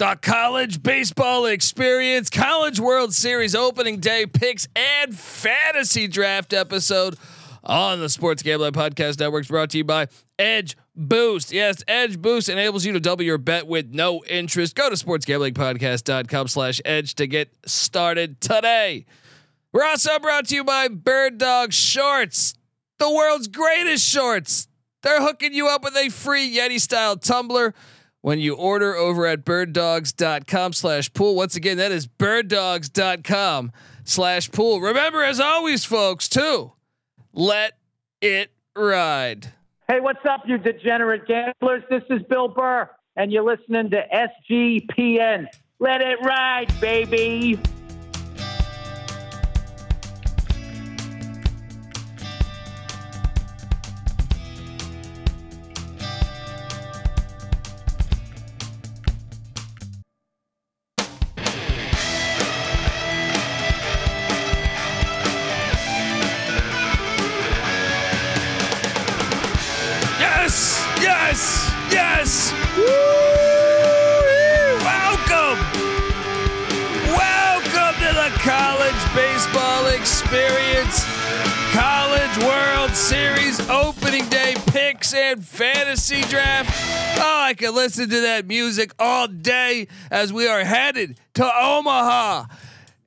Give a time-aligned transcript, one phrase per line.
[0.00, 7.18] the college baseball experience, college World Series opening day picks, and fantasy draft episode
[7.62, 10.08] on the Sports Gambling Podcast Network brought to you by
[10.38, 11.52] Edge Boost.
[11.52, 14.74] Yes, Edge Boost enables you to double your bet with no interest.
[14.74, 19.04] Go to sportsgamblingpodcast.com slash edge to get started today.
[19.70, 22.54] We're also brought to you by Bird Dog Shorts,
[22.98, 24.66] the world's greatest shorts.
[25.02, 27.74] They're hooking you up with a free Yeti style tumbler
[28.22, 31.34] when you order over at birddogs.com slash pool.
[31.34, 33.72] Once again, that is birddogs.com
[34.04, 34.80] slash pool.
[34.80, 36.72] Remember, as always, folks, too,
[37.32, 37.74] let
[38.20, 39.52] it ride.
[39.88, 41.82] Hey, what's up, you degenerate gamblers?
[41.90, 44.02] This is Bill Burr, and you're listening to
[44.50, 45.46] SGPN.
[45.80, 47.58] Let it ride, baby.
[85.12, 86.70] Fantasy draft.
[87.18, 92.44] Oh, I can listen to that music all day as we are headed to Omaha.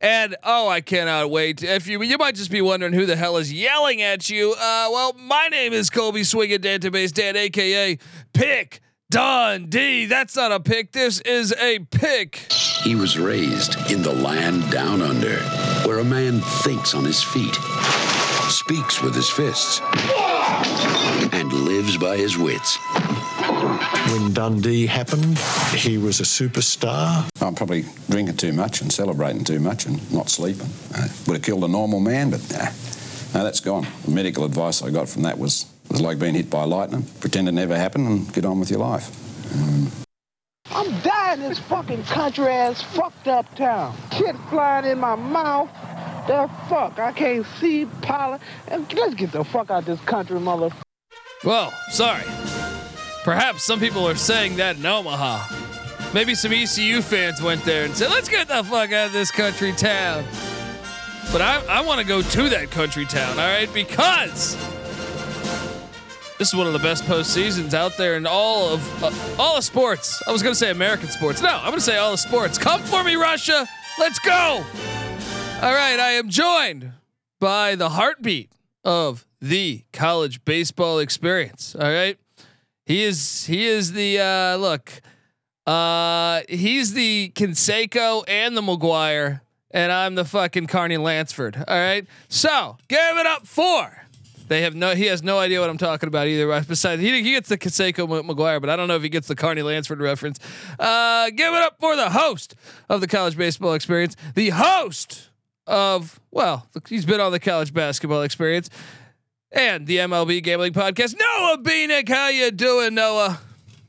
[0.01, 1.63] And oh, I cannot wait.
[1.63, 4.51] If you you might just be wondering who the hell is yelling at you.
[4.51, 7.97] Uh, well, my name is Colby Swinging Database Dan, aka
[8.33, 10.05] Pick Dundee.
[10.05, 10.91] That's not a pick.
[10.91, 12.51] This is a pick.
[12.83, 15.37] He was raised in the land down under,
[15.87, 17.55] where a man thinks on his feet,
[18.49, 19.79] speaks with his fists,
[22.03, 22.77] by his wits.
[24.11, 25.37] When Dundee happened,
[25.73, 27.29] he was a superstar.
[27.41, 30.67] I'm probably drinking too much and celebrating too much and not sleeping.
[30.93, 32.65] Uh, would have killed a normal man, but nah,
[33.33, 33.87] no, that's gone.
[34.03, 37.05] The medical advice I got from that was was like being hit by lightning.
[37.21, 39.09] Pretend it never happened and get on with your life.
[40.71, 43.95] I'm dying in this fucking country ass fucked up town.
[44.17, 45.69] Shit flying in my mouth.
[46.27, 48.41] The fuck, I can't see pollen.
[48.67, 50.69] And Let's get the fuck out this country, mother.
[51.43, 52.23] Well, sorry.
[53.23, 55.45] Perhaps some people are saying that in Omaha.
[56.13, 59.31] Maybe some ECU fans went there and said, "Let's get the fuck out of this
[59.31, 60.23] country town."
[61.31, 63.71] But I, I want to go to that country town, all right?
[63.73, 64.55] Because
[66.37, 69.11] this is one of the best postseasons out there in all of uh,
[69.41, 70.21] all of sports.
[70.27, 71.41] I was gonna say American sports.
[71.41, 72.57] No, I'm gonna say all of sports.
[72.57, 73.67] Come for me, Russia.
[73.97, 74.63] Let's go.
[75.61, 76.91] All right, I am joined
[77.39, 78.51] by the heartbeat
[78.83, 81.75] of the college baseball experience.
[81.75, 82.17] All right,
[82.85, 85.01] he is he is the uh, look.
[85.65, 91.55] Uh, he's the Canseco and the McGwire, and I'm the fucking Carney Lansford.
[91.55, 94.03] All right, so give it up for.
[94.47, 94.93] They have no.
[94.93, 96.61] He has no idea what I'm talking about either.
[96.67, 99.35] Besides, he, he gets the Canseco McGwire, but I don't know if he gets the
[99.35, 100.39] Carney Lansford reference.
[100.77, 102.55] Uh, give it up for the host
[102.89, 105.29] of the college baseball experience, the host
[105.67, 108.69] of well, he's been on the college basketball experience
[109.51, 111.15] and the MLB gambling podcast.
[111.17, 113.39] Noah Bieniek, how you doing, Noah?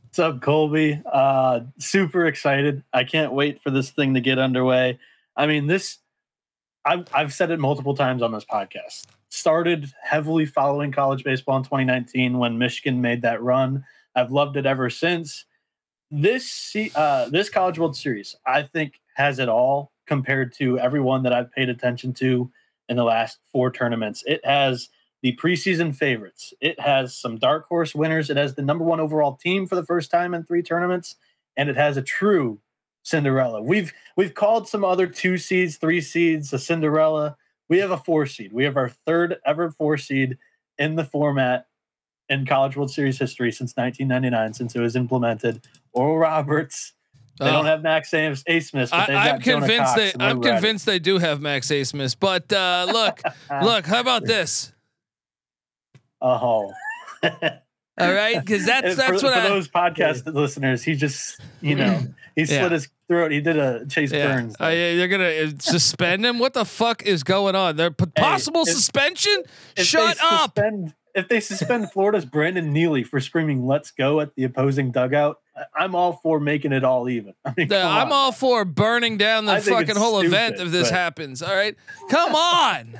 [0.04, 1.02] What's up, Colby?
[1.10, 2.84] Uh, super excited.
[2.92, 4.98] I can't wait for this thing to get underway.
[5.36, 5.98] I mean, this,
[6.84, 9.06] I've, I've said it multiple times on this podcast.
[9.30, 13.84] Started heavily following college baseball in 2019 when Michigan made that run.
[14.14, 15.46] I've loved it ever since.
[16.10, 21.32] This uh, this College World Series, I think, has it all compared to everyone that
[21.32, 22.50] I've paid attention to
[22.88, 24.22] in the last four tournaments.
[24.26, 24.88] It has
[25.22, 26.52] the preseason favorites.
[26.60, 28.28] It has some dark horse winners.
[28.28, 31.16] It has the number one overall team for the first time in three tournaments,
[31.56, 32.60] and it has a true
[33.04, 33.62] Cinderella.
[33.62, 37.36] We've we've called some other two seeds, three seeds a Cinderella.
[37.68, 38.52] We have a four seed.
[38.52, 40.38] We have our third ever four seed
[40.78, 41.66] in the format
[42.28, 45.64] in College World Series history since 1999, since it was implemented.
[45.92, 46.94] Oral Roberts.
[47.38, 47.52] They Oh.
[47.52, 48.32] don't have Max A.
[48.60, 48.92] Smith.
[48.92, 50.12] I, I'm got convinced they.
[50.20, 51.82] I'm convinced they do have Max A.
[51.84, 52.18] Smith.
[52.20, 53.20] But uh, look,
[53.62, 53.86] look.
[53.86, 54.72] How about this?
[56.20, 56.72] Oh.
[57.96, 59.48] All right, because that's that's for, what for I.
[59.48, 62.00] those podcast listeners, he just you know
[62.34, 62.60] he Yeah.
[62.60, 63.30] slit his throat.
[63.30, 64.56] He did a Chase Yeah, Burns.
[64.60, 66.40] Uh, yeah, they're gonna uh, suspend him.
[66.40, 67.76] What the fuck is going on?
[67.76, 69.44] There possible if- suspension?
[69.76, 70.56] If Shut up!
[70.56, 75.40] Suspend, if they suspend Florida's Brandon Neely for screaming "Let's go" at the opposing dugout,
[75.74, 77.34] I'm all for making it all even.
[77.44, 78.12] I mean, come I'm on.
[78.12, 81.42] all for burning down the I fucking whole stupid, event if this but- happens.
[81.42, 81.76] All right,
[82.10, 82.98] come on,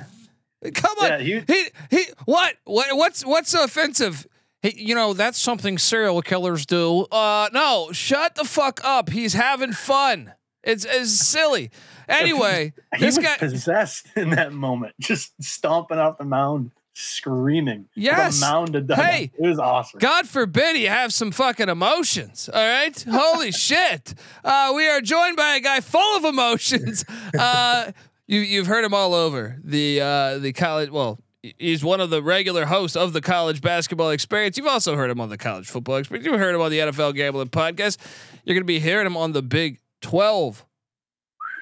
[0.73, 1.07] come on.
[1.09, 2.03] Yeah, you- he he.
[2.25, 4.25] What what what's what's so offensive?
[4.63, 7.01] You know that's something serial killers do.
[7.11, 9.09] Uh, no, shut the fuck up.
[9.09, 10.33] He's having fun.
[10.63, 11.71] It's it's silly.
[12.07, 13.35] Anyway, He this was guy.
[13.37, 17.87] possessed in that moment, just stomping off the mound, screaming.
[17.93, 18.39] Yes.
[18.39, 18.89] mound of.
[18.89, 19.31] Hey.
[19.37, 19.99] it was awesome.
[19.99, 22.49] God forbid he have some fucking emotions.
[22.51, 23.05] All right.
[23.09, 24.13] Holy shit.
[24.43, 27.05] Uh, we are joined by a guy full of emotions.
[27.37, 27.91] Uh,
[28.27, 30.89] you you've heard him all over the uh, the college.
[30.89, 31.19] Well,
[31.59, 34.57] he's one of the regular hosts of the college basketball experience.
[34.57, 36.25] You've also heard him on the college football experience.
[36.25, 37.97] You've heard him on the NFL gambling podcast.
[38.45, 40.65] You're going to be hearing him on the Big Twelve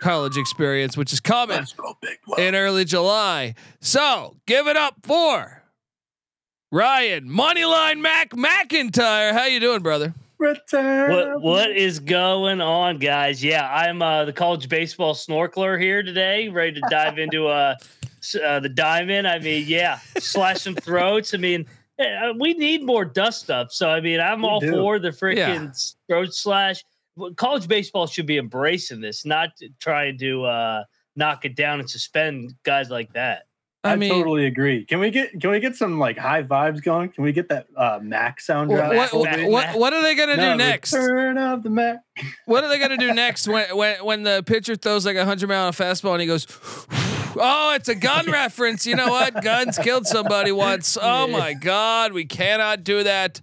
[0.04, 3.56] college experience, which is coming go, in early July.
[3.80, 5.64] So give it up for
[6.72, 9.32] Ryan Moneyline Mac McIntyre.
[9.32, 10.14] How you doing, brother?
[10.40, 13.42] Return What of what the- is going on, guys?
[13.44, 17.76] Yeah, I'm uh, the college baseball snorkeler here today, ready to dive into uh,
[18.46, 19.26] uh, the diamond.
[19.28, 21.34] I mean, yeah, slash some throats.
[21.34, 21.66] I mean,
[21.98, 23.72] eh, we need more dust up.
[23.72, 24.72] So I mean, I'm We all do.
[24.72, 25.72] for the freaking Yeah.
[26.10, 26.84] throat slash.
[27.16, 29.50] Well, College baseball should be embracing this, not
[29.80, 30.84] trying to uh,
[31.16, 33.44] knock it down and suspend guys like that.
[33.86, 34.86] I, I, mean, totally agree.
[34.86, 37.10] Can we get can we get some like high vibes going?
[37.10, 38.94] Can we get that uh, Mac sound what, drop?
[38.94, 39.46] what, Colby.
[39.46, 40.94] what, what are they gonna No, do next?
[40.94, 42.00] Return of the Mac.
[42.46, 45.50] What are they gonna do next when when when the pitcher throws like a hundred
[45.50, 46.48] mile an hour fastball and he goes?
[47.36, 48.86] Oh, it's a gun reference.
[48.86, 49.42] You know what?
[49.44, 51.00] Guns killed somebody once.
[51.02, 53.42] Oh my god, we cannot do that.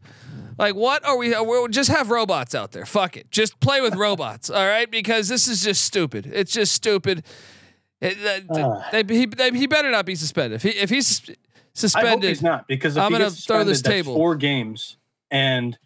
[0.61, 1.31] Like, what are we?
[1.31, 2.85] We'll just have robots out there.
[2.85, 3.31] Fuck it.
[3.31, 4.51] Just play with robots.
[4.51, 6.31] All right, because this is just stupid.
[6.33, 7.25] It's just stupid.
[8.03, 8.17] It,
[8.51, 8.89] uh, Ah.
[8.93, 10.57] they, he, they, he better not be suspended.
[10.57, 13.65] If he if he's sus- I hope suspended, he's not because I'm gonna gets throw
[13.65, 14.15] this table.
[14.15, 14.97] Four games
[15.31, 15.79] and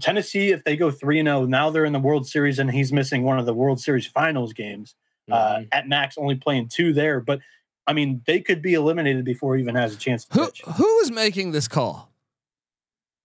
[0.00, 2.92] Tennessee, if they go three and zero, now they're in the World Series and he's
[2.92, 4.94] missing one of the World Series Finals games.
[5.30, 5.68] Uh, Mhm.
[5.70, 7.38] at max, only playing two there, but
[7.86, 10.62] I mean they could be eliminated before he even has a chance to Who pitch.
[10.76, 12.09] who is making this call?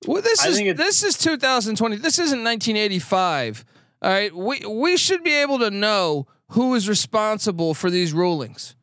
[0.07, 1.97] Well, this I is this is 2020.
[1.97, 3.65] This isn't 1985.
[4.01, 8.75] All right, we we should be able to know who is responsible for these rulings.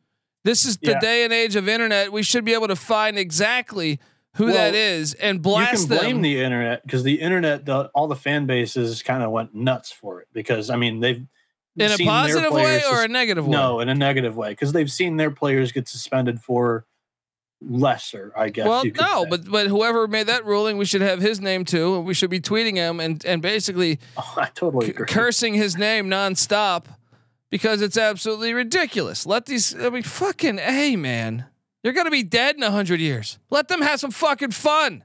[0.43, 0.99] This is the Yeah.
[0.99, 2.11] day and age of internet.
[2.11, 3.99] We should be able to find exactly
[4.35, 5.93] who Well, that is and blast them.
[5.93, 6.21] You can blame them.
[6.23, 10.19] the internet because the internet, the, all the fan bases kind of went nuts for
[10.21, 11.25] it because I mean they've
[11.77, 13.51] in a positive way or sus- a negative way?
[13.51, 16.85] no in a negative way because they've seen their players get suspended for
[17.67, 18.31] lesser.
[18.35, 18.67] I guess.
[18.67, 19.29] Well, no, say.
[19.29, 22.39] but but whoever made that ruling, we should have his name too, we should be
[22.39, 26.85] tweeting him and and basically Oh, I totally c- cursing his name nonstop
[27.49, 29.25] because it's absolutely ridiculous.
[29.25, 31.45] Let these, I mean, fucking, hey, man,
[31.83, 33.37] you're gonna be dead in a hundred years.
[33.49, 35.03] Let them have some fucking fun.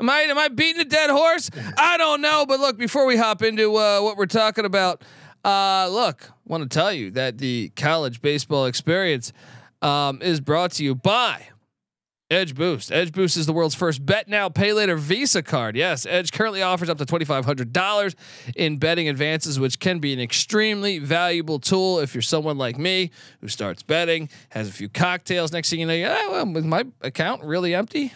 [0.00, 1.50] Am I am I beating a dead horse?
[1.76, 5.02] I don't know, but look, before we hop into uh, what we're talking about,
[5.44, 9.32] uh, look, want to tell you that the college baseball experience
[9.82, 11.48] um, is brought to you by
[12.30, 12.92] Edge Boost.
[12.92, 15.74] Edge Boost is the world's first bet now, pay later Visa card.
[15.74, 18.14] Yes, Edge currently offers up to $2,500
[18.54, 23.10] in betting advances, which can be an extremely valuable tool if you're someone like me
[23.40, 25.50] who starts betting, has a few cocktails.
[25.50, 28.12] Next thing you know, you oh, well, was my account really empty?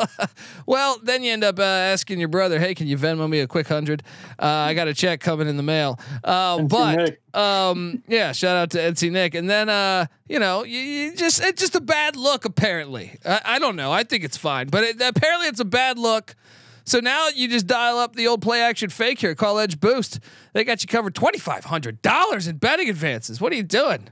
[0.66, 3.48] well, then you end up uh, asking your brother, hey, can you Venmo me a
[3.48, 4.04] quick hundred?
[4.38, 5.98] Uh, I got a check coming in the mail.
[6.24, 9.34] NC but um, yeah, shout out to NC Nick.
[9.34, 12.44] And then, uh, you know, you, you just it's just a bad look.
[12.44, 13.90] Apparently, I, I don't know.
[13.90, 16.36] I think it's fine, but it, apparently it's a bad look.
[16.84, 19.34] So now you just dial up the old play action fake here.
[19.34, 20.20] Call Edge Boost.
[20.52, 23.40] They got you covered twenty five hundred dollars in betting advances.
[23.40, 24.10] What are you doing?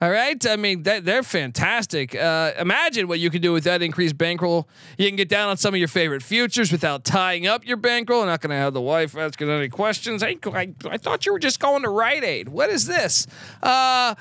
[0.00, 0.44] All right.
[0.46, 2.14] I mean, that, they're fantastic.
[2.14, 4.68] Uh, imagine what you can do with that increased bankroll.
[4.98, 8.20] You can get down on some of your favorite futures without tying up your bankroll.
[8.20, 10.22] I'm not going to have the wife asking any questions.
[10.22, 12.48] Hey, I, I thought you were just going to Rite Aid.
[12.48, 13.26] What is this?
[13.62, 14.14] Uh,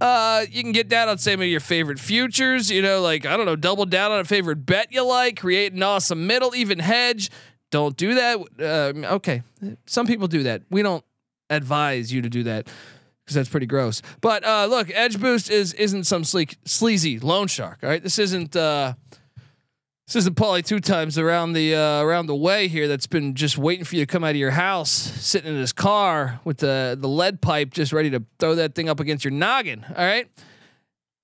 [0.00, 2.70] uh, you can get down on some of your favorite futures.
[2.70, 5.72] You know, like I don't know, double down on a favorite bet you like, create
[5.72, 7.30] an awesome middle, even hedge.
[7.70, 8.36] Don't do that.
[8.58, 9.42] Um, okay,
[9.86, 10.62] some people do that.
[10.70, 11.04] We don't
[11.50, 12.68] advise you to do that
[13.24, 14.02] because that's pretty gross.
[14.20, 17.78] But uh, look, Edge Boost is isn't some sleek sleazy loan shark.
[17.82, 18.94] All right, this isn't uh,
[20.10, 22.88] this isn't Paulie two times around the uh, around the way here.
[22.88, 25.72] That's been just waiting for you to come out of your house, sitting in his
[25.72, 29.30] car with the the lead pipe, just ready to throw that thing up against your
[29.30, 29.86] noggin.
[29.88, 30.28] All right.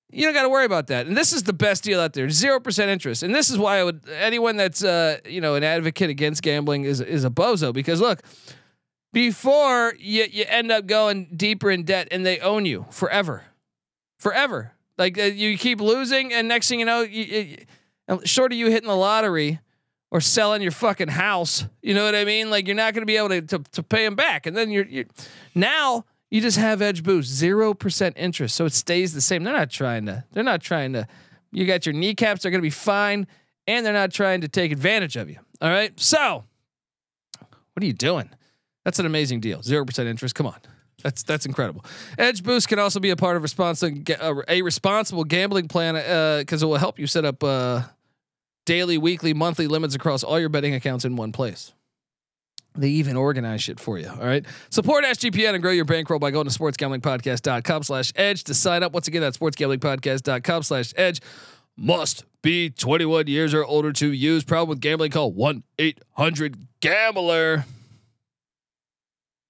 [0.09, 2.29] You don't got to worry about that, and this is the best deal out there.
[2.29, 5.65] Zero percent interest, and this is why I would anyone that's uh, you know an
[5.65, 8.21] advocate against gambling is is a bozo because look,
[9.11, 13.43] before you you end up going deeper in debt and they own you forever,
[14.17, 14.71] forever.
[14.97, 17.57] Like uh, you keep losing, and next thing you know, you, you,
[18.23, 19.59] short of you hitting the lottery
[20.11, 22.49] or selling your fucking house, you know what I mean?
[22.49, 24.71] Like you're not going to be able to, to to pay them back, and then
[24.71, 25.05] you're you
[25.55, 29.43] now you just have Edge Boost zero percent interest, so it stays the same.
[29.43, 30.23] They're not trying to.
[30.31, 31.07] They're not trying to.
[31.51, 33.27] You got your kneecaps; they're going to be fine,
[33.65, 35.37] and they're not trying to take advantage of you.
[35.61, 35.97] All right.
[35.99, 36.43] So,
[37.39, 38.29] what are you doing?
[38.83, 39.61] That's an amazing deal.
[39.61, 40.35] Zero percent interest.
[40.35, 40.59] Come on.
[41.03, 41.85] That's that's incredible.
[42.17, 44.03] Edge Boost can also be a part of responsible
[44.47, 45.93] a responsible gambling plan
[46.39, 47.83] because it will help you set up uh,
[48.67, 51.73] daily, weekly, monthly limits across all your betting accounts in one place.
[52.75, 54.07] They even organize shit for you.
[54.07, 54.45] All right.
[54.69, 58.91] Support SGPN and grow your bankroll by going to sportsgamblingpodcast.com slash edge to sign up.
[58.91, 61.21] Once again, that's sportsgamblingpodcast.com slash edge.
[61.75, 64.43] Must be 21 years or older to use.
[64.43, 67.65] Problem with gambling, call 1 800 Gambler.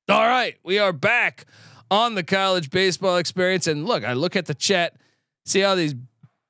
[0.08, 0.56] All right.
[0.64, 1.46] We are back
[1.92, 3.68] on the college baseball experience.
[3.68, 4.96] And look, I look at the chat,
[5.44, 5.96] see all these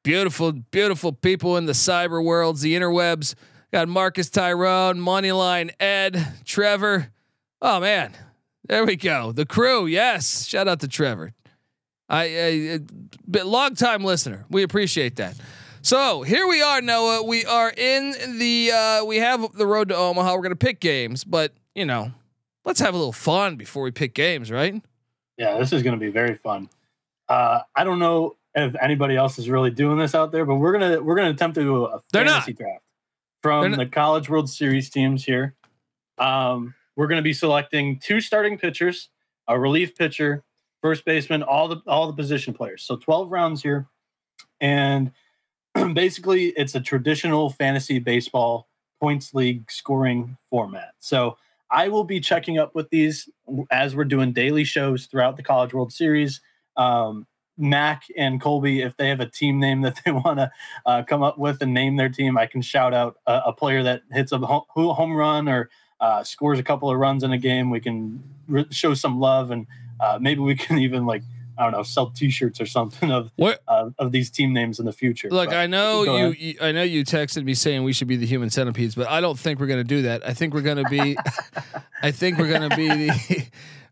[0.08, 3.36] beautiful, beautiful people in the cyber worlds, the interwebs
[3.74, 7.12] Got Marcus Tyrone, Moneyline Ed, Trevor.
[7.62, 8.16] Oh man,
[8.70, 9.34] there we go.
[9.34, 9.86] The crew.
[9.86, 11.34] Yes, shout out to Trevor.
[12.08, 12.80] I,
[13.34, 14.46] I long time listener.
[14.50, 15.36] We appreciate that.
[15.82, 17.24] So here we are, Noah.
[17.24, 20.36] We are in the uh, we have the road to Omaha.
[20.36, 22.14] We're gonna pick games, but you know,
[22.64, 24.82] let's have a little fun before we pick games, right?
[25.38, 26.70] Yeah, this is gonna be very fun.
[27.28, 30.74] Uh, I don't know if anybody else is really doing this out there, but we're
[30.74, 32.58] gonna we're gonna attempt to do a They're fantasy not.
[32.58, 32.84] draft
[33.42, 35.56] from the College World Series teams here.
[36.18, 39.10] Um, we're going to be selecting two starting pitchers,
[39.48, 40.44] a relief pitcher,
[40.82, 42.84] first baseman, all the all the position players.
[42.84, 43.88] So 12 rounds here,
[44.60, 45.12] and
[45.94, 48.68] basically it's a traditional fantasy baseball
[49.00, 50.94] points league scoring format.
[51.00, 51.38] So
[51.70, 53.30] I will be checking up with these
[53.70, 56.42] as we're doing daily shows throughout the College World Series.
[56.78, 60.52] Um, Mac and Colby, if they have a team name that they want to
[60.86, 63.84] uh, come up with and name their team, I can shout out a, a player
[63.84, 67.70] that hits a home run or uh, scores a couple of runs in a game.
[67.70, 69.66] We can re- show some love, and
[70.00, 71.24] uh, maybe we can even like
[71.58, 73.32] I don't know, sell T-shirts or something of
[73.68, 75.28] uh, of these team names in the future.
[75.32, 78.16] Look, but I know you, you, I know you texted me saying we should be
[78.16, 80.28] the human centipedes, but I don't think we're going to do that.
[80.28, 81.18] I think we're going to be,
[82.04, 83.48] I think we're going to be the.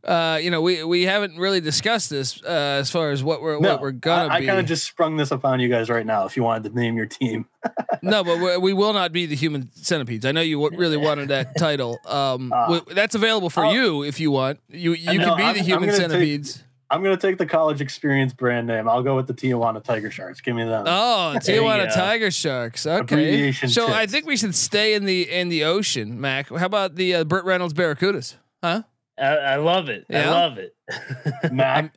[0.05, 3.59] Uh, you know, we we haven't really discussed this uh, as far as what we're
[3.59, 4.45] no, what we're gonna I, be.
[4.45, 6.25] I kind of just sprung this upon you guys right now.
[6.25, 7.47] If you wanted to name your team,
[8.03, 10.23] no, but we will not be the human centipedes.
[10.25, 11.97] I know you really wanted that title.
[12.05, 14.59] Um, uh, that's available for I'll, you if you want.
[14.69, 16.57] You you can be I'm, the human centipedes.
[16.57, 18.87] Take, I'm gonna take the college experience brand name.
[18.87, 20.39] I'll go with the Tijuana Tiger Sharks.
[20.39, 20.83] Give me that.
[20.85, 22.85] Oh, Tijuana Tiger Sharks.
[22.85, 23.51] Okay.
[23.53, 23.97] So tips.
[23.97, 26.49] I think we should stay in the in the ocean, Mac.
[26.49, 28.35] How about the uh, Burt Reynolds Barracudas?
[28.61, 28.83] Huh?
[29.17, 30.05] I, I love it.
[30.09, 30.29] Yeah?
[30.29, 30.75] I love it.
[31.51, 31.93] Mac.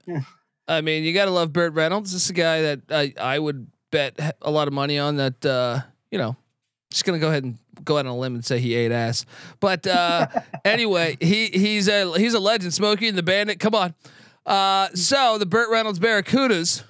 [0.66, 2.12] I mean, you got to love Burt Reynolds.
[2.12, 5.44] This is a guy that I, I would bet a lot of money on that,
[5.44, 6.36] uh, you know,
[6.90, 8.92] just going to go ahead and go out on a limb and say he ate
[8.92, 9.24] ass.
[9.60, 10.26] But uh,
[10.64, 12.74] anyway, he he's a he's a legend.
[12.74, 13.60] Smokey and the Bandit.
[13.60, 13.94] Come on.
[14.46, 16.82] Uh, so the Burt Reynolds Barracudas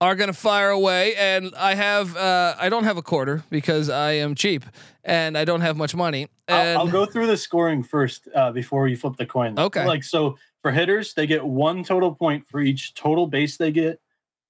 [0.00, 3.88] are going to fire away, and I have uh, I don't have a quarter because
[3.88, 4.64] I am cheap
[5.04, 6.28] and I don't have much money.
[6.52, 9.58] I'll, I'll, go through the scoring first uh, before you flip the coin.
[9.58, 9.86] Okay.
[9.86, 14.00] Like so, for hitters, they get one total point for each total base they get,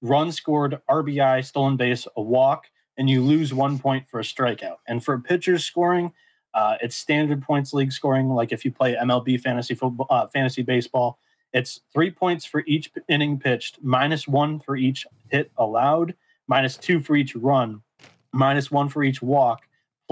[0.01, 2.67] run scored, RBI, stolen base, a walk,
[2.97, 4.77] and you lose one point for a strikeout.
[4.87, 6.13] And for pitchers scoring,
[6.53, 8.29] uh, it's standard points league scoring.
[8.29, 11.17] Like if you play MLB fantasy football, uh, fantasy baseball,
[11.53, 16.15] it's three points for each inning pitched, minus one for each hit allowed,
[16.47, 17.81] minus two for each run,
[18.31, 19.61] minus one for each walk,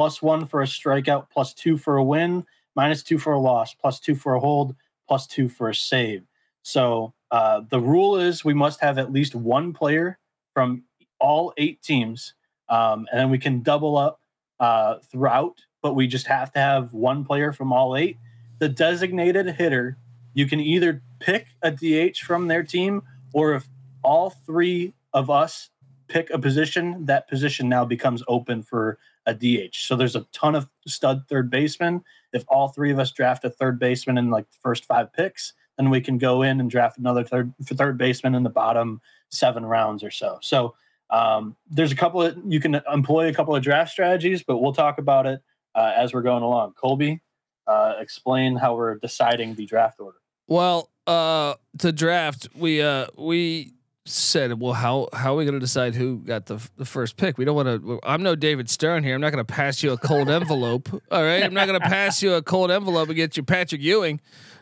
[0.02, 2.44] plus one for a strikeout, plus two for a win,
[2.76, 4.76] minus two for a loss, plus two for a hold,
[5.08, 6.24] plus two for a save.
[6.64, 10.18] So uh, the rule is we must have at least one player
[10.56, 10.86] from
[11.20, 12.34] all eight teams,
[12.68, 14.20] um, and then we can double up
[14.60, 18.18] uh, throughout, but we just have to have one player from all eight.
[18.58, 19.98] The designated hitter
[20.34, 23.04] you can either pick a DH from their team,
[23.36, 23.70] or if
[24.04, 25.70] all three of us
[26.08, 29.76] pick a position, that position now becomes open for a DH.
[29.76, 32.04] So there's a ton of stud third basemen.
[32.34, 35.54] If all three of us draft a third baseman in like the first five picks,
[35.78, 39.66] then we can go in and draft another third third baseman in the bottom seven
[39.66, 40.40] rounds or so.
[40.42, 40.76] So
[41.10, 44.74] um, there's a couple of you can employ a couple of draft strategies, but we'll
[44.74, 45.42] talk about it
[45.76, 46.74] uh, as we're going along.
[46.74, 47.22] Colby,
[47.68, 50.18] uh, explain how we're deciding the draft order.
[50.48, 53.74] Well, uh, to draft, we uh, we
[54.06, 57.38] said, well, how how are we going to decide who got the the first pick?
[57.38, 58.00] We don't want to.
[58.04, 59.16] I'm no David Stern here.
[59.16, 60.90] I'm not going to pass you a cold envelope.
[61.12, 63.82] All right, I'm not going to pass you a cold envelope and get you Patrick
[63.82, 64.20] Ewing.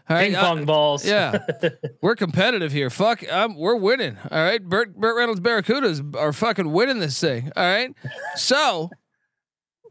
[0.09, 1.05] All right, Ping pong balls.
[1.05, 1.45] Yeah,
[2.01, 2.89] we're competitive here.
[2.89, 4.17] Fuck, I'm, we're winning.
[4.31, 7.51] All right, Burt Burt Reynolds Barracudas are fucking winning this thing.
[7.55, 7.93] All right,
[8.35, 8.89] so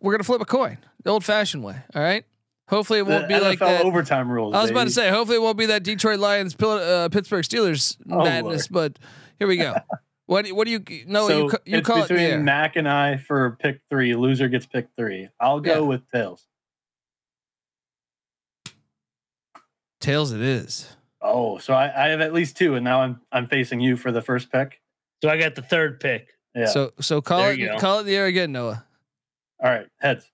[0.00, 1.76] we're gonna flip a coin the old fashioned way.
[1.94, 2.24] All right.
[2.68, 4.54] Hopefully it won't the be NFL like that overtime rules.
[4.54, 4.78] I was baby.
[4.78, 8.70] about to say, hopefully it won't be that Detroit Lions uh, Pittsburgh Steelers oh, madness.
[8.70, 8.94] Lord.
[8.94, 9.02] But
[9.38, 9.74] here we go.
[10.26, 11.26] What do, what do you no?
[11.26, 12.36] So you, you it's call between it, yeah.
[12.36, 14.14] Mac and I for pick three.
[14.14, 15.28] Loser gets pick three.
[15.40, 15.80] I'll go yeah.
[15.80, 16.46] with tails.
[20.00, 20.94] Tails, it is.
[21.22, 24.12] Oh, so I, I have at least two, and now I'm I'm facing you for
[24.12, 24.82] the first pick.
[25.22, 26.28] So I got the third pick.
[26.54, 26.66] Yeah.
[26.66, 28.84] So so call there it call it the air again, Noah.
[29.62, 30.30] All right, heads.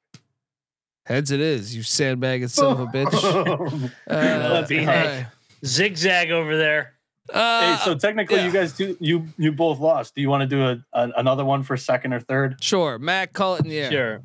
[1.06, 1.76] Heads it is.
[1.76, 3.90] You sandbag son of a bitch.
[4.10, 5.26] uh, right.
[5.64, 6.93] Zigzag over there.
[7.32, 8.46] Uh, hey, so technically, yeah.
[8.46, 10.14] you guys do you you both lost.
[10.14, 12.62] Do you want to do a, a another one for second or third?
[12.62, 13.90] sure, Matt, call it in the air.
[13.90, 14.22] Sure.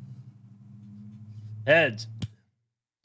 [1.66, 2.06] Heads.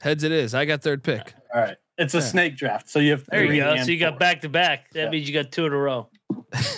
[0.00, 0.54] Heads it is.
[0.54, 1.32] I got third pick.
[1.54, 2.24] All right, it's a Yeah.
[2.24, 3.76] snake draft, so you have There three you go.
[3.76, 4.18] So you got four.
[4.18, 4.90] back to back.
[4.92, 5.10] That Yeah.
[5.10, 6.08] means you got two in a row.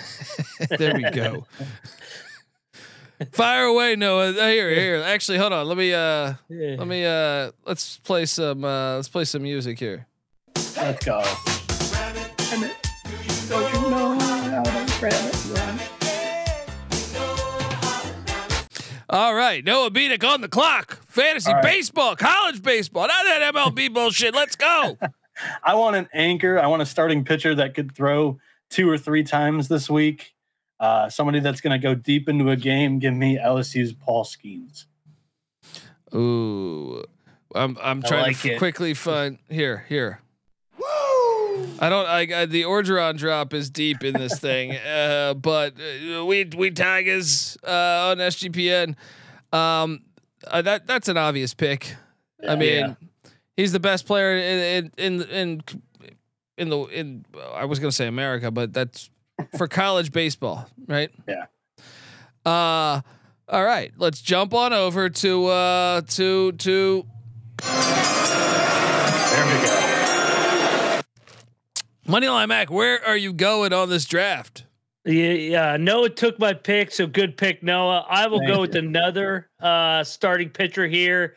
[0.78, 1.44] there we go.
[3.32, 4.30] Fire away, Noah.
[4.30, 5.02] Uh, Here, here.
[5.04, 5.66] Actually, hold on.
[5.66, 10.06] Let me uh let me uh let's play some uh let's play some music here.
[10.76, 11.24] Let's go.
[13.90, 15.80] Don't you know how to rabbit run?
[19.10, 20.98] All right, Noah Bieniek on the clock.
[21.06, 21.62] Fantasy right.
[21.62, 24.34] baseball, college baseball, not that MLB bullshit.
[24.34, 24.98] Let's go.
[25.62, 26.58] I want an anchor.
[26.58, 30.34] I want a starting pitcher that could throw two or three times this week.
[30.78, 32.98] Uh, somebody that's going to go deep into a game.
[32.98, 34.84] Give me LSU's Paul Skenes.
[36.14, 37.04] Ooh,
[37.54, 38.58] I'm I'm I trying like to it.
[38.58, 40.20] quickly find here here.
[41.80, 42.06] I don't.
[42.06, 46.70] I, I the Orgeron drop is deep in this thing, uh, but uh, we we
[46.70, 48.96] Tigers uh, on SGPN.
[49.52, 50.00] Um,
[50.46, 51.94] uh, that that's an obvious pick.
[52.46, 52.96] I mean,
[53.56, 55.62] he's the best player in in in in,
[56.56, 57.24] in the in.
[57.54, 59.10] I was gonna say America, but that's
[59.56, 61.10] for college baseball, right?
[61.26, 61.46] Yeah.
[62.44, 63.00] Uh,
[63.48, 63.92] all right.
[63.96, 67.06] Let's jump on over to uh to to
[67.62, 69.87] There we go.
[72.08, 72.70] Moneyline Mac.
[72.70, 74.64] Where are you going on this draft?
[75.04, 75.76] Yeah, yeah.
[75.76, 78.06] Noah took my pick, so good pick, Noah.
[78.08, 81.36] I will Thank go with another uh, starting pitcher here,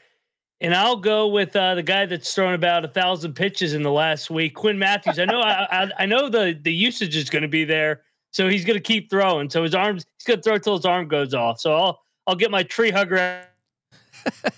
[0.61, 3.91] and I'll go with uh, the guy that's thrown about a thousand pitches in the
[3.91, 5.19] last week, Quinn Mathews.
[5.19, 8.01] I know, I, I, I know the the usage is going to be there,
[8.31, 9.50] so he's going to keep throwing.
[9.50, 11.59] So his arms, he's going to throw till his arm goes off.
[11.59, 13.17] So I'll I'll get my tree hugger.
[13.17, 13.46] out.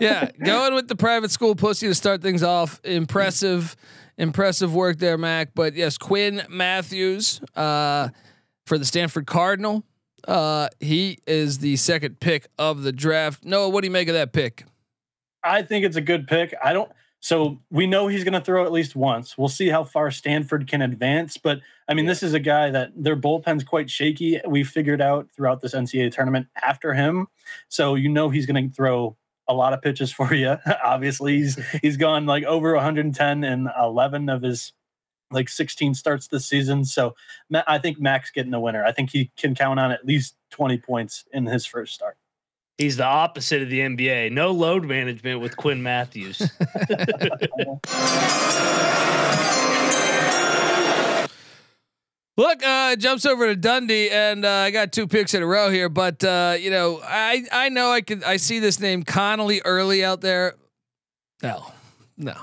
[0.00, 2.80] Yeah, going with the private school pussy to start things off.
[2.84, 3.76] Impressive,
[4.18, 5.54] impressive work there, Mac.
[5.54, 8.08] But yes, Quinn Mathews uh,
[8.66, 9.84] for the Stanford Cardinal.
[10.26, 13.44] Uh, he is the second pick of the draft.
[13.44, 14.64] Noah, what do you make of that pick?
[15.42, 16.54] I think it's a good pick.
[16.62, 16.90] I don't.
[17.20, 19.36] So we know he's going to throw at least once.
[19.36, 21.36] We'll see how far Stanford can advance.
[21.36, 24.40] But I mean, this is a guy that their bullpen's quite shaky.
[24.46, 27.28] We figured out throughout this NCAA tournament after him.
[27.68, 29.16] So you know he's going to throw
[29.48, 30.56] a lot of pitches for you.
[30.84, 34.72] Obviously, he's he's gone like over 110 in 11 of his
[35.30, 36.84] like 16 starts this season.
[36.84, 37.14] So
[37.50, 38.84] Ma- I think Max getting the winner.
[38.84, 42.16] I think he can count on at least 20 points in his first start.
[42.78, 44.32] He's the opposite of the NBA.
[44.32, 46.38] No load management with Quinn Mathews.
[52.38, 55.70] Look, uh, jumps over to Dundee, and uh, I got two picks in a row
[55.70, 55.88] here.
[55.88, 60.04] But uh, you know, I I know I could I see this name Connolly early
[60.04, 60.54] out there.
[61.42, 61.66] No,
[62.16, 62.34] no,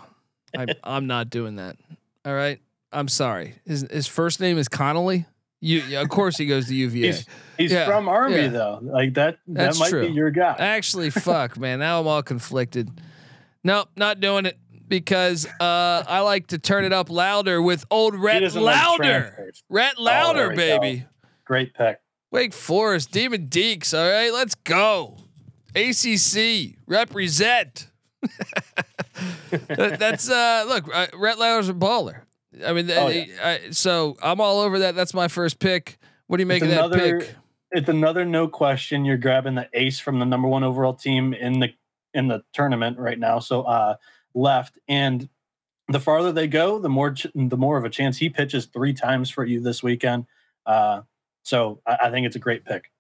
[0.56, 1.78] I'm I'm not doing that.
[2.26, 2.60] All right,
[2.92, 3.56] I'm sorry.
[3.66, 5.28] His his first name is Connolly.
[5.62, 7.08] You, yeah, of course he goes to UVA.
[7.08, 7.26] He's
[7.58, 8.48] he's Yeah, from Army yeah.
[8.50, 8.80] though.
[8.82, 10.08] Like that that That's might true.
[10.10, 10.58] be your guy.
[10.60, 11.80] Actually, fuck, man.
[11.80, 12.92] Now I'm all conflicted.
[13.64, 18.14] Nope, not doing it because uh, I like to turn it up louder with old
[18.16, 19.04] He Rhett doesn't like Louder.
[19.36, 19.64] transfers.
[19.72, 20.56] Oh, Louder, go.
[20.56, 21.06] baby.
[21.46, 22.00] Great pick.
[22.32, 23.98] Wake Forest, Demon Deacs.
[23.98, 25.18] All right, let's go.
[25.76, 27.90] ACC represent.
[29.52, 32.22] That- that's uh look, uh, Rhett Lauder's a baller.
[32.66, 34.96] I mean, Oh, uh, I, so I'm all over that.
[34.96, 35.98] That's my first pick.
[36.28, 37.36] What do you make It's of that another- pick?
[37.72, 39.04] It's another no question.
[39.04, 41.70] You're grabbing the ace from the number one overall team in the
[42.14, 43.40] in the tournament right now.
[43.40, 43.96] So uh
[44.36, 45.28] left and
[45.88, 48.94] the farther they go, the more ch- the more of a chance he pitches three
[48.94, 50.26] times for you this weekend.
[50.66, 51.02] Uh,
[51.44, 52.92] so I, I think it's a great pick.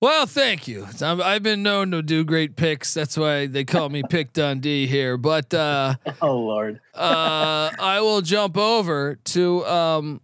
[0.00, 0.88] Well, thank you.
[1.00, 2.92] I'm, I've been known to do great picks.
[2.92, 5.16] That's why they call me Pick Dundee here.
[5.16, 10.20] But uh, Oh Lord, uh, I will jump over to um,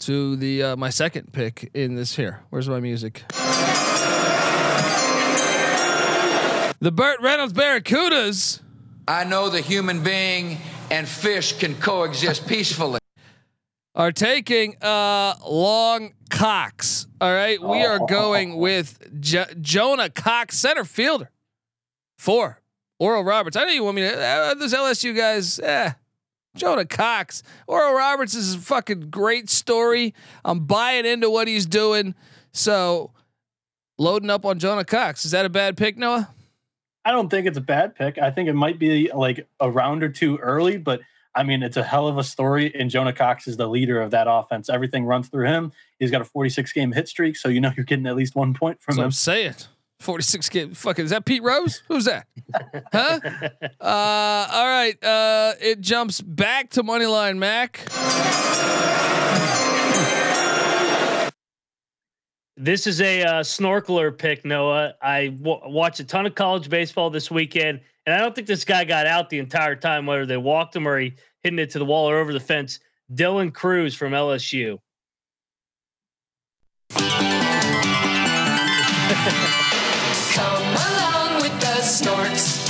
[0.00, 2.42] to the uh, my second pick in this here.
[2.50, 3.24] Where's my music?
[6.80, 8.60] The Burt Reynolds Barracudas
[9.06, 10.58] I know the human being
[10.90, 13.00] and fish can coexist peacefully.
[13.94, 17.06] are taking uh long Cox.
[17.20, 21.30] All right, we are going with J- Jonah Cox, center fielder.
[22.18, 22.60] Four.
[22.98, 23.56] Oral Roberts.
[23.56, 24.18] I know you want me to.
[24.18, 25.58] Uh, those LSU guys.
[25.58, 25.92] Eh.
[26.54, 27.42] Jonah Cox.
[27.66, 30.14] Oral Roberts is a fucking great story.
[30.44, 32.14] I'm buying into what he's doing.
[32.52, 33.10] So
[33.98, 35.24] loading up on Jonah Cox.
[35.24, 36.28] Is that a bad pick, Noah?
[37.04, 38.18] I don't think it's a bad pick.
[38.18, 41.00] I think it might be like a round or two early, but
[41.34, 42.74] I mean, it's a hell of a story.
[42.74, 44.68] And Jonah Cox is the leader of that offense.
[44.68, 45.72] Everything runs through him.
[45.98, 48.52] He's got a 46 game hit streak, so you know you're getting at least one
[48.52, 49.04] point from That's him.
[49.04, 49.54] I'm saying.
[50.00, 50.74] 46 game.
[50.74, 51.82] Fucking, is that Pete Rose?
[51.88, 52.26] Who's that?
[52.92, 53.20] huh?
[53.80, 55.02] Uh, all right.
[55.04, 57.82] Uh, it jumps back to Moneyline Mac.
[62.62, 64.92] This is a uh, snorkeler pick, Noah.
[65.00, 68.66] I w- watched a ton of college baseball this weekend, and I don't think this
[68.66, 71.78] guy got out the entire time, whether they walked him or he hitting it to
[71.78, 72.78] the wall or over the fence.
[73.14, 74.78] Dylan Crews from LSU.
[76.90, 77.00] Come
[80.76, 82.60] along with the snorks.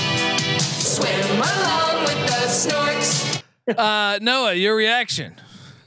[0.60, 3.42] Swim along with the snorks.
[3.76, 5.34] Uh, Noah, your reaction.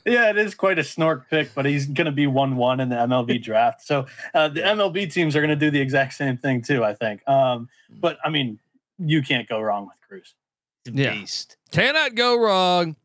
[0.05, 2.89] Yeah, it is quite a snork pick, but he's going to be one one in
[2.89, 3.81] the MLB draft.
[3.81, 6.83] So uh, the MLB teams are going to do the exact same thing too.
[6.83, 7.27] I think.
[7.27, 8.59] Um, but I mean,
[8.99, 10.33] you can't go wrong with Crews.
[10.85, 11.13] Yeah.
[11.13, 11.57] Beast.
[11.71, 12.97] Cannot go wrong.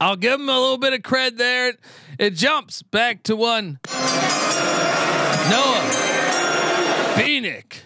[0.00, 1.74] I'll give him a little bit of cred there.
[2.18, 3.80] It jumps back to one.
[5.50, 5.80] Noah
[7.16, 7.82] Bieniek.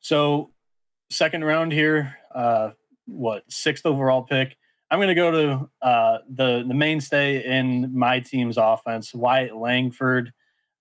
[0.00, 0.50] So
[1.10, 2.70] second round here, uh,
[3.06, 4.56] what sixth overall pick?
[4.90, 10.32] I'm going to go to uh, the the mainstay in my team's offense, Wyatt Langford.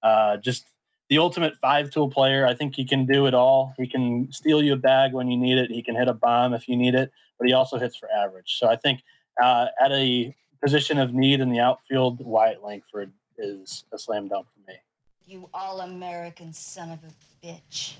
[0.01, 0.65] Uh, just
[1.09, 2.45] the ultimate five tool player.
[2.45, 3.73] I think he can do it all.
[3.77, 5.71] He can steal you a bag when you need it.
[5.71, 8.57] He can hit a bomb if you need it, but he also hits for average.
[8.57, 9.01] So I think
[9.41, 14.47] uh, at a position of need in the outfield, Wyatt Langford is a slam dunk
[14.53, 14.77] for me.
[15.25, 17.95] You all American son of a bitch.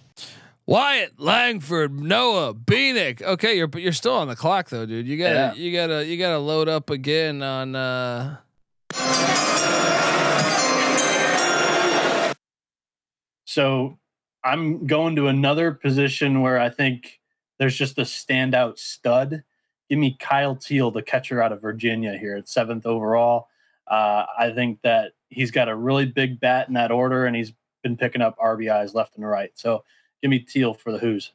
[0.67, 3.21] Wyatt Langford, Noah Bieniek.
[3.21, 5.07] Okay, you're you're still on the clock though, dude.
[5.07, 5.53] You gotta Yeah.
[5.53, 7.73] you gotta you gotta load up again on.
[7.75, 8.37] uh
[13.45, 13.97] So
[14.43, 17.19] I'm going to another position where I think
[17.59, 19.43] there's just a standout stud.
[19.89, 23.47] Give me Kyle Teel, the catcher out of Virginia here at seventh overall.
[23.89, 27.53] Uh, I think that he's got a really big bat in that order, and he's
[27.83, 29.51] been picking up RBIs left and right.
[29.55, 29.85] So
[30.21, 31.31] give me Teel for the Who's.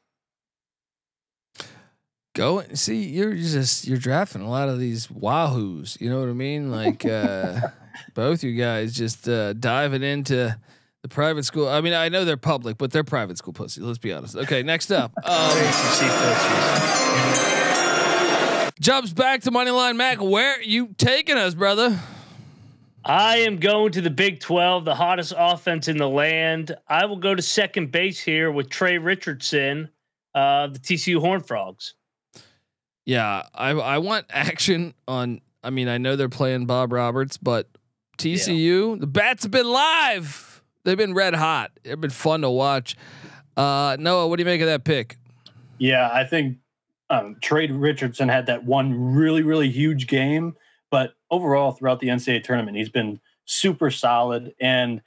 [2.34, 6.00] Go and see, you're just you're drafting a lot of these wahoos.
[6.00, 6.70] You know what I mean?
[6.70, 7.60] Like uh
[8.14, 10.56] both you guys just uh diving into
[11.02, 11.68] the private school.
[11.68, 13.82] I mean, I know they're public, but they're private school pussy.
[13.82, 14.36] Let's be honest.
[14.36, 15.12] Okay, next up.
[15.24, 15.58] Um,
[18.80, 20.20] jumps back to Moneyline Mac.
[20.20, 21.98] Where you taking us, brother?
[23.04, 26.76] I am going to the Big 12, the hottest offense in the land.
[26.88, 29.90] I will go to second base here with Tre Richardson,
[30.34, 31.94] uh, the TCU Horned Frogs.
[33.04, 35.40] Yeah, I I want action on.
[35.64, 37.68] I mean, I know they're playing Bob Roberts, but
[38.18, 40.62] TCU, the bats have been live.
[40.84, 41.72] They've been red hot.
[41.82, 42.96] They've been fun to watch.
[43.56, 45.16] Uh, Noah, what do you make of that pick?
[45.78, 46.58] Yeah, I think
[47.10, 50.61] um, Tre Richardson had that one really, really huge game, but
[51.32, 55.00] overall throughout the NCAA tournament, he's been super solid and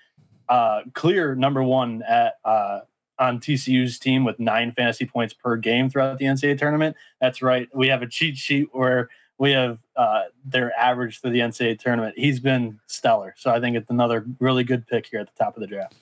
[0.50, 2.82] uh, clear number one at uh,
[3.18, 6.98] on TCU's team with nine fantasy points per game throughout the NCAA tournament.
[7.22, 7.70] That's right.
[7.74, 12.16] We have a cheat sheet where we have uh, their average through the NCAA tournament.
[12.18, 15.56] He's been stellar, so I think it's another really good pick here at the top
[15.56, 15.96] of the draft.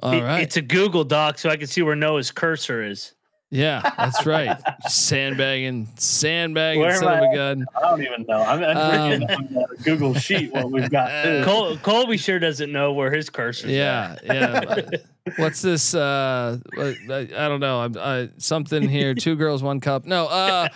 [0.00, 0.42] All It- right.
[0.42, 3.12] It's a Google Doc, so I can see where Noah's cursor is.
[3.48, 4.60] Yeah, that's right.
[4.88, 7.34] sandbagging, sandbagging, Where am son of a I?
[7.34, 7.66] gun.
[7.76, 8.42] I don't even know.
[8.42, 11.22] I'm, I'm Um, reading on the Google sheet what we've got.
[11.24, 11.42] Too.
[11.44, 13.72] Col- Colby sure doesn't know where his cursor is.
[13.74, 14.80] Yeah, yeah.
[15.36, 15.94] What's this?
[15.94, 17.80] Uh, I, I don't know.
[17.80, 19.14] I'm I, something here.
[19.14, 20.04] Two girls, one cup.
[20.04, 20.26] No.
[20.26, 20.68] Uh,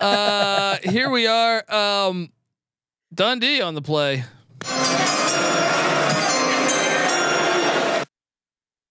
[0.00, 1.64] uh, here we are.
[1.74, 2.30] Um,
[3.14, 4.24] Dundee on the play.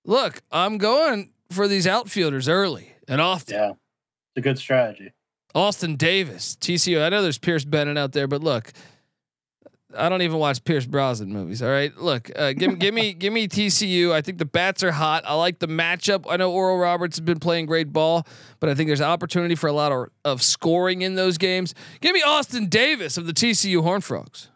[0.05, 3.55] Look, I'm going for these outfielders early and often.
[3.55, 5.13] Yeah, it's a good strategy.
[5.53, 7.03] Austin Davis, TCU.
[7.03, 8.71] I know there's Pierce Bennett out there, but look,
[9.97, 11.61] I don't even watch Pierce Brosnan movies.
[11.61, 14.11] All right, look, uh, give give me give me TCU.
[14.11, 15.23] I think the bats are hot.
[15.25, 16.25] I like the matchup.
[16.29, 18.25] I know Oral Roberts has been playing great ball,
[18.59, 21.73] but I think there's opportunity for a lot of, of scoring in those games.
[21.99, 24.49] Give me Austin Davis of the TCU Horned Frogs.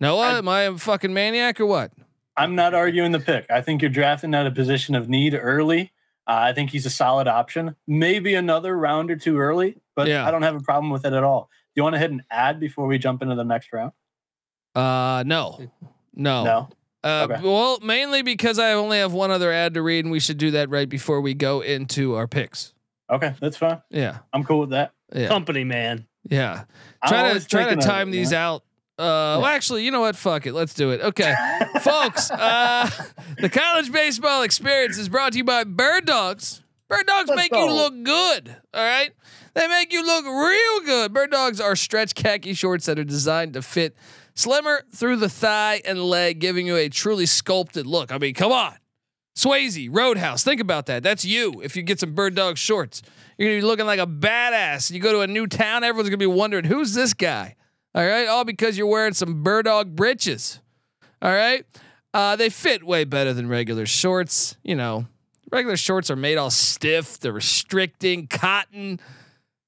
[0.00, 1.92] Noah, am I a fucking maniac or what?
[2.36, 3.50] I'm not arguing the pick.
[3.50, 5.92] I think you're drafting out a position of need early.
[6.26, 7.74] Uh, I think he's a solid option.
[7.86, 10.26] Maybe another round or two early, but Yeah.
[10.26, 11.48] I don't have a problem with it at all.
[11.74, 13.92] Do you want to hit an ad before we jump into the next round?
[14.74, 15.58] Uh, no,
[16.14, 16.44] no.
[16.44, 16.68] No.
[17.02, 17.40] Uh, Okay.
[17.42, 20.50] Well, mainly because I only have one other ad to read, and we should do
[20.52, 22.74] that right before we go into our picks.
[23.10, 23.80] Okay, that's fine.
[23.90, 24.92] Yeah, I'm cool with that.
[25.14, 26.06] yeah, Company man.
[26.28, 26.64] yeah.
[27.02, 28.40] I'm Try to always try to thinking of time it, these man.
[28.40, 28.64] out.
[29.00, 30.14] Uh, well, actually, you know what?
[30.16, 30.52] Fuck it.
[30.52, 31.00] Let's do it.
[31.00, 31.34] Okay,
[31.80, 32.30] folks.
[32.30, 32.88] Uh,
[33.38, 36.62] the college baseball experience is brought to you by Bird Dogs.
[36.88, 37.66] Bird dogs Let's make go.
[37.66, 38.56] you look good.
[38.74, 39.12] All right.
[39.54, 41.12] They make you look real good.
[41.12, 43.96] Bird dogs are stretch khaki shorts that are designed to fit
[44.34, 48.10] slimmer through the thigh and leg, giving you a truly sculpted look.
[48.10, 48.74] I mean, come on.
[49.36, 50.42] Swayze, Roadhouse.
[50.42, 51.04] Think about that.
[51.04, 53.02] That's you if you get some bird dog shorts.
[53.38, 54.90] You're gonna be looking like a badass.
[54.90, 57.54] You go to a new town, everyone's gonna be wondering, who's this guy?
[57.94, 60.60] All right, all because you're wearing some bird dog breeches.
[61.20, 61.64] All right.
[62.12, 64.56] Uh, they fit way better than regular shorts.
[64.62, 65.06] You know,
[65.50, 69.00] regular shorts are made all stiff, they're restricting, cotton.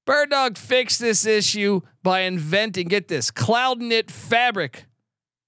[0.05, 4.85] Bird Dog fixed this issue by inventing, get this, cloud knit fabric.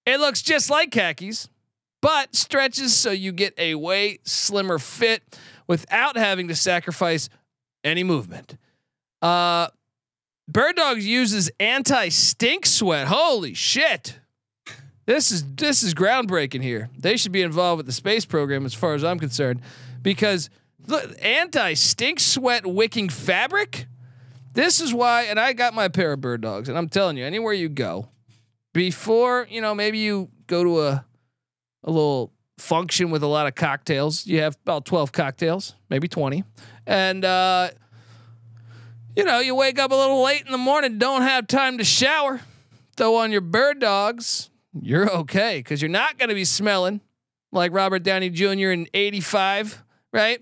[0.05, 1.49] It looks just like khakis,
[2.01, 7.27] but stretches so you get a way slimmer fit without having to sacrifice
[7.83, 8.55] any movement.
[9.21, 9.67] Uh,
[10.47, 13.07] Bird Dogs uses anti stink sweat.
[13.07, 14.19] Holy shit.
[15.05, 16.89] This is this is groundbreaking here.
[16.97, 19.61] They should be involved with the space program as far as I'm concerned
[20.01, 23.87] because the anti stink sweat wicking fabric
[24.55, 27.25] this is why, and I got my pair of bird dogs, and I'm telling you,
[27.25, 28.07] anywhere you go,
[28.73, 31.05] before you know, maybe you go to a
[31.83, 34.25] a little function with a lot of cocktails.
[34.25, 36.45] You have about twelve cocktails, maybe twenty,
[36.87, 37.71] and uh,
[39.15, 41.83] you know, you wake up a little late in the morning, don't have time to
[41.83, 42.41] shower.
[42.97, 44.49] Throw on your bird dogs,
[44.79, 47.01] you're okay because you're not going to be smelling
[47.51, 48.71] like Robert Downey Jr.
[48.71, 50.41] in '85, right?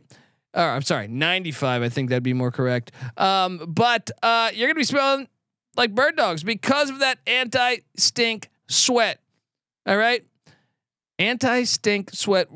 [0.54, 1.82] Or I'm sorry, 95.
[1.82, 2.92] I think that'd be more correct.
[3.18, 5.28] Um, but uh, you're gonna be smelling
[5.76, 9.20] like bird dogs because of that anti-stink sweat.
[9.88, 10.24] All right,
[11.18, 12.50] anti-stink sweat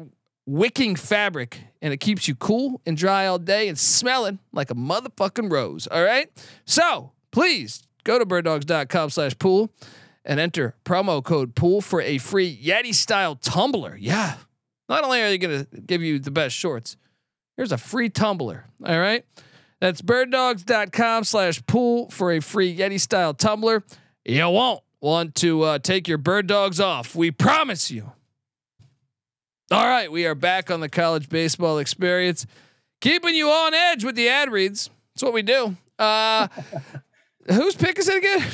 [0.45, 4.75] wicking fabric, and it keeps you cool and dry all day and smelling like a
[4.75, 5.87] motherfucking rose.
[5.87, 6.29] All right,
[6.65, 9.69] so please go to birddogs.com/pool
[10.25, 13.97] and enter promo code pool for a free Yeti style tumbler.
[13.99, 14.35] Yeah,
[14.89, 16.97] not only are they gonna give you the best shorts.
[17.57, 18.65] Here's a free tumbler.
[18.85, 19.25] All right.
[19.79, 23.83] That's birddogs.com slash pool for a free Yeti style tumbler.
[24.25, 27.15] You won't want to uh, take your bird dogs off.
[27.15, 28.11] We promise you.
[29.71, 30.11] All right.
[30.11, 32.45] We are back on the college baseball experience,
[33.01, 34.89] keeping you on edge with the ad reads.
[35.13, 35.75] That's what we do.
[35.99, 36.47] Uh,
[37.51, 38.45] whose pick is it again?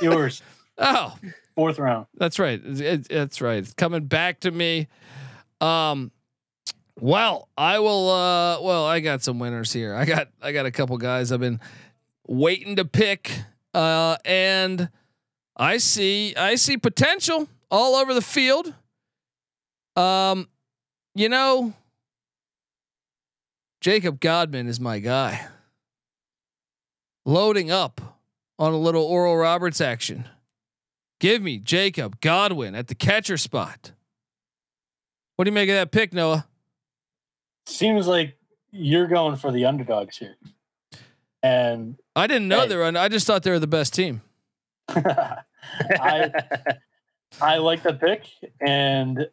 [0.02, 0.42] Yours.
[0.78, 1.16] oh,
[1.56, 2.06] Fourth round.
[2.14, 2.60] that's right.
[2.64, 3.58] It- it- that's right.
[3.58, 4.86] It's coming back to me.
[5.60, 6.12] Um,
[7.00, 8.08] well, I will.
[8.10, 9.94] Uh, well, I got some winners here.
[9.94, 10.28] I got.
[10.42, 11.60] I got a couple guys I've been
[12.28, 13.32] waiting to pick,
[13.74, 14.88] uh, and
[15.56, 16.34] I see.
[16.36, 18.72] I see potential all over the field.
[19.98, 20.48] Um,
[21.14, 21.72] you know,
[23.80, 25.46] Jacob Godman is my guy.
[27.26, 28.00] Loading up
[28.58, 30.26] on a little Oral Roberts action.
[31.20, 33.92] Give me Jacob Godman at the catcher spot.
[35.36, 36.46] What do you make of that pick, Noah?
[37.66, 38.36] Seems like
[38.70, 40.36] you're going for the underdogs here.
[41.42, 42.68] And I didn't know Hey.
[42.68, 42.84] they were.
[42.96, 44.22] I just thought they were the best team.
[44.88, 46.30] I
[47.40, 48.24] I like the pick
[48.60, 49.28] and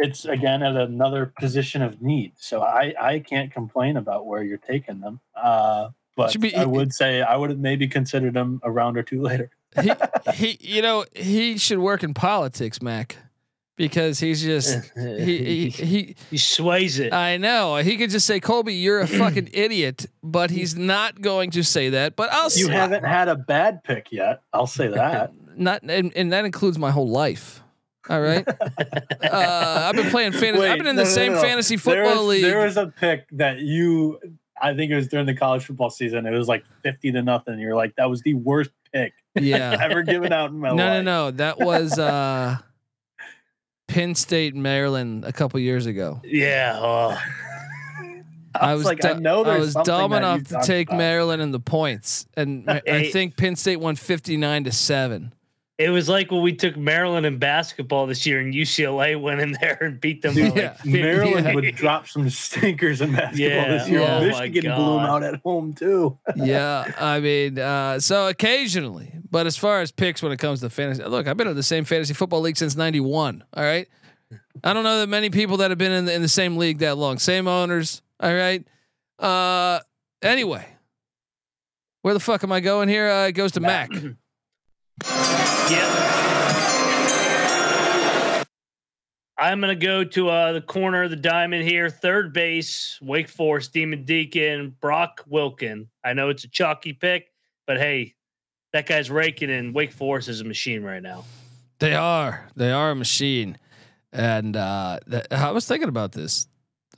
[0.00, 2.32] it's again at another position of need.
[2.36, 5.20] So I I can't complain about where you're taking them.
[5.34, 9.02] Uh but be- I would say I would have maybe considered them a round or
[9.02, 9.50] two later.
[9.80, 9.92] He,
[10.34, 13.16] he, you know, he should work in politics, Mac,
[13.76, 17.12] because he's just he, he, he he sways it.
[17.12, 21.52] I know he could just say, Colby, you're a fucking idiot, but he's not going
[21.52, 22.16] to say that.
[22.16, 24.42] But I'll You haven't had a bad pick yet.
[24.52, 25.32] I'll say that.
[25.56, 27.62] not, and, and that includes my whole life.
[28.08, 28.46] All right,
[29.22, 30.66] uh, I've been playing fantasy.
[30.66, 31.42] I've been in no, the no, same no.
[31.42, 32.44] fantasy There football was- league.
[32.44, 34.18] There was a pick that you,
[34.60, 36.26] I think it was during the college football season.
[36.26, 37.58] It was like fifty to nothing.
[37.58, 40.86] You're like, that was the worst pick yeah, ever given out in my no, no,
[40.94, 41.04] life.
[41.04, 41.30] no.
[41.32, 42.56] That was uh,
[43.86, 46.20] Penn State, Maryland, a couple years ago.
[46.24, 46.78] yeah.
[46.80, 47.18] Oh.
[48.52, 50.98] I was, like, I know I was dumb enough to take about.
[50.98, 55.32] Maryland in the points, and I- I think Penn State won fifty nine to seven.
[55.80, 59.52] It was like when we took Maryland in basketball this year, and UCLA went in
[59.60, 60.34] there and beat them.
[60.34, 60.76] Dude, Yeah.
[60.76, 64.00] like Maryland would drop some stinkers in basketball Yeah, this year.
[64.02, 66.18] oh my Michigan blew them out at home too.
[66.36, 70.68] yeah, I mean, uh, so occasionally, but as far as picks when it comes to
[70.68, 73.42] fantasy, look, I've been in the same fantasy football league since '91.
[73.54, 73.88] All right,
[74.62, 76.80] I don't know that many people that have been in the, in the same league
[76.80, 78.02] that long, same owners.
[78.20, 78.62] All right.
[79.18, 79.80] Uh,
[80.20, 80.66] anyway,
[82.02, 83.08] where the fuck am I going here?
[83.08, 83.90] Uh, it goes to Mac.
[85.70, 85.96] Yeah.
[89.38, 93.72] I'm gonna go to uh, the corner of the diamond here, third base, Wake Forest,
[93.72, 95.86] Demon Deacon, Brock Wilken.
[96.04, 97.32] I know it's a chalky pick,
[97.66, 98.16] but hey,
[98.74, 101.24] that guy's raking, and Wake Forest is a machine right now.
[101.78, 102.50] They are.
[102.54, 103.56] They are a machine.
[104.12, 106.46] And uh, that, I was thinking about this.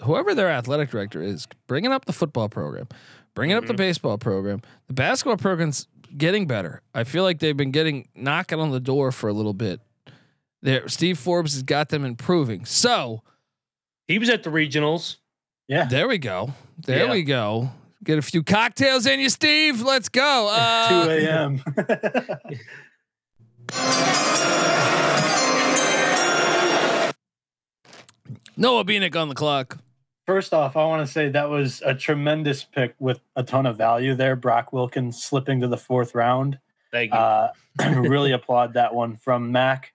[0.03, 2.89] whoever their athletic director is, bringing up the football program,
[3.35, 6.83] bringing up the baseball program, the basketball program's getting better.
[6.95, 9.81] I feel like they've been getting knocking on the door for a little bit.
[10.63, 12.65] There, Steve Forbes has got them improving.
[12.65, 13.23] So
[14.09, 15.17] He was at the regionals.
[15.69, 15.85] Yeah.
[15.87, 16.53] there we go.
[16.79, 17.11] There Yeah.
[17.13, 17.71] we go.
[18.05, 19.81] Get a few cocktails in you, Steve.
[19.81, 20.49] Let's go.
[20.53, 21.63] Uh, 2 a.m.
[28.57, 29.79] Noah Beanick on the clock.
[30.33, 33.77] First off, I want to say that was a tremendous pick with a ton of
[33.77, 34.35] value there.
[34.35, 36.59] Brock Wilkins slipping to the fourth round.
[36.91, 37.19] Thank you.
[37.19, 37.53] Uh,
[37.97, 39.93] really applaud that one from Mac.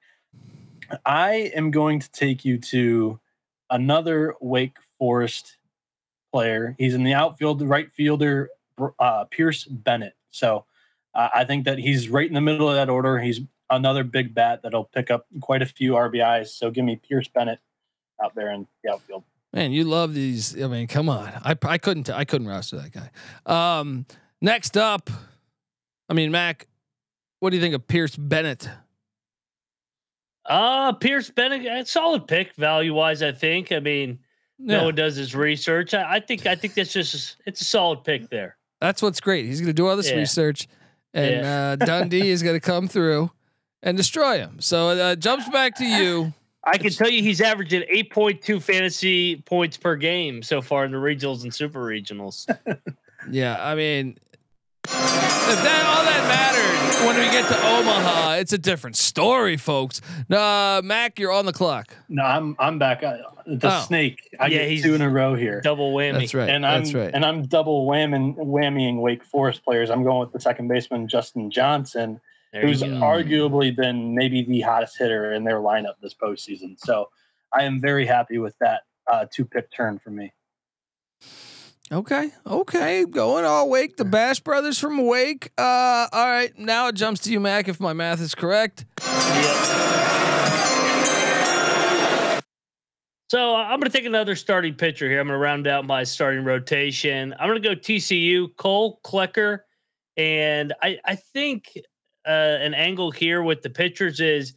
[1.04, 3.20] I am going to take you to
[3.72, 5.58] another Wake Forest
[6.32, 6.76] player.
[6.78, 8.52] He's in the outfield, right fielder,
[9.00, 10.14] uh, Pierce Bennett.
[10.30, 10.66] So
[11.16, 13.18] uh, I think that he's right in the middle of that order.
[13.18, 13.40] He's
[13.72, 16.50] another big bat that'll pick up quite a few RBIs.
[16.50, 17.58] So give me Pierce Bennett
[18.24, 19.24] out there in the outfield.
[19.54, 20.62] Man, you love these.
[20.62, 21.28] I mean, come on.
[21.44, 23.10] I I couldn't I couldn't roster that guy.
[23.80, 24.06] Um,
[24.42, 25.10] next up,
[26.10, 26.68] I mean, Mac,
[27.40, 28.70] what do you think of Pierce Bennett?
[30.46, 33.22] Uh Pierce Bennett, solid pick value wise.
[33.22, 33.72] I think.
[33.72, 34.20] I mean,
[34.60, 34.84] Yeah.
[34.84, 35.94] one does his research.
[35.94, 36.46] I, I think.
[36.46, 37.38] I think that's just.
[37.46, 38.58] It's a solid pick there.
[38.80, 39.46] That's what's great.
[39.46, 40.18] He's going to do all this Yeah.
[40.18, 40.68] research,
[41.14, 41.70] and Yeah.
[41.72, 43.32] uh, Dundee is going to come through
[43.84, 44.62] and destroy him.
[44.62, 46.34] So uh, jumps back to you.
[46.68, 50.98] I can tell you he's averaging 8.2 fantasy points per game so far in the
[50.98, 52.46] regionals and super regionals.
[53.32, 54.18] Yeah, I mean,
[54.86, 60.00] if that all that mattered when we get to Omaha, it's a different story, folks.
[60.30, 61.94] Uh, Mac, you're on the clock.
[62.08, 63.04] No, I'm I'm back.
[63.04, 63.82] Uh, the Oh.
[63.82, 64.30] snake.
[64.40, 65.60] I Yeah, get he's two in a row here.
[65.62, 66.20] Double whammy.
[66.20, 66.50] That's right.
[66.50, 67.12] And I'm That's right.
[67.14, 69.90] and I'm double whamming whammying Wake Forest players.
[69.90, 72.22] I'm going with the second baseman Justin Johnson,
[72.62, 76.76] There who's arguably been maybe the hottest hitter in their lineup this postseason.
[76.80, 77.10] So
[77.54, 80.34] I am very happy with that uh, two pick turn for me.
[81.92, 83.96] Okay, okay, going all Wake.
[83.96, 85.52] The Bash Brothers from Wake.
[85.58, 87.68] Uh, all right, now it jumps to you, Mac.
[87.68, 88.86] If my math is correct.
[93.30, 95.20] So uh, I'm going to take another starting pitcher here.
[95.20, 97.36] I'm going to round out my starting rotation.
[97.40, 99.60] I'm going to go TCU, Kole Klecker,
[100.18, 101.78] and I I think
[102.28, 104.54] uh, an angle here with the pitchers is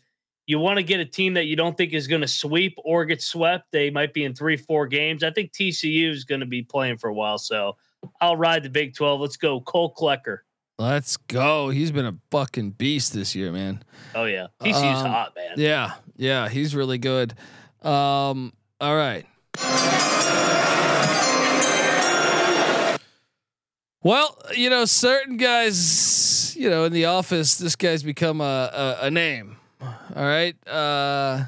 [0.46, 3.04] you want to get a team that you don't think is going to sweep or
[3.04, 3.70] get swept.
[3.70, 5.22] They might be in three four games.
[5.22, 7.76] I think TCU is going to be playing for a while, so
[8.20, 9.20] I'll ride the Big Twelve.
[9.20, 10.38] Let's go, Kole Klecker.
[10.78, 11.68] Let's go.
[11.68, 13.83] He's been a fucking beast this year, man.
[14.14, 15.52] Oh yeah, TCU's Um, hot, man.
[15.56, 17.35] Yeah, yeah, he's really good.
[17.83, 19.26] Um, all right.
[24.02, 29.06] Well, you know, certain guys, you know, in the office, this guy's become a a,
[29.06, 29.56] a name.
[29.80, 30.56] All right.
[30.66, 31.44] Uh,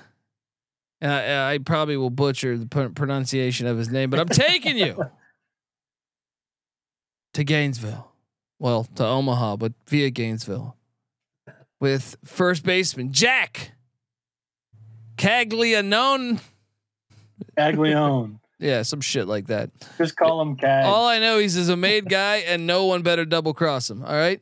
[1.00, 5.04] I, I probably will butcher the pronunciation of his name, but I'm taking you
[7.34, 8.08] to Gainesville.
[8.58, 10.76] Well, to Omaha, but via Gainesville
[11.80, 13.72] with first baseman Jack
[15.16, 16.40] Caglianone.
[17.56, 18.38] Aglione.
[18.62, 19.70] Yeah, some shit like that.
[19.98, 20.84] Just call him Cag.
[20.86, 24.02] All I know is he's a made guy, and no one better double cross him.
[24.04, 24.40] All right.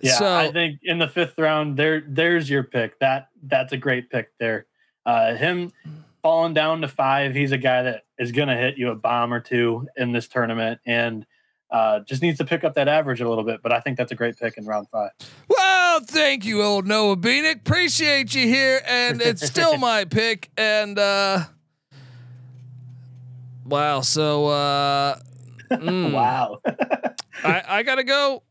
[0.00, 2.98] Yeah, So- I think in the fifth round, there there's your pick.
[3.00, 4.66] That that's a great pick there.
[5.06, 5.72] Uh, him
[6.22, 9.32] falling down to five, he's a guy that is going to hit you a bomb
[9.32, 11.24] or two in this tournament, and
[11.70, 13.60] uh, just needs to pick up that average a little bit.
[13.62, 15.10] But I think that's a great pick in round five.
[15.48, 17.56] Well, thank you, old Noah Bieniek.
[17.60, 20.50] Appreciate you here, and it's still my pick.
[20.56, 21.44] And uh
[23.64, 25.18] wow, so uh
[25.70, 26.60] mm, Wow.
[27.42, 28.42] I I gotta go.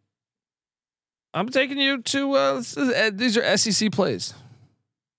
[1.34, 4.34] I'm taking you to uh, is- uh, these are SEC plays.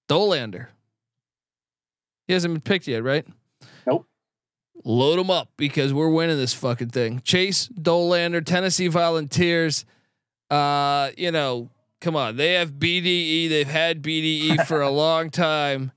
[0.08, 0.68] Dolander.
[2.28, 3.26] He hasn't been picked yet, right?
[3.86, 4.06] Nope.
[4.84, 7.20] Load him up because we're winning this fucking thing.
[7.24, 9.84] Chase Dolander, Tennessee Volunteers.
[10.50, 12.36] Uh, you know, come on.
[12.36, 13.48] They have BDE.
[13.48, 15.90] They've had BDE for a long time.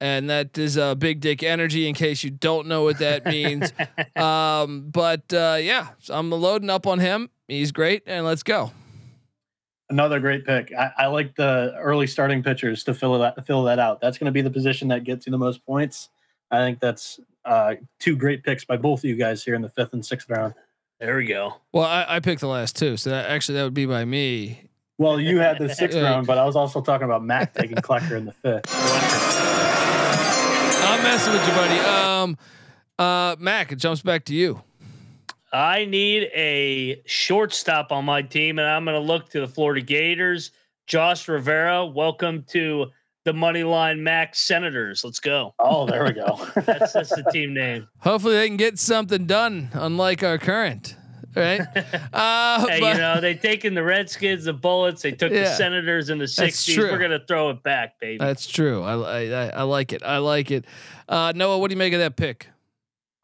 [0.00, 3.72] And that is uh, big dick energy in case you don't know what that means.
[4.16, 7.30] um, but uh, yeah, so I'm loading up on him.
[7.48, 8.02] He's great.
[8.06, 8.72] And let's go.
[9.90, 10.72] Another great pick.
[10.72, 14.00] I, I like the early starting pitchers to fill that fill that out.
[14.00, 16.08] That's going to be the position that gets you the most points.
[16.50, 19.68] I think that's uh, two great picks by both of you guys here in the
[19.68, 20.54] fifth and sixth round.
[21.00, 21.56] There we go.
[21.72, 22.96] Well, I, I picked the last two.
[22.96, 24.70] So that, actually, that would be by me.
[24.96, 28.16] Well, you had the sixth round, but I was also talking about Mac taking Klecker
[28.16, 28.64] in the fifth.
[31.04, 31.78] I'm messing with you, buddy.
[31.80, 32.38] Um,
[32.98, 34.62] uh, Mac, it jumps back to you.
[35.52, 39.82] I need a shortstop on my team, and I'm going to look to the Florida
[39.82, 40.52] Gators.
[40.86, 42.86] Josh Rivera, welcome to
[43.24, 45.04] the money line Max Senators.
[45.04, 45.54] Let's go.
[45.58, 46.40] Oh, there we go.
[46.62, 47.86] that's that's the team name.
[47.98, 50.96] Hopefully they can get something done, unlike our current.
[51.36, 51.60] Right?
[52.12, 55.02] Uh, hey, but- you know they've taken the Redskins, the Bullets.
[55.02, 56.74] They took the Senators in the That's '60s.
[56.74, 56.90] true.
[56.92, 58.18] We're gonna throw it back, baby.
[58.18, 58.82] That's true.
[58.82, 60.02] I, I I- I like it.
[60.04, 60.64] I like it.
[61.08, 62.48] Uh, Noah, what do you make of that pick?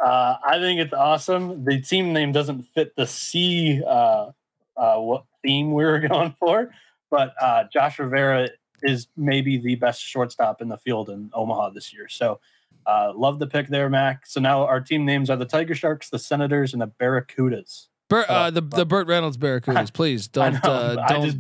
[0.04, 1.64] Uh, I think it's awesome.
[1.64, 4.30] The team name doesn't fit the C uh,
[4.76, 6.70] uh, what theme we were going for,
[7.11, 8.48] but uh, Josh Rivera
[8.82, 12.08] is maybe the best shortstop in the field in Omaha this year.
[12.08, 12.40] So,
[12.86, 14.24] uh, love the pick there, Mac.
[14.26, 17.88] So now our team names are the Tiger Sharks, the Senators, and the Barracudas.
[18.11, 19.90] Bert, uh, the the Burt Reynolds Barracudas.
[19.92, 21.38] Please don't know, uh, don't just-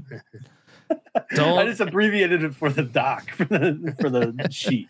[1.34, 1.58] don't.
[1.58, 4.88] I just abbreviated it for the doc for the for the sheet.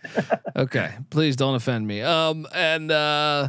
[0.54, 2.02] okay, please don't offend me.
[2.02, 3.48] Um, and uh,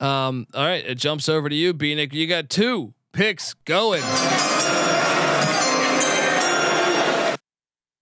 [0.00, 2.12] um, all right, it jumps over to you, Bieniek.
[2.14, 4.02] You got two picks going.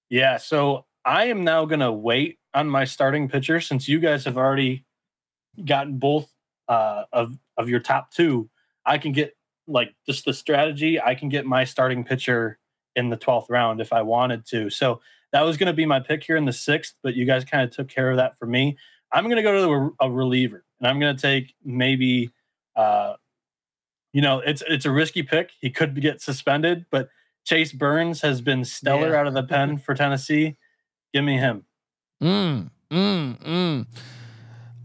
[0.09, 4.24] Yeah, so I am now going to wait on my starting pitcher since you guys
[4.24, 4.84] have already
[5.64, 6.30] gotten both
[6.68, 8.48] uh, of of your top two.
[8.84, 9.36] I can get
[9.66, 11.00] like just the strategy.
[11.00, 12.58] I can get my starting pitcher
[12.94, 14.70] in the twelfth round if I wanted to.
[14.70, 15.00] So
[15.32, 17.62] that was going to be my pick here in the sixth, but you guys kind
[17.64, 18.76] of took care of that for me.
[19.12, 22.30] I'm going to go to a, a reliever, and I'm going to take maybe.
[22.74, 23.14] Uh,
[24.12, 25.50] you know, it's it's a risky pick.
[25.60, 27.08] He could get suspended, but
[27.44, 29.20] Chase Burns has been stellar Yeah.
[29.20, 30.56] out of the pen for Tennessee.
[31.12, 31.64] Give me him.
[32.22, 33.86] Mm, mm, mm.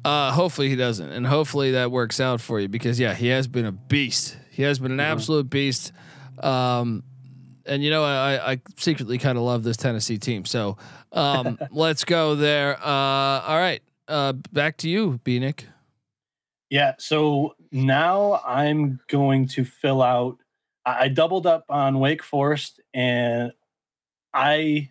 [0.03, 3.47] Uh, hopefully he doesn't, and hopefully that works out for you because yeah, he has
[3.47, 4.37] been a beast.
[4.51, 5.93] He has been an absolute beast.
[6.39, 7.03] Um,
[7.65, 10.45] and you know, I, I secretly kind of love this Tennessee team.
[10.45, 10.77] So
[11.11, 12.77] um, let's go there.
[12.77, 15.65] Uh, all right, uh, back to you, Bieniek.
[16.69, 16.95] Yeah.
[16.99, 20.37] So now I'm going to fill out.
[20.85, 23.53] I I doubled up on Wake Forest, and
[24.33, 24.89] I.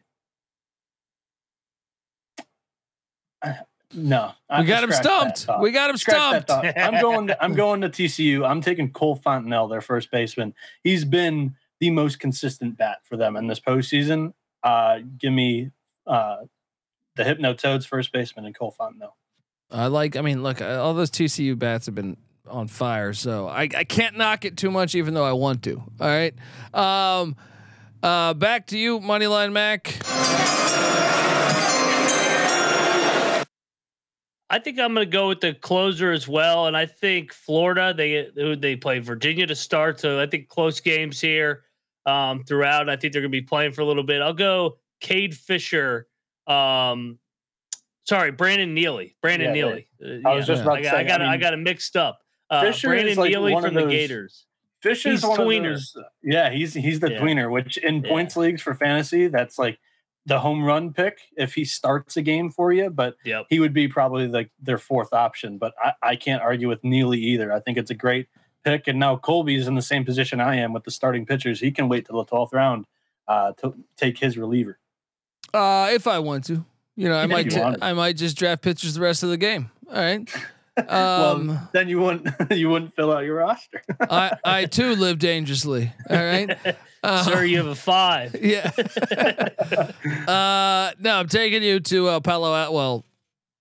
[3.92, 5.46] No, We got him stumped.
[5.60, 6.76] We got him Scratch stumped.
[6.76, 7.26] I'm going.
[7.28, 8.48] To, I'm going to TCU.
[8.48, 10.54] I'm taking Cole Fontenelle, their first baseman.
[10.84, 14.34] He's been the most consistent bat for them in this postseason.
[14.62, 15.70] Uh, give me
[16.06, 16.36] uh,
[17.16, 19.16] the Hypno Toads first baseman and Cole Fontenelle.
[19.70, 20.16] I like.
[20.16, 22.16] I mean, look, all those TCU bats have been
[22.46, 25.82] on fire, so I, I can't knock it too much, even though I want to.
[26.00, 26.34] All right.
[26.72, 27.36] Um,
[28.02, 29.96] uh, back to you, Moneyline Mac.
[34.52, 37.94] I think I'm going to go with the closer as well, and I think Florida
[37.96, 41.62] they they play Virginia to start, so I think close games here
[42.04, 42.88] um, throughout.
[42.90, 44.20] I think they're going to be playing for a little bit.
[44.22, 46.08] I'll go Cade Fisher.
[46.48, 47.20] Um,
[48.04, 49.16] sorry, Brandon Neely.
[49.22, 49.88] Brandon Yeah, Neely.
[50.24, 51.54] Uh, I was just about I to got, say, I got, I it- I got
[51.54, 52.18] it mixed up.
[52.50, 54.46] Uh, Fisher Brandon is like Neely one from of the Gators.
[54.82, 55.94] Fish He's one tweeners.
[55.94, 56.04] of those.
[56.24, 57.20] Yeah, he's he's the Yeah.
[57.20, 58.08] tweener, which in Yeah.
[58.08, 59.78] points leagues for fantasy, that's like
[60.26, 62.90] the home run pick if he starts a game for you.
[62.90, 63.46] But Yep.
[63.50, 65.58] he would be probably like their fourth option.
[65.58, 67.52] But I, I can't argue with Neely either.
[67.52, 68.28] I think it's a great
[68.64, 68.86] pick.
[68.88, 71.60] And now Colby's in the same position I am with the starting pitchers.
[71.60, 72.86] He can wait till the twelfth round
[73.28, 74.78] uh, to take his reliever.
[75.54, 76.64] Uh, if I want to,
[76.96, 77.78] you know, I If might, you ju- want.
[77.82, 79.70] I might just draft pitchers the rest of the game.
[79.88, 80.28] All right.
[80.88, 83.82] well, Um, then you wouldn't you wouldn't fill out your roster.
[84.00, 85.92] I, I too live dangerously.
[86.08, 86.56] All right.
[87.02, 88.34] Uh, Sir, you have a five.
[88.42, 88.70] Yeah.
[90.28, 92.72] uh, no, I'm taking you to uh, Palo Alto.
[92.72, 93.04] Well,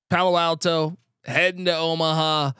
[0.09, 2.51] Palo Alto, heading to Omaha.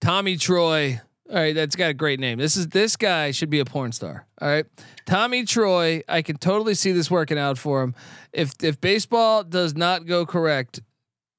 [0.00, 1.00] Tommy Troy.
[1.30, 2.38] All right, that's got a great name.
[2.38, 4.26] This is this guy should be a porn star.
[4.40, 4.66] All right,
[5.06, 6.02] Tommy Troy.
[6.08, 7.94] I can totally see this working out for him.
[8.32, 10.80] If if baseball does not go correct,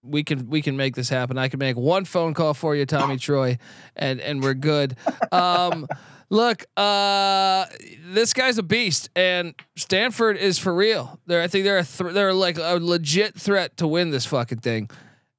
[0.01, 1.37] we can we can make this happen.
[1.37, 3.57] I can make one phone call for you, Tommy Troy,
[3.95, 4.95] and and we're good.
[5.31, 5.87] Um,
[6.29, 7.65] look, uh,
[8.07, 11.19] this guy's a beast, and Stanford is for real.
[11.25, 14.59] They're I think they're a th- they're like a legit threat to win this fucking
[14.59, 14.89] thing,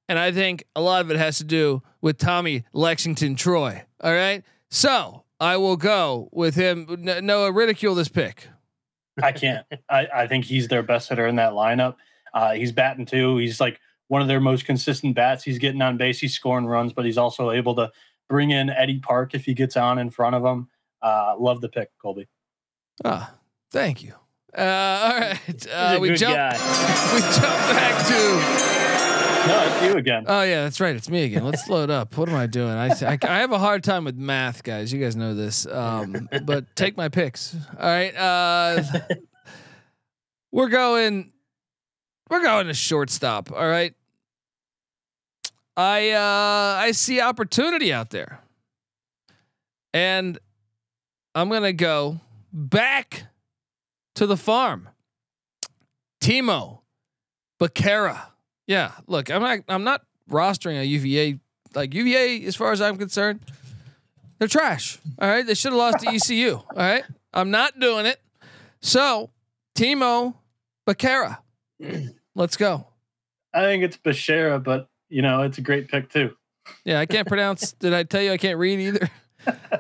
[0.09, 3.83] and I think a lot of it has to do with Tommy Lexington Troy.
[4.01, 6.87] All right, so I will go with him.
[6.91, 8.49] N- Noah, ridicule this pick.
[9.23, 9.67] I can't.
[9.89, 11.97] I, I think he's their best hitter in that lineup.
[12.35, 13.39] Uh, he's batting too.
[13.39, 15.43] He's like one of their most consistent bats.
[15.43, 16.19] He's getting on base.
[16.19, 17.91] He's scoring runs, but he's also able to
[18.29, 20.69] bring in Eddie Park if he gets on in front of him.
[21.03, 22.27] Uh, love the pick, Colby.
[23.05, 23.35] Ah,
[23.71, 24.15] thank you.
[24.57, 26.35] Uh, all right, uh, we jump.
[26.35, 26.53] guy.
[27.15, 28.67] We jump back to.
[29.47, 30.25] No, it's you again.
[30.27, 30.97] Oh yeah, that's right.
[30.97, 31.45] It's me again.
[31.45, 32.17] Let's load up.
[32.17, 32.71] What am I doing?
[32.73, 34.93] I, I I have a hard time with math, guys.
[34.93, 35.67] You guys know this.
[35.67, 37.55] Um, but take my picks.
[37.79, 38.17] All right.
[38.17, 38.83] Uh,
[40.51, 41.33] we're going.
[42.29, 43.53] We're going to shortstop.
[43.53, 43.95] All right.
[45.77, 48.41] I uh I see opportunity out there,
[49.93, 50.39] and
[51.37, 52.19] I'm gonna go
[52.51, 53.25] back
[54.15, 54.89] to the farm.
[56.19, 56.81] Temo
[57.61, 58.29] Becerra.
[58.67, 61.39] Yeah, look, I'm not I'm not rostering a UVA
[61.75, 63.41] like UVA as far as I'm concerned.
[64.39, 64.99] They're trash.
[65.19, 66.55] All right, they should have lost to ECU.
[66.55, 68.19] All right, I'm not doing it.
[68.81, 69.29] So,
[69.77, 70.37] Temo
[70.89, 71.41] Becerra,
[72.35, 72.87] let's go.
[73.53, 76.35] I think it's Bashara, but you know it's a great pick too.
[76.87, 77.73] Yeah, I can't pronounce.
[77.73, 79.11] did I tell you I can't read either?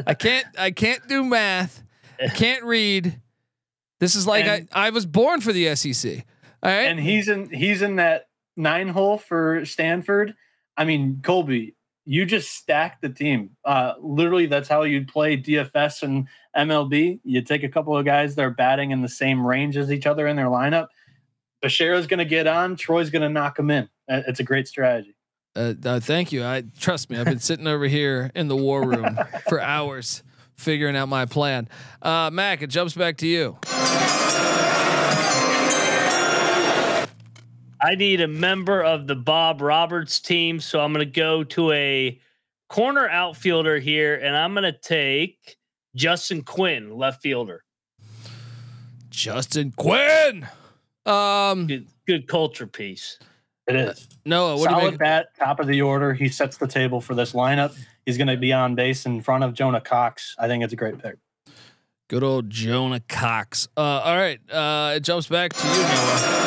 [0.07, 0.47] I can't.
[0.59, 1.83] I can't do math.
[2.21, 3.21] I can't read.
[4.01, 6.25] This is like And- I, I was born for the SEC.
[6.63, 6.89] All right.
[6.89, 10.35] And he's in he's in that nine hole for Stanford.
[10.77, 13.51] I mean, Colby, you just stacked the team.
[13.65, 17.21] Uh, literally, that's how you play DFS and MLB.
[17.25, 20.07] You take a couple of guys that are batting in the same range as each
[20.07, 20.89] other in their lineup.
[21.65, 22.77] Bashara's going to get on.
[22.77, 23.89] Troy's going to knock him in.
[24.09, 25.16] It's a great strategy.
[25.57, 26.45] Uh, uh, thank you.
[26.45, 27.19] I trust me.
[27.19, 30.23] I've been sitting over here in the war room for hours
[30.55, 31.69] figuring out my plan.
[32.03, 33.59] Uh, Mac, it jumps back to you.
[37.81, 41.73] I need a member of the Bob Roberts team, so I'm going to go to
[41.73, 42.21] a
[42.69, 45.57] corner outfielder here, and I'm going to take
[45.95, 47.63] Justin Quinn, left fielder.
[49.11, 50.49] Justin Quinn.
[51.05, 53.19] Um, good, good culture piece.
[53.69, 54.09] It is.
[54.25, 54.99] Noah, what do you Solid make?
[55.01, 56.15] bat, top of the order.
[56.15, 57.77] He sets the table for this lineup.
[58.05, 60.37] He's going to be on base in front of Jonah Cox.
[60.39, 61.17] I think it's a great pick.
[62.09, 63.67] Good old Jonah Cox.
[63.77, 64.39] Uh, all right.
[64.51, 66.43] Uh, it jumps back to you, Noah.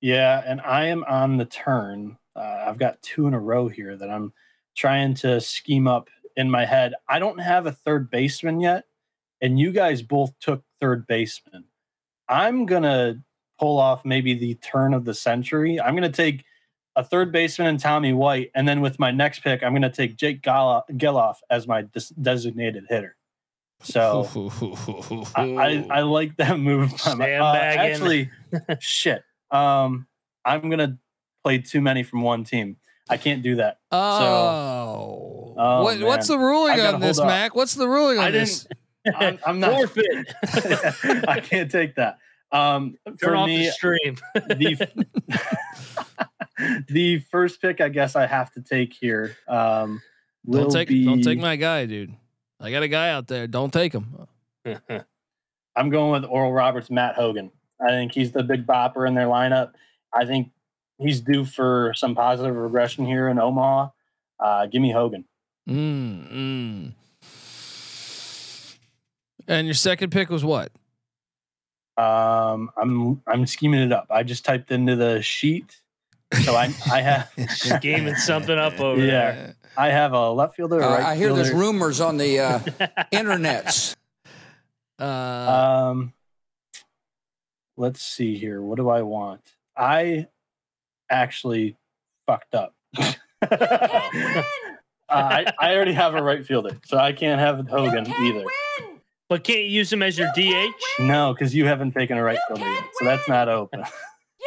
[0.00, 2.18] Yeah, and I am on the turn.
[2.36, 4.32] Uh, I've got two in a row here that I'm
[4.76, 6.94] trying to scheme up in my head.
[7.08, 8.84] I don't have a third baseman yet,
[9.40, 11.64] and you guys both took third baseman.
[12.28, 13.22] I'm gonna
[13.58, 15.80] pull off maybe the turn of the century.
[15.80, 16.44] I'm gonna take
[16.94, 20.16] a third baseman and Tommy White, and then with my next pick, I'm gonna take
[20.16, 23.16] Jake Gelof as my des- designated hitter.
[23.82, 24.50] So
[25.34, 26.92] I, I, I like that move.
[27.06, 28.30] Uh, actually,
[28.80, 29.22] shit.
[29.50, 30.06] Um,
[30.44, 30.98] I'm gonna
[31.44, 32.76] play too many from one team.
[33.08, 33.78] I can't do that.
[33.92, 35.54] Oh.
[35.58, 37.26] Oh, what, what's the ruling on this, off.
[37.26, 37.54] Mac?
[37.54, 38.66] What's the ruling on I this?
[39.04, 39.22] didn't.
[39.22, 39.72] I'm, I'm not.
[39.72, 40.34] Forfeit.
[41.28, 42.18] I can't take that.
[42.52, 44.16] Um, Turn for off me, the stream.
[44.34, 45.06] the
[46.88, 49.36] the first pick, I guess I have to take here.
[49.48, 50.02] Um,
[50.48, 52.14] Don't take be, don't take my guy, dude.
[52.60, 53.46] I got a guy out there.
[53.46, 54.26] Don't take him.
[55.76, 57.50] I'm going with Oral Roberts, Matt Hogan.
[57.80, 59.72] I think he's the big bopper in their lineup.
[60.14, 60.52] I think
[60.98, 63.88] he's due for some positive regression here in Omaha.
[64.40, 65.24] Uh, give me Hogan.
[65.68, 66.92] Mm, mm.
[69.48, 70.72] And your second pick was what?
[71.98, 74.06] Um, I'm I'm scheming it up.
[74.10, 75.80] I just typed into the sheet,
[76.44, 79.56] so I I have Scheming something up over yeah there.
[79.78, 80.82] I have a left fielder.
[80.82, 82.58] Uh, right I hear there's rumors on the uh,
[83.12, 83.94] internets.
[84.98, 85.04] Uh,
[85.90, 86.12] Um,
[87.76, 88.60] let's see here.
[88.62, 89.42] What do I want?
[89.76, 90.26] I
[91.10, 91.76] actually
[92.26, 92.74] fucked up.
[92.98, 94.42] uh,
[95.08, 98.44] I, I already have a right fielder, so I can't have Hogan either.
[99.28, 101.00] But can't you use him as your DH?
[101.00, 103.84] No, because you haven't taken a right fielder yet, so that's not open.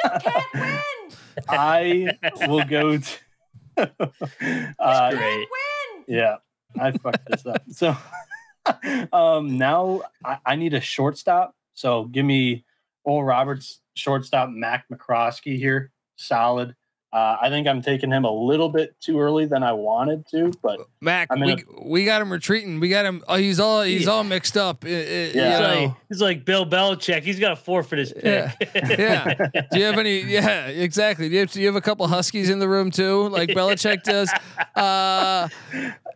[1.49, 2.17] I
[2.47, 3.19] will go to.
[4.79, 5.47] uh, Great.
[6.07, 6.37] Yeah,
[6.79, 7.61] I fucked this up.
[7.71, 7.95] So
[9.13, 11.55] um, now I, I need a shortstop.
[11.73, 12.65] So give me
[13.03, 15.91] Oral Roberts shortstop Mac McCroskey here.
[16.15, 16.75] Solid.
[17.11, 20.51] Uh, I think I'm taking him a little bit too early than I wanted to,
[20.61, 21.63] but Mac, I'm in we,
[22.01, 22.79] we got him retreating.
[22.79, 23.23] We got him.
[23.27, 24.85] Oh, he's all he's all mixed up.
[24.85, 25.31] I- I- Yeah.
[25.33, 27.23] He's like, he's like Bill Belichick.
[27.23, 28.51] He's got to forfeit his Yeah.
[28.59, 28.69] pick.
[28.99, 29.33] yeah.
[29.71, 30.19] Do you have any?
[30.21, 31.29] Yeah, exactly.
[31.29, 34.03] Do you have, do you have a couple huskies in the room too, like Belichick
[34.03, 34.31] does?
[34.75, 35.47] Uh,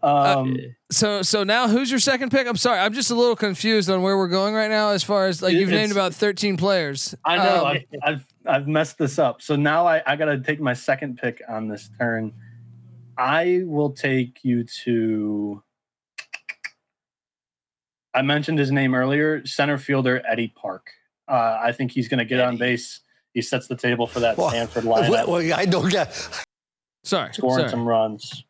[0.03, 0.57] um,
[0.93, 2.47] so so now who's your second pick?
[2.47, 4.89] I'm sorry, I'm just a little confused on where we're going right now.
[4.89, 7.15] As far as like you've named about 13 players.
[7.25, 9.41] I know Um, I've, I've I've messed this up.
[9.41, 12.33] So now I, I got to take my second pick on this turn.
[13.17, 15.61] I will take you to.
[18.13, 20.87] I mentioned his name earlier, center fielder Eddie Park.
[21.27, 22.99] Uh, I think he's going to get on base.
[23.33, 26.13] He sets the table for that Well, Stanford lineup, well, I don't get.
[27.03, 27.69] sorry, scoring sorry.
[27.71, 28.43] some runs.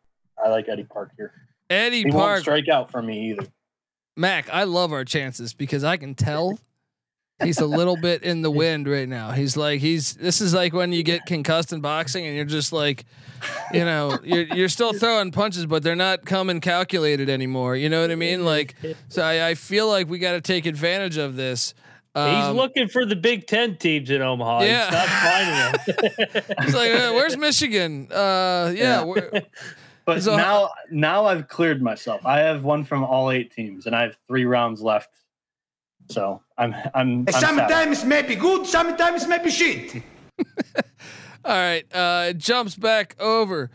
[0.43, 1.31] I like Eddie Park here.
[1.74, 3.47] Eddie He won't strike out for me either.
[4.15, 6.59] Mac, I love our chances because I can tell
[7.43, 9.32] he's a little bit in the wind right now.
[9.32, 12.71] He's like he's this is like when you get concussed in boxing and you're just
[12.71, 13.05] like,
[13.74, 17.76] you know, you're you're still throwing punches, but they're not coming calculated anymore.
[17.76, 18.45] You know what I mean?
[18.45, 18.76] Like,
[19.09, 21.74] so I, I feel like we got to take advantage of this.
[22.15, 24.61] He's Um, looking for the Big Ten teams in Omaha.
[24.65, 24.86] Yeah.
[24.86, 25.07] He's not
[25.88, 26.55] finding them.
[26.65, 28.07] He's like, where's Michigan?
[28.11, 29.39] Uh, yeah, Yeah.
[30.06, 32.26] We're- But So- now, now I've cleared myself.
[32.26, 35.10] I have one from all eight teams, and I have three rounds left.
[36.10, 40.04] So I'm I'm, I'm sometimes maybe good, sometimes maybe shit.
[41.45, 43.70] All right, uh, it jumps back over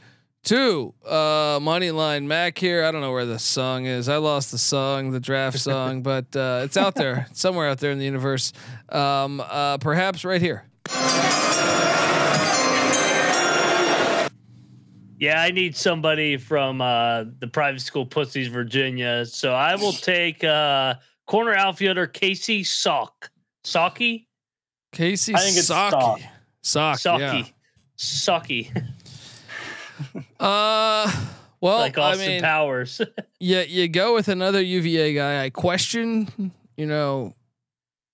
[0.45, 2.85] to uh, Moneyline Mac here.
[2.85, 4.09] I don't know where the song is.
[4.11, 7.91] I lost the song, the draft song, but uh, it's out there somewhere out there
[7.93, 8.53] in the universe.
[8.91, 10.65] Um, uh, perhaps right here.
[15.19, 19.27] Yeah, I need somebody from uh, the private school Pussies, Virginia.
[19.27, 20.95] So I will take uh,
[21.27, 23.31] corner outfielder Casey Sock.
[23.65, 24.27] Socky?
[24.93, 26.23] Casey I think it's Socky.
[26.63, 26.99] Sock.
[26.99, 27.19] Socky.
[27.19, 27.45] Yeah.
[27.99, 28.85] Socky.
[30.39, 31.11] Uh,
[31.61, 33.01] well, like I Austin mean, Powers.
[33.41, 35.43] yeah, you go with another UVA guy.
[35.43, 37.35] I question, you know,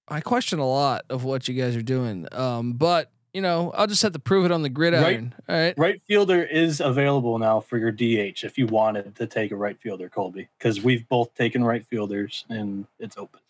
[0.09, 2.27] I question a lot of what you guys are doing.
[2.33, 5.35] Um, but you know, I'll just have to prove it on the gridiron.
[5.49, 5.75] All right.
[5.77, 9.79] Right fielder is available now for your DH if you wanted to take a right
[9.79, 13.41] fielder, Colby, because we've both taken right fielders and it's open.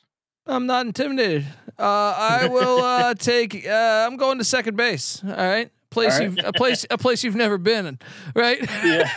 [0.47, 1.47] I'm not intimidated.
[1.79, 3.67] Uh, I will uh, take.
[3.67, 5.23] Uh, I'm going to second base.
[5.25, 6.37] All right, place All right.
[6.37, 7.99] you've a place a place you've never been.
[8.35, 8.61] Right.
[8.85, 9.11] Yeah.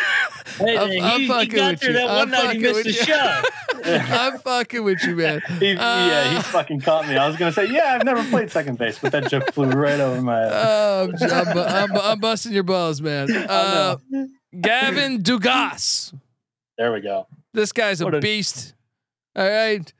[0.60, 1.92] Hey, I'm- he, I'm fucking got with you.
[1.94, 3.14] that I'm one night he fucking with you.
[4.14, 5.40] I'm fucking with you, man.
[5.58, 7.16] He, yeah, he fucking caught me.
[7.16, 9.98] I was gonna say, yeah, I've never played second base, but that joke flew right
[10.00, 10.52] over my head.
[10.52, 13.28] I'm, I'm, I'm, I'm busting your balls, man.
[13.50, 13.96] Uh,
[14.60, 16.12] Gavin Dugas.
[16.76, 17.26] There we go.
[17.52, 18.74] This guy's a, a- beast.
[19.36, 19.92] All right.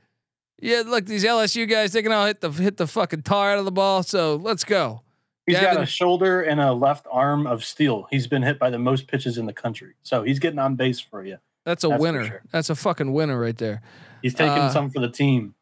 [0.63, 3.59] Yeah, look, these LSU guys, they can all hit the hit the fucking tar out
[3.59, 4.03] of the ball.
[4.03, 5.03] So let's go.
[5.51, 8.07] He's got a shoulder and a left arm of steel.
[8.11, 11.01] He's been hit by the most pitches in the country, so he's getting on base
[11.01, 11.39] for you.
[11.65, 12.25] That's a That's winner.
[12.27, 12.43] sure.
[12.53, 13.83] That's a fucking winner right there.
[14.23, 15.55] He's taking Uh, some for the team.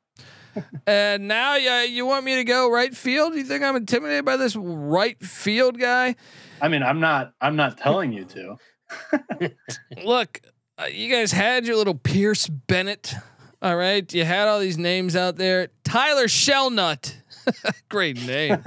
[0.86, 3.34] And now yeah, you want me to go right field?
[3.36, 6.16] You think I'm intimidated by this right field guy?
[6.61, 7.32] I mean, I'm not.
[7.41, 8.57] I'm not telling you to.
[10.05, 10.41] Look,
[10.78, 13.14] uh, you guys had your little Pierce Bennett.
[13.61, 15.68] All right, you had all these names out there.
[15.84, 17.16] Tyler Shelnut,
[17.88, 18.62] great name.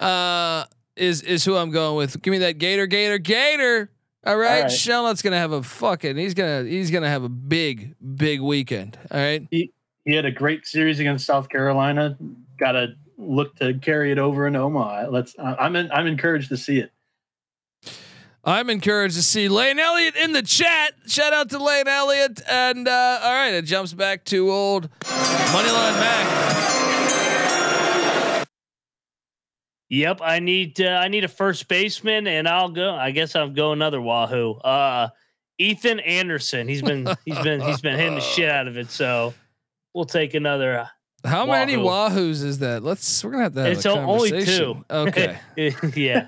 [0.00, 0.64] uh,
[0.96, 2.20] is is who I'm going with.
[2.22, 3.90] Give me that Gator, Gator, Gator.
[4.26, 4.70] All right, All right.
[4.70, 6.16] Shelnut's gonna have a fucking.
[6.16, 8.98] He's gonna he's gonna have a big big weekend.
[9.10, 9.46] All right.
[9.50, 9.72] He
[10.04, 12.16] he had a great series against South Carolina.
[12.58, 15.08] Got to look to carry it over in Omaha.
[15.10, 15.34] Let's.
[15.38, 16.92] I'm in, I'm encouraged to see it.
[18.42, 20.94] I'm encouraged to see Lane Elliott in the chat.
[21.06, 22.40] Shout out to Lane Elliott.
[22.48, 26.79] And uh, all right, it jumps back to old Moneyline Mac.
[29.90, 32.94] Yep, I need uh, I need a first baseman, and I'll go.
[32.94, 34.54] I guess I'll go another Wahoo.
[34.54, 35.08] Uh,
[35.58, 36.68] Ethan Anderson.
[36.68, 38.90] He's been he's been he's been hitting the shit out of it.
[38.90, 39.34] So
[39.92, 40.78] we'll take another.
[40.78, 42.84] Uh, How many Wahoos is that?
[42.84, 43.24] Let's.
[43.24, 44.84] We're gonna have to have it's only two.
[44.88, 45.38] Okay.
[45.96, 46.26] yeah.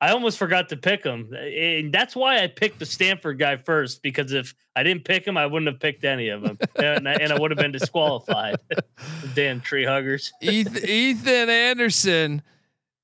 [0.00, 4.00] I almost forgot to pick him, and that's why I picked the Stanford guy first.
[4.00, 7.14] Because if I didn't pick him, I wouldn't have picked any of them, and I,
[7.14, 8.58] and I would have been disqualified.
[9.34, 10.32] Damn tree huggers.
[10.40, 12.42] Ethan, Ethan Anderson.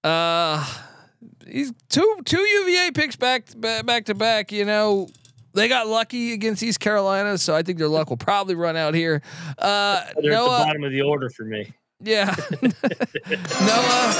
[0.04, 0.64] Uh,
[1.48, 4.52] he's two two UVA picks back back to back.
[4.52, 5.08] You know.
[5.54, 8.92] They got lucky against East Carolina, so I think their luck will probably run out
[8.92, 9.22] here.
[9.56, 11.72] Uh, They're at the Noah, bottom of the order for me.
[12.00, 12.34] yeah,
[13.60, 14.10] Noah.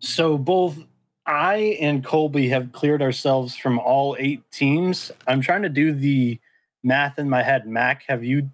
[0.00, 0.78] So both
[1.26, 5.12] I and Colby have cleared ourselves from all eight teams.
[5.26, 6.40] I'm trying to do the
[6.82, 7.66] math in my head.
[7.66, 8.48] Mac, have you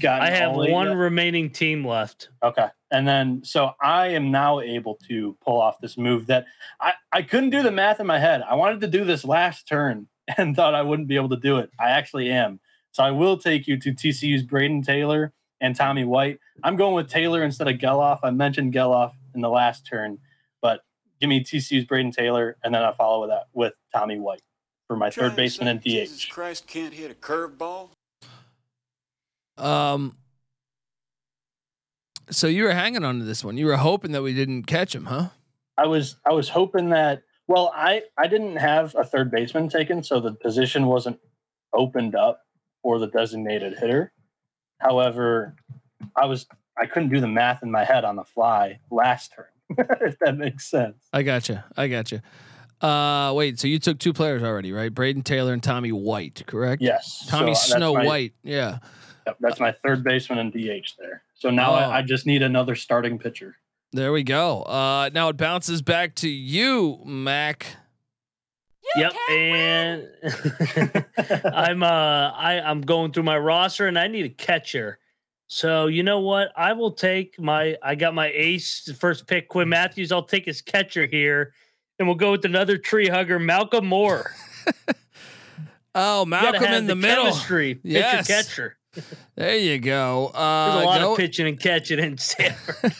[0.00, 0.22] got?
[0.22, 2.30] I have one remaining team left.
[2.42, 2.68] Okay.
[2.90, 6.46] And then, so I am now able to pull off this move that
[6.80, 8.42] I, I couldn't do the math in my head.
[8.48, 11.58] I wanted to do this last turn and thought I wouldn't be able to do
[11.58, 11.70] it.
[11.78, 12.60] I actually am.
[12.92, 16.38] So I will take you to TCU's Braden Taylor and Tommy White.
[16.62, 18.20] I'm going with Taylor instead of Gelof.
[18.22, 20.18] I mentioned Gelof in the last turn,
[20.62, 20.80] but
[21.20, 24.42] give me TCU's Braden Taylor, and then I follow with that with Tommy White
[24.86, 25.84] for my third baseman and DH.
[25.84, 27.90] Jesus Christ can't hit a curveball.
[29.58, 30.16] Um.
[32.30, 33.56] So you were hanging on to this one.
[33.56, 35.28] You were hoping that we didn't catch him, huh?
[35.78, 40.02] I was I was hoping that well I I didn't have a third baseman taken
[40.02, 41.18] so the position wasn't
[41.72, 42.40] opened up
[42.82, 44.12] for the designated hitter.
[44.80, 45.54] However,
[46.14, 46.46] I was
[46.78, 49.46] I couldn't do the math in my head on the fly last turn.
[50.00, 50.96] if that makes sense.
[51.12, 51.58] I got you.
[51.76, 52.20] I got you.
[52.80, 53.58] Uh, wait.
[53.58, 54.92] So you took two players already, right?
[54.94, 56.82] Braden Taylor and Tommy White, correct?
[56.82, 57.26] Yes.
[57.28, 58.34] Tommy So that's Snow my- White.
[58.42, 58.78] Yeah.
[59.26, 61.22] Yep, that's my third baseman and DH there.
[61.34, 61.74] So now Oh.
[61.74, 63.56] I, I just need another starting pitcher.
[63.92, 64.62] There we go.
[64.62, 67.66] Uh, now it bounces back to you, Mac.
[68.94, 70.08] yep, and
[71.52, 74.98] I'm uh I I'm going through my roster and I need a catcher.
[75.48, 76.52] So you know what?
[76.56, 80.12] I will take my I got my ace first pick Quinn Mathews.
[80.12, 81.52] I'll take his catcher here,
[81.98, 84.32] and we'll go with another tree hugger Malcolm Moore.
[85.98, 87.24] Oh, Malcolm in the, the middle.
[87.24, 88.26] chemistry, pitcher Yes.
[88.26, 88.76] catcher.
[89.34, 90.28] There you go.
[90.34, 92.92] Uh, There's a lot go- of pitching and catching in Stanford.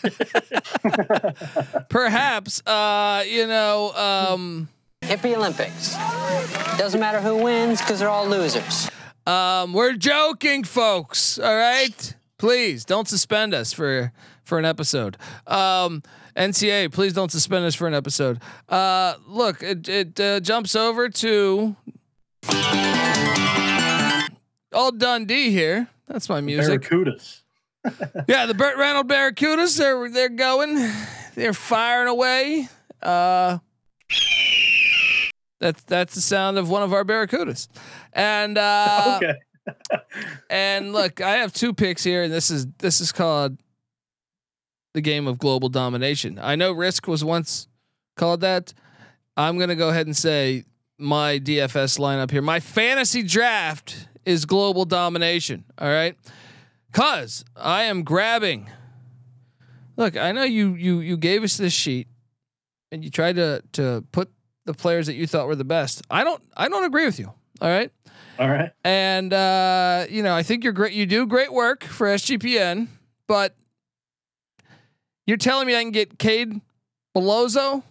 [1.88, 4.68] Perhaps, uh, you know, um,
[5.02, 5.94] Hippie Olympics.
[6.78, 8.90] Doesn't matter who wins because they're all losers.
[9.26, 11.38] um, we're joking, folks.
[11.38, 14.12] All right, please don't suspend us for
[14.44, 15.16] for an episode.
[15.46, 16.02] Um,
[16.36, 18.40] NCA, please don't suspend us for an episode.
[18.68, 21.74] Uh, look, it, it uh, jumps over to
[24.76, 25.88] old Dundee here.
[26.06, 26.82] That's my music.
[26.82, 27.42] Barracudas.
[28.28, 29.76] yeah, the Burt Reynolds Barracudas.
[29.78, 30.76] They're they're going.
[31.34, 32.68] They're firing away.
[33.02, 33.58] Uh,
[35.60, 37.68] that's that's the sound of one of our Barracudas.
[38.12, 39.34] And uh, Okay.
[40.50, 43.58] and look, I have two picks here, and this is this is called
[44.94, 46.38] the game of global domination.
[46.40, 47.68] I know Risk was once
[48.16, 48.72] called that.
[49.36, 50.64] I'm gonna go ahead and say
[50.98, 52.42] my DFS lineup here.
[52.42, 55.64] My fantasy draft is global domination.
[55.78, 56.16] All right,
[56.92, 58.70] cause I am grabbing.
[59.96, 62.08] Look, I know you you you gave us this sheet,
[62.92, 64.30] and you tried to to put
[64.66, 66.02] the players that you thought were the best.
[66.10, 67.32] I don't I don't agree with you.
[67.62, 67.90] All right.
[68.38, 68.70] All right.
[68.84, 70.92] And uh, you know, I think you're great.
[70.92, 72.88] You do great work for SGPN,
[73.26, 73.56] but
[75.26, 76.60] you're telling me I can get Cade
[77.16, 77.82] Beloso?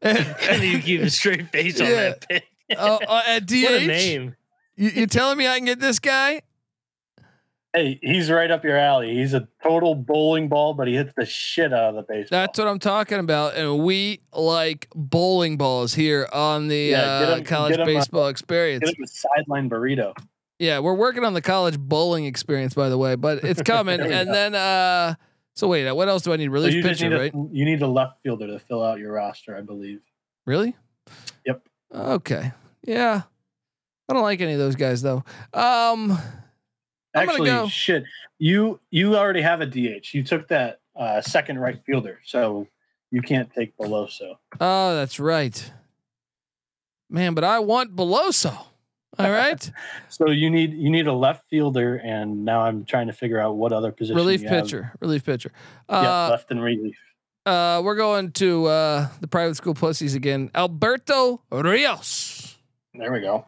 [0.02, 2.44] and you keep a straight face on that pick.
[2.76, 3.62] Uh, uh, at DH?
[3.64, 4.36] What a name.
[4.76, 6.42] You, you're telling me I can get this guy?
[7.74, 9.14] Hey, he's right up your alley.
[9.14, 12.38] He's a total bowling ball, but he hits the shit out of the baseball.
[12.40, 13.56] That's what I'm talking about.
[13.56, 17.94] And we like bowling balls here on the Yeah, get uh, college get him a-
[17.94, 18.84] baseball experience.
[18.84, 20.14] Get him a sideline burrito.
[20.58, 24.00] Yeah, we're working on the college bowling experience, by the way, but it's coming.
[24.08, 24.32] And go.
[24.32, 25.14] then, uh,
[25.54, 26.46] so wait, what else do I need?
[26.46, 27.34] So Relief you pitcher, need a, right?
[27.34, 30.00] you need a left fielder to fill out your roster, I believe.
[30.46, 30.74] Really?
[31.92, 32.02] Yep.
[32.06, 32.52] Okay.
[32.84, 33.22] Yeah.
[34.08, 35.24] I don't like any of those guys though.
[35.52, 36.12] Um,
[37.14, 38.04] I'm Actually, go- shit.
[38.38, 40.12] You you already have a DH.
[40.14, 42.66] You took that uh, second right fielder, so
[43.10, 44.34] you can't take Beloso.
[44.60, 45.72] oh, that's right.
[47.10, 48.56] Man, but I want Beloso.
[49.18, 49.70] All right.
[50.10, 53.56] So you need you need a left fielder, and now I'm trying to figure out
[53.56, 54.16] what other position.
[54.16, 54.64] Relief you have.
[54.64, 54.92] pitcher.
[55.00, 55.52] Relief pitcher.
[55.88, 56.96] Yeah, Uh, left and relief.
[57.48, 60.50] Uh, we're going to uh, the private school pussies again.
[60.54, 62.58] Alberto Rios.
[62.92, 63.46] There we go.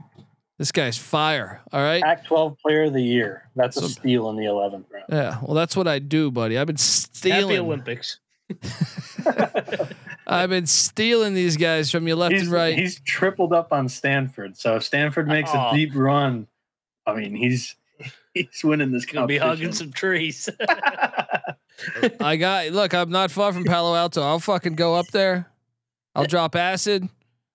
[0.57, 1.61] This guy's fire.
[1.71, 2.03] All right.
[2.03, 3.51] Pac-12 Player of the Year.
[3.55, 5.05] That's a steal in the 11th round.
[5.11, 5.39] Yeah.
[5.43, 6.57] Well, that's what I do, buddy.
[6.57, 7.35] I've been stealing.
[7.35, 7.67] Happy stealing.
[7.67, 8.21] Olympics.
[10.27, 12.79] I've been stealing these guys from you left He's, and right.
[12.79, 14.57] he's tripled up on Stanford.
[14.57, 15.71] So if Stanford makes Aw.
[15.71, 16.47] a deep run,
[17.07, 17.77] I mean, he's
[18.33, 20.49] he's winning this Gonna be hugging some trees.
[22.21, 22.95] I got look.
[22.95, 24.23] I'm not far from Palo Alto.
[24.23, 25.47] I'll fucking go up there.
[26.15, 27.09] I'll drop acid.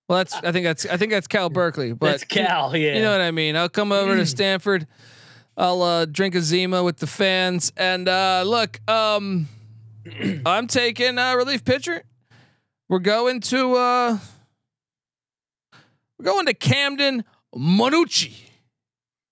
[0.08, 1.92] Well, that's I think that's I think that's Cal Berkeley.
[1.92, 2.94] But That's Cal, yeah.
[2.94, 3.56] You know what I mean.
[3.56, 4.86] I'll come over to Stanford.
[5.56, 7.72] I'll uh, drink a Zima with the fans.
[7.76, 9.48] And uh, look, um,
[10.46, 12.04] I'm taking uh, relief pitcher.
[12.88, 14.18] We're going to uh,
[16.18, 17.24] we're going to Camden
[17.54, 18.34] Monucci.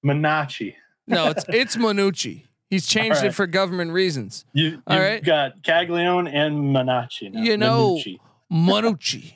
[0.05, 0.74] Manachi.
[1.07, 2.43] No, it's it's Monucci.
[2.71, 4.45] He's changed All it for government reasons.
[4.53, 5.23] You, you've All right.
[5.23, 7.33] got Caglione and Manachi.
[7.33, 7.43] Now.
[7.43, 8.19] You know, Manucci.
[8.53, 9.35] Monucci.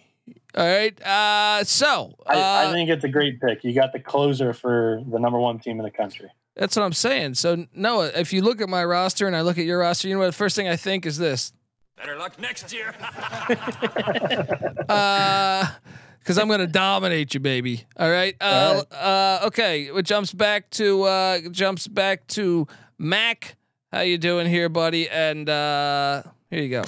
[0.56, 1.00] All right.
[1.02, 3.62] Uh, so uh, I, I think it's a great pick.
[3.62, 6.30] You got the closer for the number one team in the country.
[6.56, 7.34] That's what I'm saying.
[7.34, 10.14] So Noah, if you look at my roster and I look at your roster, you
[10.14, 11.52] know what the first thing I think is this.
[11.96, 12.94] Better luck next year.
[14.88, 15.66] Uh
[16.28, 17.84] because I'm gonna dominate you, baby.
[17.96, 18.36] All right.
[18.38, 19.84] Uh, uh okay.
[19.84, 22.66] It jumps back to uh jumps back to
[22.98, 23.56] Mac.
[23.92, 25.08] How you doing here, buddy?
[25.08, 26.82] And uh here you go.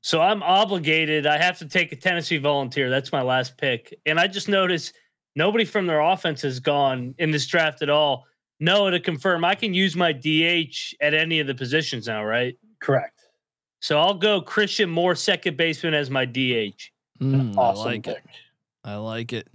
[0.00, 1.26] So I'm obligated.
[1.26, 2.90] I have to take a Tennessee Volunteer.
[2.90, 3.98] That's my last pick.
[4.04, 4.94] And I just noticed
[5.34, 8.26] nobody from their offense has gone in this draft at all.
[8.60, 12.56] Noah to confirm, I can use my DH at any of the positions now, right?
[12.80, 13.18] Correct.
[13.80, 16.90] So I'll go Christian Moore, second baseman, as my DH.
[17.20, 18.16] Mm, Awesome I like pick.
[18.16, 18.24] it.
[18.84, 19.48] I like it.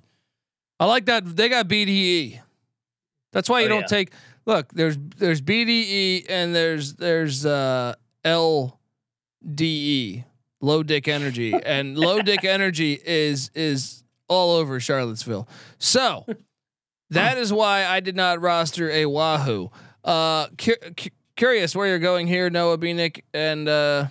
[0.80, 2.40] I like that they got BDE.
[3.32, 3.88] That's why you Oh, don't yeah.
[3.88, 4.12] take
[4.46, 7.96] look, there's there's BDE and there's there's uh
[9.44, 10.24] LDE,
[10.62, 11.54] low dick energy.
[11.66, 15.48] and low dick energy is is all over Charlottesville.
[15.80, 16.26] So
[17.10, 19.70] that is why I did not roster a Wahoo.
[20.04, 24.08] Uh cu- cu- curious where you're going here, Noah Bieniek, and uh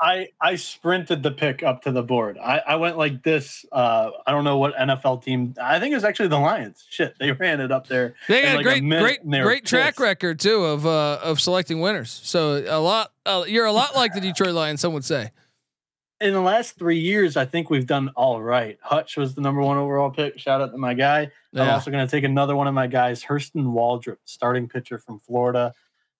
[0.00, 2.36] I I sprinted the pick up to the board.
[2.38, 3.64] I, I went like this.
[3.70, 5.54] Uh, I don't know what NFL team.
[5.60, 6.84] I think it was actually the Lions.
[6.90, 8.14] Shit, they ran it up there.
[8.28, 10.00] They got like a great, minute, great, and they were great track pissed.
[10.00, 12.20] record too of uh, of selecting winners.
[12.24, 14.80] So a lot, uh, you're a lot like the Detroit Lions.
[14.80, 15.30] Some would say.
[16.20, 18.78] In the last three years, I think we've done all right.
[18.80, 20.38] Hutch was the number one overall pick.
[20.38, 21.30] Shout out to my guy.
[21.54, 25.18] I'm also going to take another one of my guys, Hurston Waldrep, starting pitcher from
[25.18, 25.74] Florida.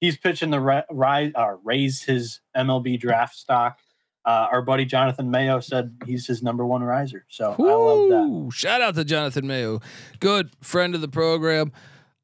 [0.04, 3.78] He's pitching the ri- rise, uh, raise his MLB draft stock.
[4.26, 7.24] Uh, our buddy Jonathan Mayo said he's his number one riser.
[7.28, 8.52] So I love that.
[8.54, 9.80] Shout out to Jonathan Mayo,
[10.20, 11.72] good friend of the program.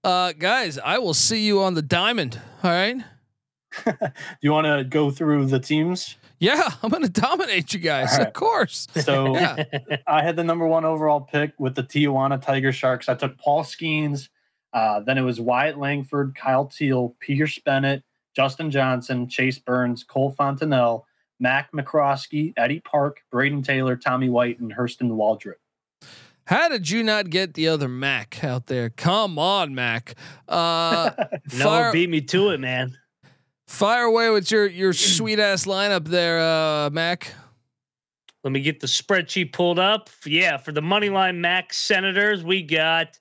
[0.04, 2.38] Uh, guys, I will see you on the diamond.
[2.62, 2.96] All right.
[3.86, 3.92] Do
[4.42, 6.16] you want to go through the teams?
[6.38, 8.16] Yeah, I'm gonna dominate you guys.
[8.16, 8.26] Right.
[8.26, 8.86] Of course.
[9.04, 9.64] So Yeah.
[10.06, 13.08] I had the number one overall pick with the Tijuana Tiger Sharks.
[13.08, 14.28] I took Paul Skenes.
[14.72, 18.02] Uh, then it was Wyatt Langford, Kyle Teel, Pierce Bennett,
[18.36, 21.06] Justin Johnson, Chase Burns, Cole Fontenelle,
[21.40, 25.54] Mac McCroskey, Eddie Park, Braden Taylor, Tommy White, and Hurston Waldrep.
[26.46, 28.90] How did you not get the other Mac out there?
[28.90, 30.14] Come on, Mac.
[30.48, 31.10] Uh,
[31.58, 32.96] No, fire, beat me to it, man.
[33.66, 37.34] fire away with your your sweet ass lineup there, uh, Mac.
[38.42, 40.10] Let me get the spreadsheet pulled up.
[40.24, 43.18] Yeah, for the money line Mac Senators, we got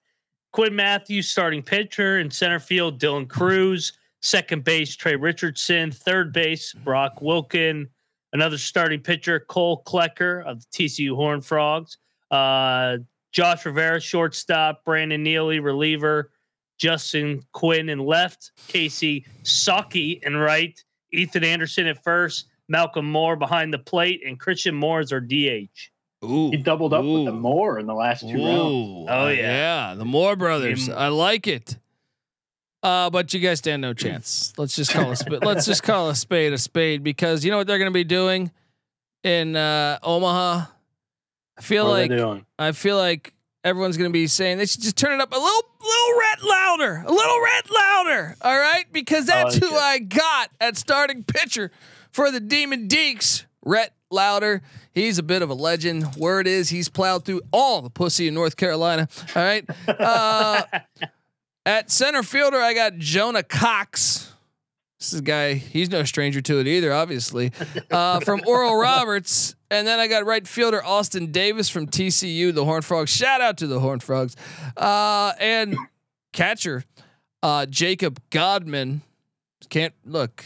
[0.51, 2.19] Quinn Mathews, starting pitcher.
[2.19, 3.93] In center field, Dylan Crews.
[4.21, 5.91] Second base, Tre Richardson.
[5.91, 7.87] Third base, Brock Wilken.
[8.33, 11.97] Another starting pitcher, Kole Klecker of the TCU Horn Frogs.
[12.29, 12.97] Uh,
[13.31, 14.83] Josh Rivera, shortstop.
[14.83, 16.31] Brandon Neely, reliever.
[16.77, 18.51] Justin Quinn in left.
[18.67, 20.83] Casey Saucke in right.
[21.11, 22.47] Ethan Anderson at first.
[22.67, 25.91] Malcolm Moore behind the plate, and Christian Moore is our DH.
[26.23, 27.31] Ooh, He doubled up with the.
[27.31, 28.37] Moore in the last two rounds.
[28.43, 29.89] Oh, uh, yeah.
[29.89, 30.87] yeah, the Moore brothers.
[30.87, 31.77] Him- I like it.
[32.81, 34.53] Uh, but you guys stand no chance.
[34.57, 37.57] Let's just call a sp- let's just call a spade a spade because you know
[37.57, 38.51] what they're going to be doing
[39.23, 40.65] in uh, Omaha.
[41.57, 42.45] I feel What are like they doing?
[42.57, 43.33] I feel like
[43.65, 46.41] everyone's going to be saying they should just turn it up a little, little red
[46.41, 48.35] louder, a little red louder.
[48.41, 49.81] All right, because that's like who it.
[49.81, 51.71] I got at starting pitcher
[52.11, 53.43] for the Demon Deacs.
[53.65, 54.61] Rhett Lowder.
[54.99, 56.17] He's a bit of a legend.
[56.17, 59.07] Word is he's plowed through all the pussy in North Carolina.
[59.33, 59.63] All right.
[59.87, 60.63] Uh,
[61.65, 64.33] at center fielder, I got Jonah Cox.
[64.99, 67.53] This is a guy, he's no stranger to it either, obviously.
[67.89, 69.55] Uh, from Oral Roberts.
[69.71, 73.09] And then I got right fielder Austin Davis from TCU, the Horn Frogs.
[73.09, 74.35] Shout out to the Horn Frogs.
[74.75, 75.77] Uh, and
[76.33, 76.83] catcher,
[77.41, 79.01] uh, Jacob Godman.
[79.69, 80.43] Can't look.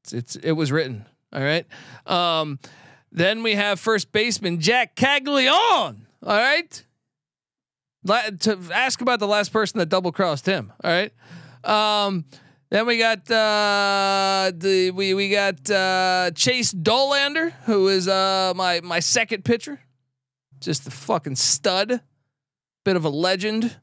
[0.00, 1.06] It's, it's it was written.
[1.32, 1.66] All right.
[2.04, 2.58] Um,
[3.12, 5.52] then we have first baseman Jack Caglione.
[5.52, 6.84] All right.
[8.04, 10.72] La- to ask about the last person that double crossed him.
[10.82, 11.12] All right.
[11.64, 12.24] Um,
[12.70, 18.80] then we got uh, the we we got uh, Chase Dolander, who is uh, my
[18.80, 19.78] my second pitcher,
[20.58, 22.00] just a fucking stud,
[22.84, 23.76] bit of a legend.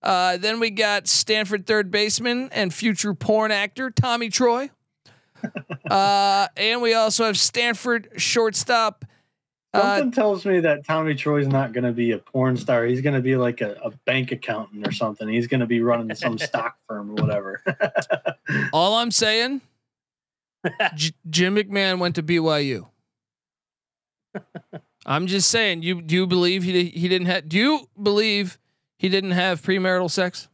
[0.00, 4.70] Uh, then we got Stanford third baseman and future porn actor Tommy Troy.
[5.90, 9.04] uh, and we also have Stanford shortstop.
[9.74, 12.84] Uh, Something tells me that Tommy Troy's not going to be a porn star.
[12.86, 15.28] He's going to be like a, a bank accountant or something.
[15.28, 17.62] He's going to be running some stock firm or whatever.
[18.72, 19.60] all I'm saying,
[20.94, 22.86] J- Jim McMahon went to BYU.
[25.04, 25.82] I'm just saying.
[25.82, 27.48] You do you believe he he didn't have?
[27.48, 28.58] Do you believe
[28.98, 30.48] he didn't have premarital sex?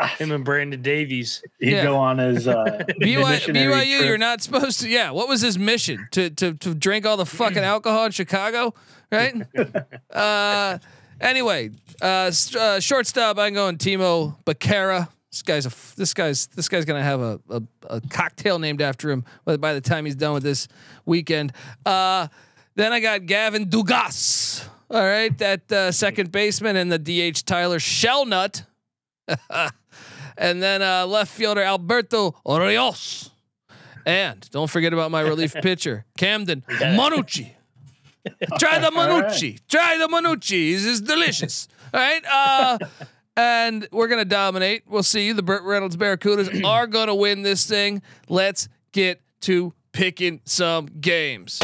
[0.18, 1.42] Him and Brandon Davies.
[1.58, 1.82] He'd Yeah.
[1.84, 2.54] go on his uh,
[3.00, 4.06] BYU, missionary BYU trip.
[4.08, 4.88] you're not supposed to.
[4.88, 6.06] Yeah, what was his mission?
[6.12, 8.74] To to to drink all the fucking alcohol in Chicago,
[9.10, 9.34] right?
[10.10, 10.78] uh,
[11.20, 11.70] anyway,
[12.00, 13.38] uh, st- uh, shortstop.
[13.38, 15.08] I'm going Temo Becerra.
[15.30, 19.10] This guy's a this guy's this guy's gonna have a, a, a cocktail named after
[19.10, 20.68] him by by the time he's done with this
[21.06, 21.52] weekend.
[21.86, 22.28] Uh,
[22.74, 24.66] then I got Gavin Dugas.
[24.90, 28.64] All right, that uh, second baseman and the DH Tyler Shelnut.
[30.36, 33.30] and then uh, left fielder Alberto Rios.
[34.04, 37.52] And don't forget about my relief pitcher, Camden Manucci.
[38.58, 39.60] Try the Manucci.
[39.68, 40.72] Try the Manucci.
[40.74, 41.68] This is delicious.
[41.92, 42.24] All right.
[42.24, 42.78] Uh,
[43.36, 44.84] and we're gonna dominate.
[44.86, 45.26] We'll see.
[45.26, 45.34] You.
[45.34, 48.02] The Burt Reynolds Barracudas are gonna win this thing.
[48.28, 51.60] Let's get to picking some games.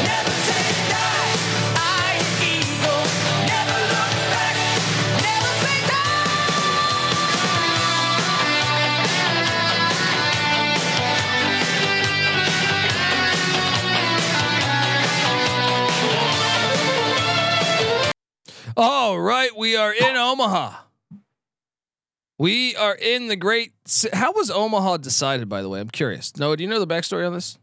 [18.77, 20.77] All right, we are in Omaha.
[22.37, 23.73] We are in the great.
[24.13, 25.49] How was Omaha decided?
[25.49, 26.35] By the way, I'm curious.
[26.37, 27.57] Noah, do you know the backstory on this?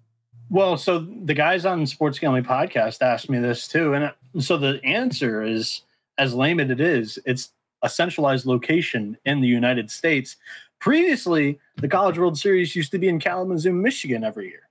[0.51, 4.57] Well, so the guys on Sports Gambling Podcast asked me this too, and uh, so
[4.57, 5.83] the answer is
[6.19, 7.19] as lame as it is.
[7.25, 7.51] It's
[7.83, 10.37] a centralized location in the United States.
[10.79, 14.69] Previously, the College World Series used to be in Kalamazoo, Michigan, every year.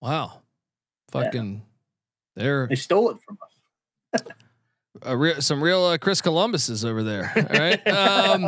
[0.00, 0.40] Wow.
[1.10, 1.62] Fucking
[2.34, 4.22] they're They stole it from us.
[5.02, 7.32] a real, some real uh, Chris Columbuses over there.
[7.36, 7.80] All right.
[7.86, 8.46] Um,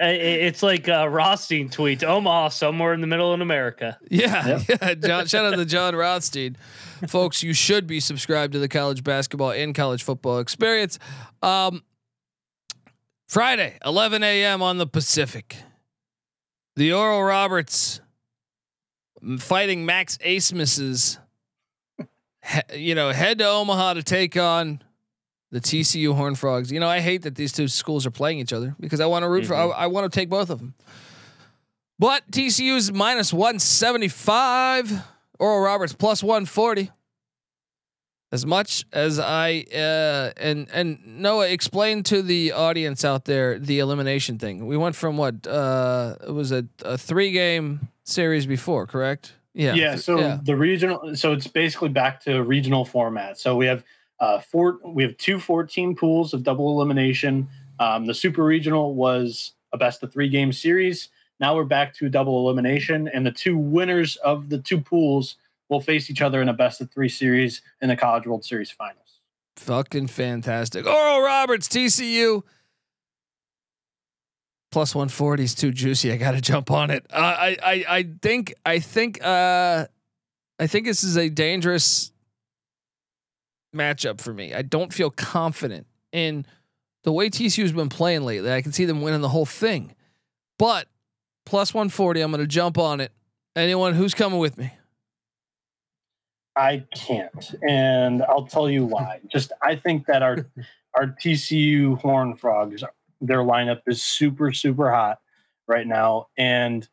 [0.00, 3.98] I- I- It's like uh, Rothstein tweets Omaha, somewhere in the middle of America.
[4.10, 4.94] yeah, yeah.
[4.94, 6.56] John, shout out to Jon Rothstein,
[7.08, 7.42] folks.
[7.42, 10.98] You should be subscribed to the college basketball and college football experience.
[11.42, 11.82] Um,
[13.28, 14.62] Friday, 11 a.m.
[14.62, 15.56] on the Pacific.
[16.76, 18.00] The Oral Roberts
[19.38, 21.18] fighting Max Asmus's.
[22.72, 24.80] You know, head to Omaha to take on
[25.56, 26.70] the TCU Horn Frogs.
[26.70, 29.22] You know, I hate that these two schools are playing each other because I want
[29.22, 29.54] to root for.
[29.54, 30.74] I, I want to take both of them.
[31.98, 35.02] But TCU is minus 175.
[35.38, 36.90] Oral Roberts plus 140.
[38.32, 43.78] As much as I uh, and and Noah explain to the audience out there the
[43.78, 44.66] elimination thing.
[44.66, 49.32] We went from what uh, it was a, a three game series before, correct?
[49.54, 49.72] Yeah.
[49.72, 49.96] yeah.
[49.96, 50.38] So yeah.
[50.42, 53.38] the regional, so it's basically back to regional format.
[53.38, 53.84] So we have
[54.20, 57.48] uh, four, we have two 14 pools of double elimination.
[57.78, 61.08] Um, the super regional was a best of three game series.
[61.38, 65.36] Now we're back to double elimination, and the two winners of the two pools
[65.68, 68.70] will face each other in a best of three series in the College World Series
[68.70, 69.20] finals.
[69.56, 70.86] Fucking fantastic.
[70.86, 72.42] Oral Roberts, TCU.
[74.70, 76.12] Plus 140 is too juicy.
[76.12, 77.06] I got to jump on it.
[77.10, 79.86] Uh, I, I, I think, I think, uh,
[80.58, 82.12] I think this is a dangerous
[83.76, 84.54] matchup for me.
[84.54, 86.46] I don't feel confident in
[87.04, 88.52] the way TCU has been playing lately.
[88.52, 89.94] I can see them winning the whole thing,
[90.58, 90.88] but
[91.44, 93.12] plus 140, I'm going to jump on it.
[93.54, 94.72] Anyone who's coming with me?
[96.56, 99.20] I can't, and I'll tell you why.
[99.28, 100.46] Just I think that our
[100.94, 102.82] our TCU Horn Frogs,
[103.20, 105.20] their lineup is super super hot
[105.68, 106.88] right now, and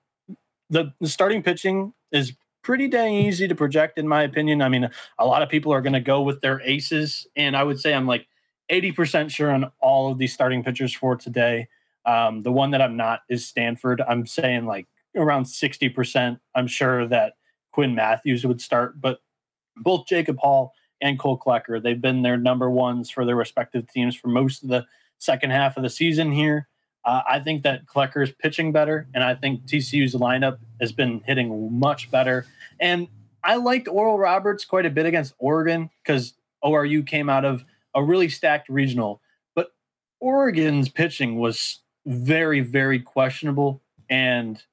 [0.70, 4.62] the, the starting pitching is pretty dang easy to project, in my opinion.
[4.62, 4.90] I mean,
[5.20, 7.94] a lot of people are going to go with their aces, and I would say
[7.94, 8.28] I'm like
[8.70, 11.68] eighty percent sure on all of these starting pitchers for today.
[12.06, 14.02] Um, the one that I'm not is Stanford.
[14.02, 16.40] I'm saying like around sixty percent.
[16.56, 17.34] I'm sure that
[17.72, 19.20] Quinn Mathews would start, but
[19.78, 24.16] both Jacob Hall and Kole Klecker, they've been their number ones for their respective teams
[24.16, 24.86] for most of the
[25.18, 26.68] second half of the season here.
[27.06, 31.22] Uh, I think that Klecker is pitching better, and I think TCU's lineup has been
[31.26, 32.46] hitting much better.
[32.80, 33.08] And
[33.44, 36.34] I liked Oral Roberts quite a bit against Oregon because
[36.64, 39.22] ORU came out of a really stacked regional,
[39.54, 39.72] but
[40.20, 44.64] Oregon's pitching was very, very questionable, and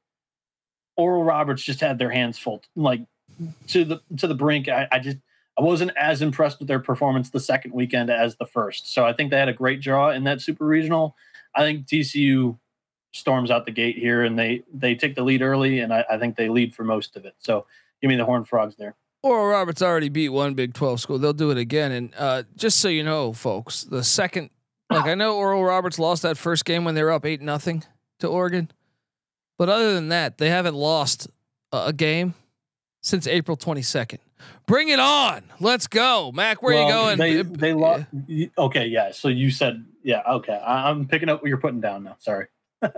[0.97, 2.63] Oral Roberts just had their hands full.
[2.77, 3.03] Like
[3.69, 4.69] to the to the brink.
[4.69, 5.19] I, I just
[5.59, 8.93] I wasn't as impressed with their performance the second weekend as the first.
[8.93, 11.17] So I think they had a great draw in that super regional.
[11.55, 12.59] I think TCU
[13.13, 16.19] storms out the gate here and they they take the lead early and I, I
[16.19, 17.35] think they lead for most of it.
[17.39, 17.67] So
[18.01, 18.95] give me the Horn Frogs there.
[19.23, 21.19] Oral Roberts already beat one Big 12 school.
[21.19, 21.93] They'll do it again.
[21.93, 24.51] And uh, just so you know, folks, the second,
[24.89, 27.85] like I know Oral Roberts lost that first game when they were up eight nothing
[28.21, 28.71] to Oregon,
[29.59, 31.29] but other than that, they haven't lost
[31.73, 32.35] a, a game
[33.03, 34.19] since April 22nd.
[34.67, 35.43] Bring it on!
[35.61, 36.63] Let's go, Mac.
[36.63, 37.19] Where Well, you going?
[37.19, 38.07] They they lost.
[38.57, 39.11] Okay, yeah.
[39.13, 40.23] So you said yeah.
[40.29, 42.17] Okay, I, I'm picking up what you're putting down now.
[42.19, 42.47] Sorry.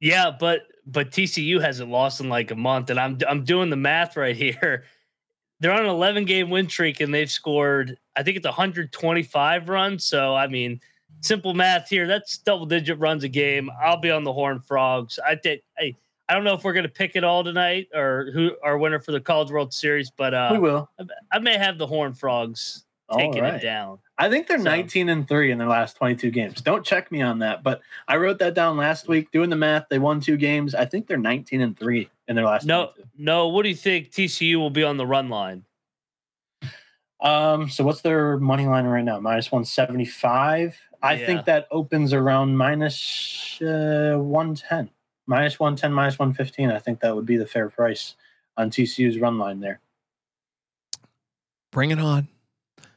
[0.00, 3.76] Yeah, but but TCU hasn't lost in like a month, and I'm I'm doing the
[3.76, 4.84] math right here.
[5.60, 10.04] They're on an 11 game win streak, and they've scored I think it's 125 runs.
[10.04, 10.80] So I mean,
[11.22, 12.06] simple math here.
[12.06, 13.70] That's double digit runs a game.
[13.82, 15.18] I'll be on the Horn Frogs.
[15.26, 15.96] I think I
[16.28, 19.12] I don't know if we're gonna pick it all tonight or who our winner for
[19.12, 20.90] the College World Series, but uh, we will.
[21.00, 22.84] I, I may have the Horn Frogs
[23.14, 23.54] taking right.
[23.54, 23.98] it down.
[24.18, 26.60] I think they're So- 19 and 3 in their last 22 games.
[26.60, 29.86] Don't check me on that, but I wrote that down last week doing the math.
[29.90, 30.74] They won two games.
[30.74, 33.48] I think they're 19 and 3 in their last No, no.
[33.48, 35.64] What do you think TCU will be on the run line?
[37.20, 39.20] Um, so what's their money line right now?
[39.20, 40.78] Minus 175.
[41.02, 41.26] I Yeah.
[41.26, 44.90] think that opens around minus uh, 110.
[45.26, 46.70] Minus 110, minus 115.
[46.70, 48.16] I think that would be the fair price
[48.56, 49.80] on TCU's run line there.
[51.72, 52.28] Bring it on.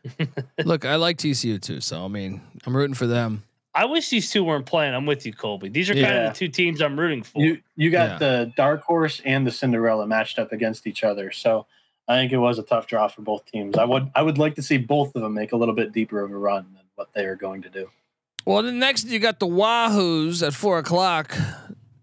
[0.66, 3.44] Look, I like TCU too, so I mean, I'm rooting for them.
[3.76, 4.94] I wish these two weren't playing.
[4.96, 5.70] I'm with you, Colby.
[5.70, 6.28] These are kind Yeah.
[6.28, 7.42] of the two teams I'm rooting for.
[7.42, 8.18] You you got Yeah.
[8.18, 11.32] the dark horse and the Cinderella matched up against each other.
[11.32, 11.68] So
[12.08, 13.78] I think it was a tough draw for both teams.
[13.78, 16.22] I would I would like to see both of them make a little bit deeper
[16.24, 17.90] of a run than what they are going to do.
[18.46, 21.38] Well, then next you got the Wahoos at four o'clock,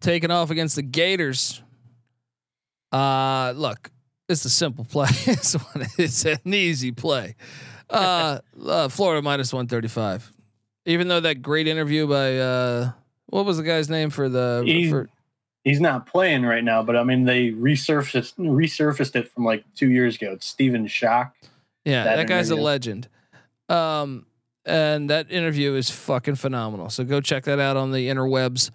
[0.00, 1.62] taking off against the Gators.
[2.92, 3.90] Uh, look,
[4.28, 5.08] It's a simple play.
[5.26, 7.34] it's, one, it's an easy play.
[7.90, 10.32] Uh, uh, Florida minus one thirty five.
[10.84, 12.90] Even though that great interview by uh,
[13.26, 15.08] what was the guy's name for the He- for,
[15.64, 19.90] He's not playing right now, but I mean they resurfaced resurfaced it from like two
[19.90, 20.32] years ago.
[20.32, 21.34] It's Steven Shock.
[21.84, 23.08] Yeah, that, that guy's a legend.
[23.68, 24.26] Um,
[24.64, 26.88] and that interview is fucking phenomenal.
[26.90, 28.70] So go check that out on the interwebs.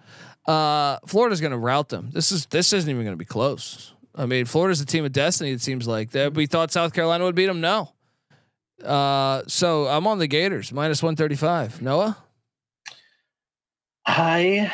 [0.46, 2.10] Uh, Florida's going to rout them.
[2.12, 3.94] This is this isn't even going to be close.
[4.14, 5.52] I mean, Florida's a team of destiny.
[5.52, 7.60] It seems like that we thought South Carolina would beat them.
[7.62, 7.92] No.
[8.84, 11.80] Uh, so I'm on the Gators minus one thirty five.
[11.80, 12.16] Noah.
[14.04, 14.72] I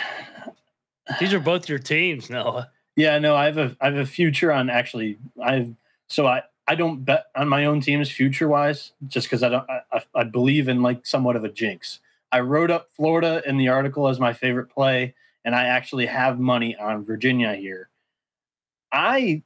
[1.21, 2.71] These are both your teams, Noah.
[2.97, 5.19] Yeah, no, I have a I have a future on actually.
[5.43, 5.75] I've
[6.09, 9.69] so I I don't bet on my own teams future wise just because I don't
[9.71, 12.01] I, I, I believe in like somewhat of a jinx.
[12.31, 16.39] I wrote up Florida in the article as my favorite play, and I actually have
[16.39, 17.89] money on Virginia here.
[18.93, 19.43] I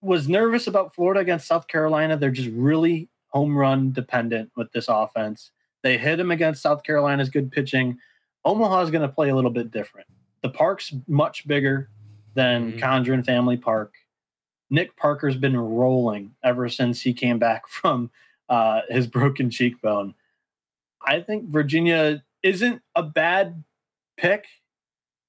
[0.00, 2.16] was nervous about Florida against South Carolina.
[2.16, 5.50] They're just really home run dependent with this offense.
[5.82, 7.98] They hit them against South Carolina's good pitching.
[8.44, 10.06] Omaha is going to play a little bit different.
[10.42, 11.90] The park's much bigger
[12.34, 13.94] than Condron Family Park.
[14.70, 18.10] Nick Parker's been rolling ever since he came back from
[18.48, 20.14] uh, his broken cheekbone.
[21.04, 23.64] I think Virginia isn't a bad
[24.16, 24.46] pick,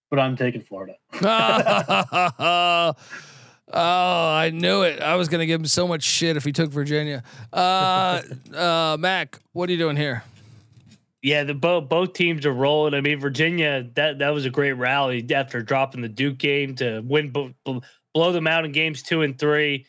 [0.10, 0.96] but I'm taking Florida.
[3.72, 5.02] oh, I knew it.
[5.02, 7.24] I was going to give him so much shit if he took Virginia.
[7.52, 8.22] Uh,
[8.56, 10.24] uh, Mac, what are you doing here?
[11.22, 12.94] Yeah, the both both teams are rolling.
[12.94, 17.02] I mean, Virginia that that was a great rally after dropping the Duke game to
[17.02, 17.34] win
[18.14, 19.86] blow them out in games two and three.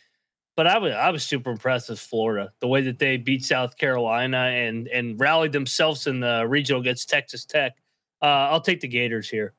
[0.56, 3.76] But I was I was super impressed with Florida the way that they beat South
[3.76, 7.76] Carolina and and rallied themselves in the regional against Texas Tech.
[8.20, 9.54] Uh, I'll take the Gators here.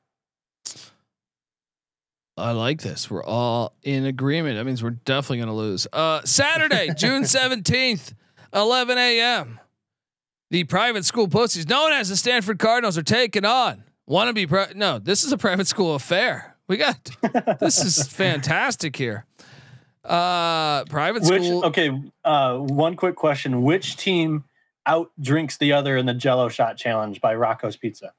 [2.36, 3.10] I like this.
[3.10, 4.56] We're all in agreement.
[4.56, 5.86] That means we're definitely going to lose.
[5.92, 8.14] Uh, Saturday, June 17th,
[8.54, 9.60] 11 a.m.
[10.50, 14.48] The private school pussies known as the Stanford Cardinals are taking on Want wannabe.
[14.48, 16.56] Pri- no, this is a private school affair.
[16.68, 17.10] We got
[17.60, 19.26] this is fantastic here.
[20.04, 21.64] Uh, private Which school.
[21.66, 21.90] okay,
[22.24, 24.44] uh, one quick question: Which team
[24.84, 28.12] out drinks the other in the Jello shot challenge by Rocco's Pizza?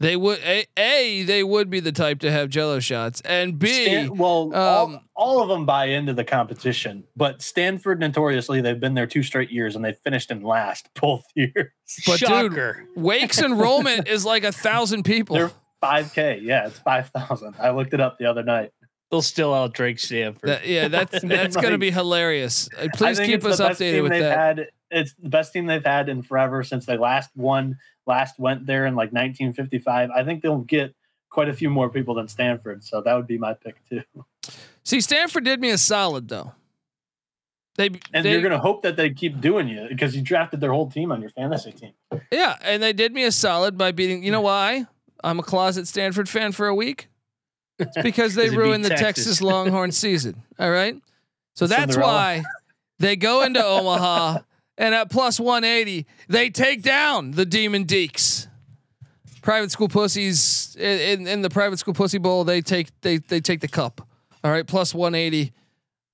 [0.00, 3.66] They would a, a they would be the type to have Jello shots, and B
[3.84, 8.78] Stan- well, um, all, all of them buy into the competition, but Stanford notoriously they've
[8.78, 11.72] been there two straight years and they finished in last both years.
[12.06, 12.86] But Shocker.
[12.94, 15.34] dude, Wake's enrollment is like a thousand people.
[15.34, 16.38] They're five k.
[16.42, 17.56] Yeah, it's five thousand.
[17.58, 18.70] I looked it up the other night.
[19.10, 20.48] They'll still out drink Stanford.
[20.48, 22.68] That- yeah, that's that's Like- gonna be hilarious.
[22.78, 24.38] Uh, Please keep us updated with they've that.
[24.58, 24.66] Had.
[24.90, 28.86] It's the best team they've had in forever since they last won, last went there
[28.86, 30.10] in like 1955.
[30.10, 30.94] I think they'll get
[31.30, 34.02] quite a few more people than Stanford, so that would be my pick too.
[34.82, 36.52] See, Stanford did me a solid though.
[37.76, 40.72] They And they, you're gonna hope that they keep doing you because you drafted their
[40.72, 41.92] whole team on your fantasy team.
[42.32, 44.24] yeah, and they did me a solid by beating.
[44.24, 44.86] You know why?
[45.22, 47.08] I'm a closet Stanford fan for a week.
[47.78, 49.06] It's because they ruined the Texas.
[49.26, 50.42] Texas Longhorn season.
[50.58, 50.96] All right,
[51.54, 52.12] so that's Cinderella.
[52.12, 52.42] why
[52.98, 54.38] they go into Omaha
[54.78, 58.46] and at plus 180 they take down the Demon Deacs.
[59.42, 62.44] Private school pussies in, in the private school pussy bowl.
[62.44, 64.06] They take they they take the cup.
[64.42, 65.52] All right, plus 180.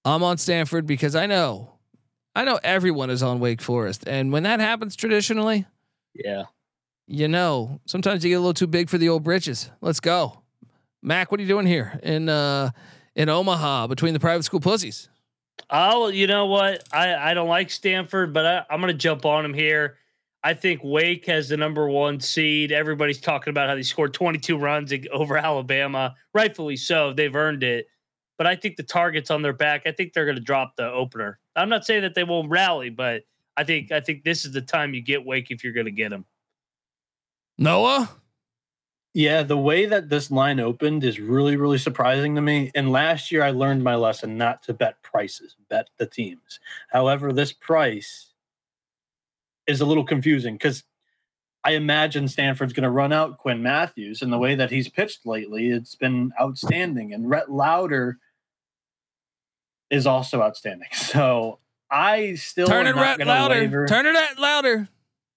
[0.05, 1.73] I'm on Stanford because I know,
[2.35, 5.67] I know everyone is on Wake Forest, and when that happens traditionally,
[6.15, 6.45] yeah.
[7.07, 9.71] you know, sometimes you get a little too big for the old britches.
[9.81, 10.43] Let's go,
[11.03, 11.31] Mac.
[11.31, 12.71] What are you doing here in uh
[13.17, 15.09] in Omaha between the private school pussies?
[15.71, 16.85] Oh, you know what?
[16.93, 19.97] I, I don't like Stanford, but I, I'm going to jump on him here.
[20.43, 22.71] I think Wake has the number one seed.
[22.71, 26.15] Everybody's talking about how they scored 22 runs over Alabama.
[26.35, 27.15] Rightfully so.
[27.15, 27.87] They've earned it.
[28.37, 29.83] But I think the target's on their back.
[29.87, 31.39] I think they're going to drop the opener.
[31.57, 33.23] I'm not saying that they won't rally, but
[33.57, 35.93] I think I think this is the time you get Wake if you're going to
[35.93, 36.27] get them.
[37.57, 38.11] Noah,
[39.15, 42.73] Yeah, the way that this line opened is really, really surprising to me.
[42.75, 46.59] And last year I learned my lesson not to bet prices, bet the teams.
[46.89, 48.33] However, this price
[49.69, 50.83] is a little confusing because
[51.63, 54.21] I imagine Stanford's going to run out Quinn Mathews.
[54.21, 57.15] And the way that he's pitched lately, it's been outstanding.
[57.15, 58.19] And Rhett Lowder
[59.91, 60.89] is also outstanding.
[60.93, 63.55] So I still turn it right louder.
[63.55, 63.87] waver.
[63.87, 64.89] Turn it at louder.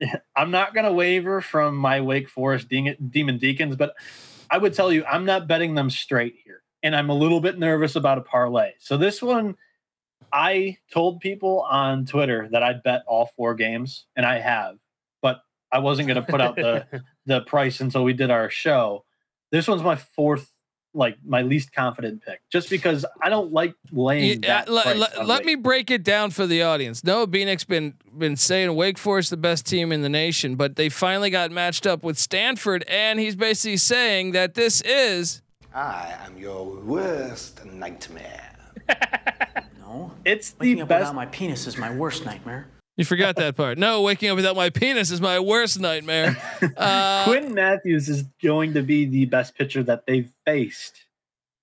[0.35, 3.95] I'm not going to waver from my Wake Forest Demon Deacons, but
[4.49, 6.61] I would tell you I'm not betting them straight here.
[6.83, 8.73] And I'm a little bit nervous about a parlay.
[8.79, 9.55] So this one,
[10.31, 14.77] I told people on Twitter that I'd bet all four games, and I have,
[15.21, 15.41] but
[15.71, 16.85] I wasn't going to put out the,
[17.25, 19.05] the price until we did our show.
[19.51, 20.51] This one's my fourth
[20.97, 24.43] like my least confident pick, just because I don't like laying.
[24.43, 27.03] Yeah, that le- price le- let me break it down for the audience.
[27.03, 30.89] Noah Bieniek's been been saying Wake Forest the best team in the nation, but they
[30.89, 35.41] finally got matched up with Stanford, and he's basically saying that this is
[35.73, 38.55] I am your worst nightmare.
[39.79, 40.99] No, it's waking the up best.
[41.03, 42.67] without my penis is my worst nightmare.
[42.97, 43.77] You forgot that part.
[43.77, 46.35] No, waking up without my penis is my worst nightmare.
[46.75, 51.05] Uh, Quinn Mathews is going to be the best pitcher that they've faced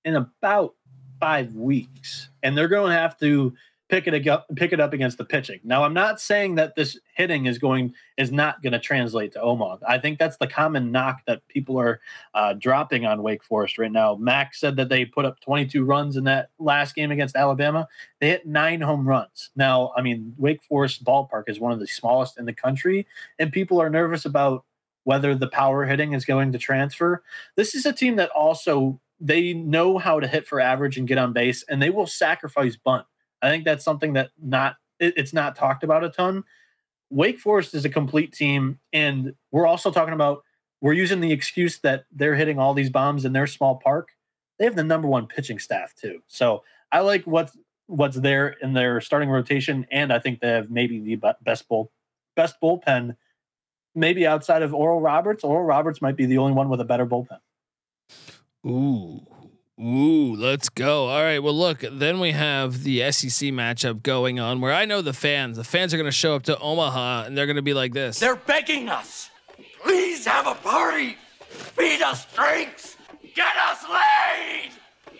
[0.04, 0.74] in about
[1.20, 3.54] five weeks, and they're going to have to
[3.94, 5.60] pick it up, pick it up against the pitching.
[5.62, 9.40] Now, I'm not saying that this hitting is going is not going to translate to
[9.40, 9.78] Omaha.
[9.86, 12.00] I think that's the common knock that people are
[12.34, 14.16] uh, dropping on Wake Forest right now.
[14.16, 17.86] Max said that they put up 22 runs in that last game against Alabama.
[18.20, 19.50] They hit nine home runs.
[19.54, 23.06] Now, I mean, Wake Forest ballpark is one of the smallest in the country,
[23.38, 24.64] and people are nervous about
[25.04, 27.22] whether the power hitting is going to transfer.
[27.56, 31.18] This is a team that also they know how to hit for average and get
[31.18, 33.06] on base, and they will sacrifice bunt.
[33.44, 36.44] I think that's something that not it- it's not talked about a ton.
[37.10, 40.42] Wake Forest is a complete team, and we're also talking about
[40.80, 44.10] we're using the excuse that they're hitting all these bombs in their small park.
[44.58, 47.56] They have the number one pitching staff too, so I like what's
[47.86, 51.92] what's there in their starting rotation, and I think they have maybe the best bull
[52.34, 53.16] best bullpen,
[53.94, 55.44] maybe outside of Oral Roberts.
[55.44, 57.40] Oral Roberts might be the only one with a better bullpen.
[58.66, 59.43] Ooh.
[59.80, 61.08] Ooh, let's go.
[61.08, 61.40] All right.
[61.40, 65.56] Well, look, then we have the SEC matchup going on where I know the fans,
[65.56, 67.92] the fans are going to show up to Omaha and they're going to be like
[67.92, 68.20] this.
[68.20, 69.30] They're begging us.
[69.82, 71.16] Please have a party.
[71.48, 72.96] Feed us drinks.
[73.34, 74.70] Get us laid.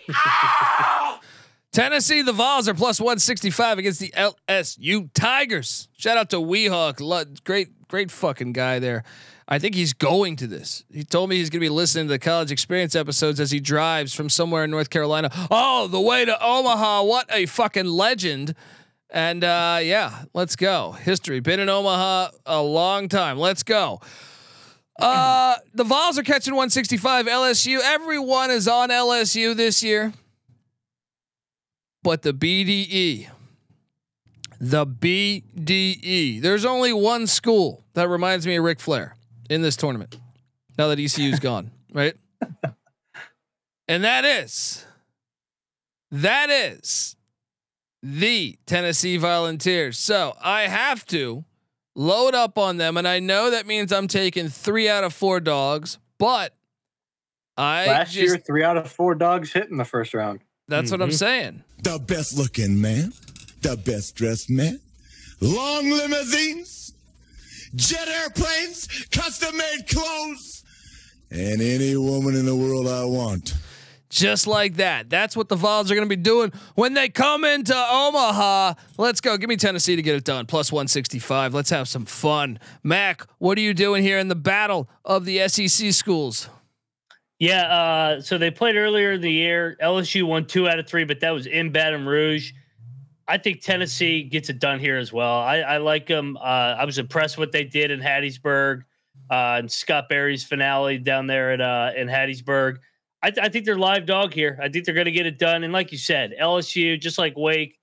[1.72, 5.89] Tennessee, the Vols are plus 165 against the LSU Tigers.
[5.97, 7.43] Shout out to Weehawk.
[7.43, 9.02] Great, great fucking guy there.
[9.47, 10.85] I think he's going to this.
[10.91, 13.61] He told me he's going to be listening to the college experience episodes as he
[13.61, 15.31] drives from somewhere in North Carolina.
[15.51, 17.03] Oh, the way to Omaha.
[17.03, 18.55] What a fucking legend.
[19.11, 20.93] And uh, yeah, let's go.
[20.93, 21.41] History.
[21.41, 23.39] Been in Omaha a long time.
[23.39, 24.01] Let's go.
[24.99, 27.27] Uh, the Vols are catching 165.
[27.27, 27.81] LSU.
[27.83, 30.12] Everyone is on LSU this year
[32.05, 33.29] but the BDE,
[34.61, 36.41] the BDE.
[36.41, 39.16] There's only one school that reminds me of Ric Flair
[39.55, 40.18] in this tournament.
[40.76, 42.14] Now that ECU's gone, right?
[43.86, 44.85] And that is,
[46.10, 47.16] that is
[48.02, 49.98] the Tennessee Volunteers.
[49.98, 51.44] So I have to
[51.94, 55.39] load up on them, and I know that means I'm taking three out of four
[55.39, 56.55] dogs, but
[57.56, 60.40] I Last just, year, three out of four dogs hit in the first round.
[60.66, 61.16] That's what I'm mm-hmm.
[61.16, 61.64] saying.
[61.82, 63.12] The best looking man,
[63.60, 64.81] the best dressed man,
[65.40, 66.84] long limousines,
[67.75, 70.65] jet airplanes, custom made clothes,
[71.31, 73.55] and any woman in the world I want.
[74.11, 75.11] just like that.
[75.11, 78.75] That's what the Vols are going to be doing when they come into Omaha.
[78.97, 79.37] Let's go.
[79.37, 80.47] Give me Tennessee to get it done.
[80.47, 81.53] Plus 165.
[81.53, 82.61] Let's have some fun.
[82.85, 86.49] Mac, what are you doing here in the battle of the SEC schools?
[87.41, 89.77] Yeah, uh, so they played earlier in the year.
[89.83, 92.53] LSU won two out of three, but that was in Baton Rouge.
[93.27, 95.39] I think Tennessee gets it done here as well.
[95.39, 96.37] I, I like them.
[96.37, 96.41] Uh,
[96.79, 98.83] I was impressed what they did in Hattiesburg
[99.31, 102.77] uh, and Scott Berry's finale down there at uh, in Hattiesburg.
[103.23, 104.59] I, th- I think they're live dog here.
[104.63, 105.65] I think they're going to get it done.
[105.65, 107.79] And like you said, LSU, just like Wake,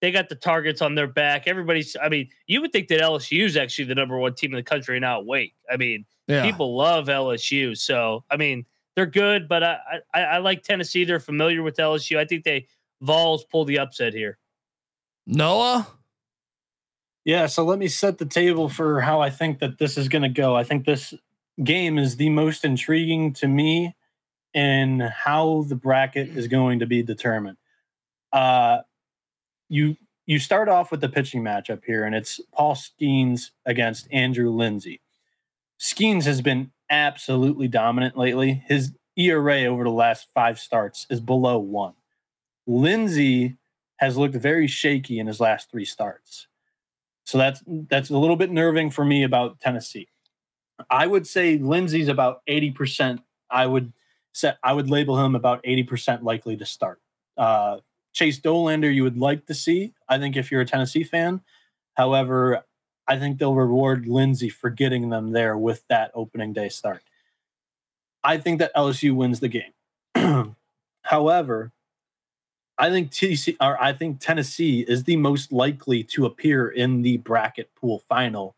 [0.00, 1.48] they got the targets on their back.
[1.48, 1.96] Everybody's.
[2.00, 4.62] I mean, you would think that LSU is actually the number one team in the
[4.62, 5.54] country, not Wake.
[5.68, 6.42] I mean, Yeah.
[6.44, 7.76] people love LSU.
[7.76, 8.64] So I mean,
[8.94, 9.78] they're good, but I,
[10.14, 11.04] I I like Tennessee.
[11.04, 12.16] They're familiar with LSU.
[12.18, 12.68] I think they
[13.02, 14.38] Vols pull the upset here.
[15.26, 15.88] Noah?
[17.24, 20.22] Yeah, so let me set the table for how I think that this is going
[20.22, 20.54] to go.
[20.54, 21.14] I think this
[21.62, 23.94] game is the most intriguing to me
[24.52, 27.56] in how the bracket is going to be determined.
[28.32, 28.80] Uh,
[29.68, 29.96] you
[30.26, 35.00] you start off with the pitching matchup here, and it's Paul Skenes against Andrew Lindsey.
[35.78, 38.64] Skenes has been absolutely dominant lately.
[38.66, 41.94] His ERA over the last five starts is below one.
[42.66, 43.56] Lindsey
[43.96, 46.48] has looked very shaky in his last three starts.
[47.24, 50.08] So that's that's a little bit nerving for me about Tennessee.
[50.90, 53.20] I would say Lindsey's about 80%.
[53.50, 53.92] I would
[54.32, 57.00] set I would label him about 80% likely to start.
[57.36, 57.78] Uh,
[58.12, 61.40] Chase Dollander, you would like to see, I think, if you're a Tennessee fan.
[61.94, 62.64] However,
[63.08, 67.02] I think they'll reward Lindsey for getting them there with that opening day start.
[68.22, 70.56] I think that LSU wins the game.
[71.02, 71.72] However,
[72.78, 77.18] I think TC or I think Tennessee is the most likely to appear in the
[77.18, 78.56] bracket pool final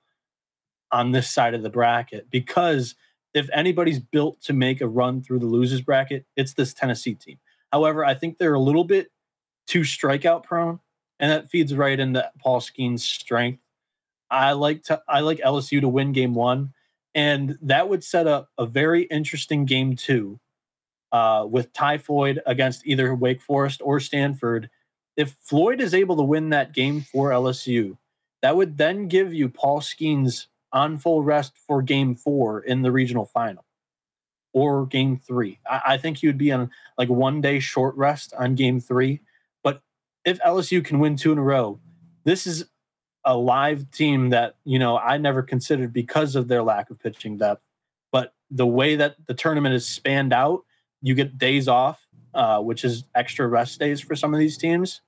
[0.91, 2.95] on this side of the bracket because
[3.35, 7.39] if anybody's built to make a run through the losers bracket, it's this Tennessee team.
[7.71, 9.11] However, I think they're a little bit
[9.67, 10.81] too strikeout prone,
[11.21, 13.61] and that feeds right into Paul Skenes's strength.
[14.31, 16.73] I like to I like LSU to win game one,
[17.15, 20.41] and that would set up a very interesting game two
[21.17, 24.69] uh, with Ty Floyd against either Wake Forest or Stanford.
[25.17, 27.97] If Floyd is able to win that game for LSU,
[28.43, 32.93] that would then give you Paul Skenes on full rest for game four in the
[32.93, 33.65] regional final
[34.53, 35.59] or game three.
[35.69, 39.23] I, I think he would be on like one day short rest on game three.
[39.65, 39.81] But
[40.27, 41.81] if LSU can win two in a row,
[42.25, 42.67] this is
[43.25, 47.39] a live team that, you know, I never considered because of their lack of pitching
[47.39, 47.63] depth.
[48.13, 50.65] But the way that the tournament is spanned out,
[51.03, 55.01] you get days off, uh, which is extra rest days for some of these teams.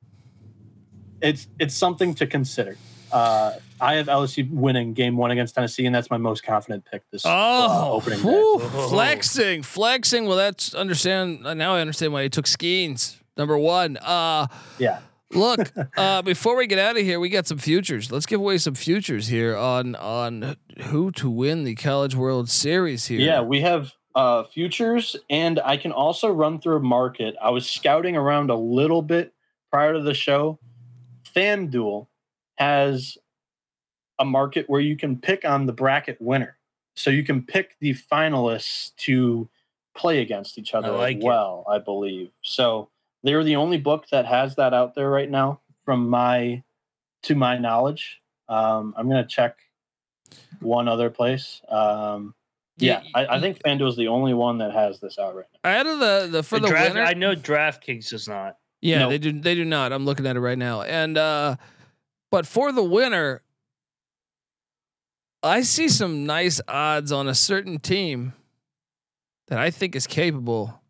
[1.21, 2.77] It's it's something to consider.
[3.11, 7.03] Uh, I have LSU winning game one against Tennessee, and that's my most confident pick
[7.11, 8.29] this uh, Oh, opening day.
[8.29, 8.59] whew,
[8.89, 10.27] flexing, flexing.
[10.27, 11.47] Well, that's understand.
[11.47, 13.17] uh, Now I understand why he took Skenes.
[13.37, 13.97] Number one.
[13.97, 14.47] Uh,
[14.79, 15.01] yeah.
[15.33, 18.11] Look, uh, before we get out of here, we got some futures.
[18.13, 20.57] Let's give away some futures here on on
[20.87, 23.21] who to win the College World Series here.
[23.21, 27.37] Yeah, we have uh, futures, and I can also run through a market.
[27.41, 29.33] I was scouting around a little bit
[29.71, 30.59] prior to the show.
[31.35, 32.07] FanDuel
[32.57, 33.19] has
[34.19, 36.57] a market where you can pick on the bracket winner.
[36.97, 39.49] So you can pick the finalists to
[39.95, 41.27] play against each other like as it.
[41.27, 42.31] well, I believe.
[42.43, 42.89] So
[43.23, 46.63] they're the only book that has that out there right now from my
[47.23, 48.21] to my knowledge.
[48.49, 49.59] Um, I'm gonna check
[50.61, 51.63] one other place.
[51.69, 52.35] Um,
[52.79, 55.45] yeah, Yeah, I, I think FanDuel is the only one that has this out right
[55.65, 55.71] now.
[55.71, 58.57] Out of the the for The the, draft, winner, I know DraftKings does not.
[58.81, 59.09] Yeah, No.
[59.11, 59.33] they do.
[59.33, 59.93] They do not.
[59.93, 61.57] I'm looking at it right now, and uh,
[62.31, 63.43] but for the winner,
[65.43, 68.33] I see some nice odds on a certain team
[69.49, 70.81] that I think is capable,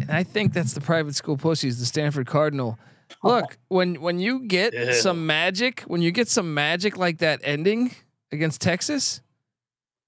[0.00, 2.78] and I think that's the private school pussies, the Stanford Cardinal.
[3.22, 4.92] Look, when when you get Ew.
[4.94, 7.94] some magic, when you get some magic like that ending
[8.32, 9.20] against Texas,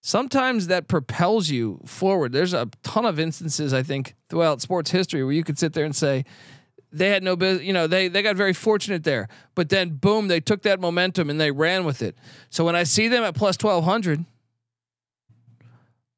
[0.07, 2.31] sometimes that propels you forward.
[2.31, 5.87] There's a ton of instances I think throughout sports history where you could sit there
[5.87, 6.27] and say
[6.93, 9.29] they had no business, you know, they they got very fortunate there.
[9.55, 12.17] But then boom, they took that momentum and they ran with it.
[12.51, 14.27] So when I see them at plus 1200,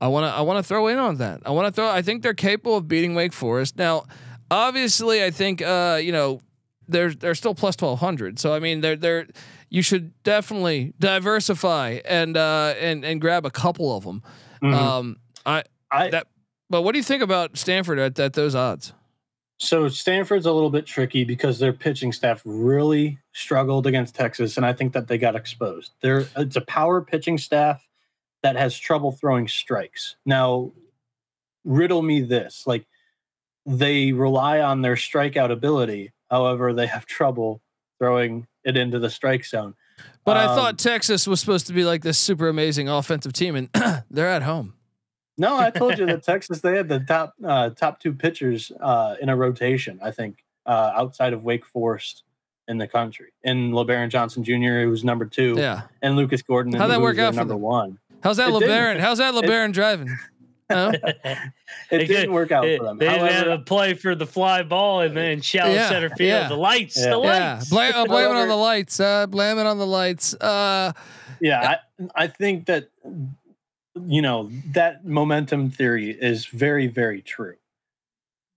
[0.01, 1.43] I want to I want to throw in on that.
[1.47, 3.77] I want to throw I think they're capable of beating Wake Forest.
[3.77, 4.07] Now,
[4.51, 6.41] obviously I think uh, you know,
[6.89, 8.41] they're they're still plus 1200.
[8.41, 9.29] So I mean, they're they're
[9.69, 14.23] you should definitely diversify and uh and and grab a couple of them.
[14.63, 14.75] Mhm.
[14.75, 16.27] Um I I that
[16.69, 18.93] but what do you think about Stanford at, at those odds?
[19.59, 24.67] So Stanford's a little bit tricky because their pitching staff really struggled against Texas, and
[24.67, 25.93] I think that they got exposed.
[26.03, 27.87] There, it's a power pitching staff
[28.43, 30.17] that has trouble throwing strikes.
[30.27, 30.73] Now,
[31.65, 32.87] riddle me this: like
[33.65, 37.63] they rely on their strikeout ability, however, they have trouble
[37.99, 39.75] throwing it into the strike zone.
[40.25, 43.57] But I Um, thought Texas was supposed to be like this super amazing offensive team,
[43.57, 43.71] and
[44.11, 44.75] they're at home.
[45.39, 49.15] No, I told you that Texas they had the top uh, top two pitchers uh,
[49.23, 50.01] in a rotation.
[50.03, 52.25] I think uh, outside of Wake Forest
[52.69, 54.83] in the country, and Lebarron Johnson Jr.
[54.83, 55.83] who was number two, Yeah.
[56.03, 56.73] and Lucas Gordon.
[56.73, 57.63] How'd that work out for number them?
[57.63, 57.99] one?
[58.25, 58.69] How's that It didn't.
[58.69, 58.99] LeBaron?
[58.99, 60.09] How's that It- LeBaron driving?
[60.71, 60.93] Huh?
[61.91, 62.99] It didn't work out They, for them.
[62.99, 66.29] they had to play for the fly ball and then shallow Yeah, center field.
[66.29, 66.49] yeah.
[66.49, 67.11] The lights, Yeah.
[67.11, 67.71] the yeah, lights.
[67.71, 68.99] blame, uh, blame it on the lights.
[69.01, 70.35] Uh, blame it on the lights.
[70.35, 70.93] Uh,
[71.41, 72.89] yeah, I, I think that
[74.07, 77.57] you know that momentum theory is very very true.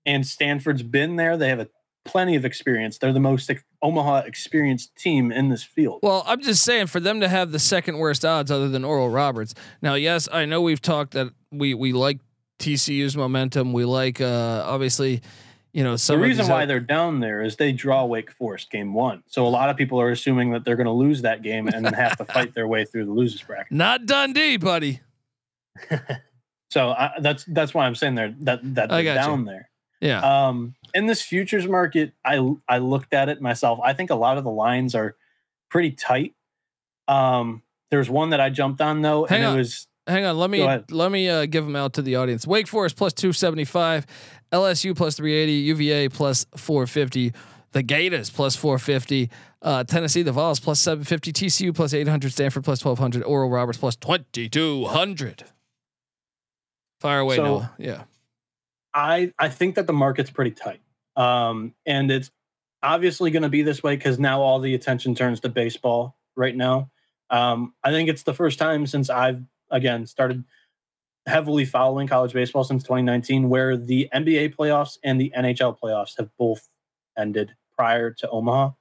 [0.05, 1.37] And Stanford's been there.
[1.37, 1.67] They have a
[2.09, 2.97] plenty of experience.
[2.97, 5.99] They're the most ex- Omaha experienced team in this field.
[6.01, 9.09] well, I'm just saying for them to have the second worst odds, other than Oral
[9.09, 9.53] Roberts.
[9.81, 12.19] Now, yes, I know we've talked that we we like
[12.59, 13.71] TCU's momentum.
[13.73, 15.21] We like uh, obviously,
[15.71, 18.71] you know, some the reason why oth- they're down there is they draw Wake Forest
[18.71, 19.23] game one.
[19.27, 21.85] So a lot of people are assuming that they're going to lose that game and
[21.85, 23.71] then have to fight their way through the losers bracket.
[23.71, 24.99] not Dundee, buddy.
[26.71, 29.27] So I, that's that's why I'm saying they're that that they're got you.
[29.27, 29.68] down there.
[30.01, 30.47] Yeah.
[30.47, 33.79] Um, in this futures market, I I looked at it myself.
[33.83, 35.15] I think a lot of the lines are
[35.69, 36.33] pretty tight.
[37.07, 39.55] Um, there's one that I jumped on though, Hang and on.
[39.55, 42.47] it was Hang on, let me let me uh, give them out to the audience.
[42.47, 44.07] Wake Forest plus two seventy five,
[44.51, 47.31] LSU plus three eighty, UVA plus four fifty,
[47.73, 49.29] the Gators plus four fifty,
[49.61, 53.21] uh, Tennessee the Vols plus seven fifty, TCU plus eight hundred, Stanford plus twelve hundred,
[53.23, 55.43] Oral Roberts plus twenty two hundred.
[56.99, 57.71] Fire away, So- Noah.
[57.77, 58.03] Yeah.
[58.99, 60.81] I I think that the market's pretty tight.
[61.15, 62.31] Um, and it's
[62.83, 66.55] obviously going to be this way because now all the attention turns to baseball right
[66.55, 66.91] now.
[67.29, 70.43] Um, I think it's the first time since I've again started
[71.25, 76.29] heavily following college baseball since 2019, where the NBA playoffs and the NHL playoffs have
[76.37, 76.69] both
[77.17, 78.71] ended prior to Omaha.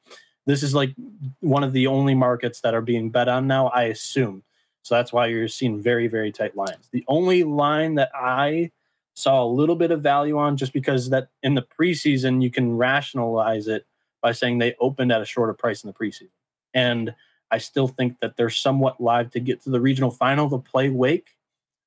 [0.47, 0.95] This is like
[1.40, 4.43] one of the only markets that are being bet on now, I assume.
[4.82, 6.89] So that's why you're seeing very, very tight lines.
[6.90, 8.70] The only line that I
[9.19, 12.77] saw a little bit of value on, just because that in the preseason, you can
[12.77, 13.86] rationalize it
[14.23, 16.31] by saying they opened at a shorter price in the preseason.
[16.74, 17.15] And
[17.51, 20.90] I still think that they're somewhat live to get to the regional final to play
[20.90, 21.36] Wake.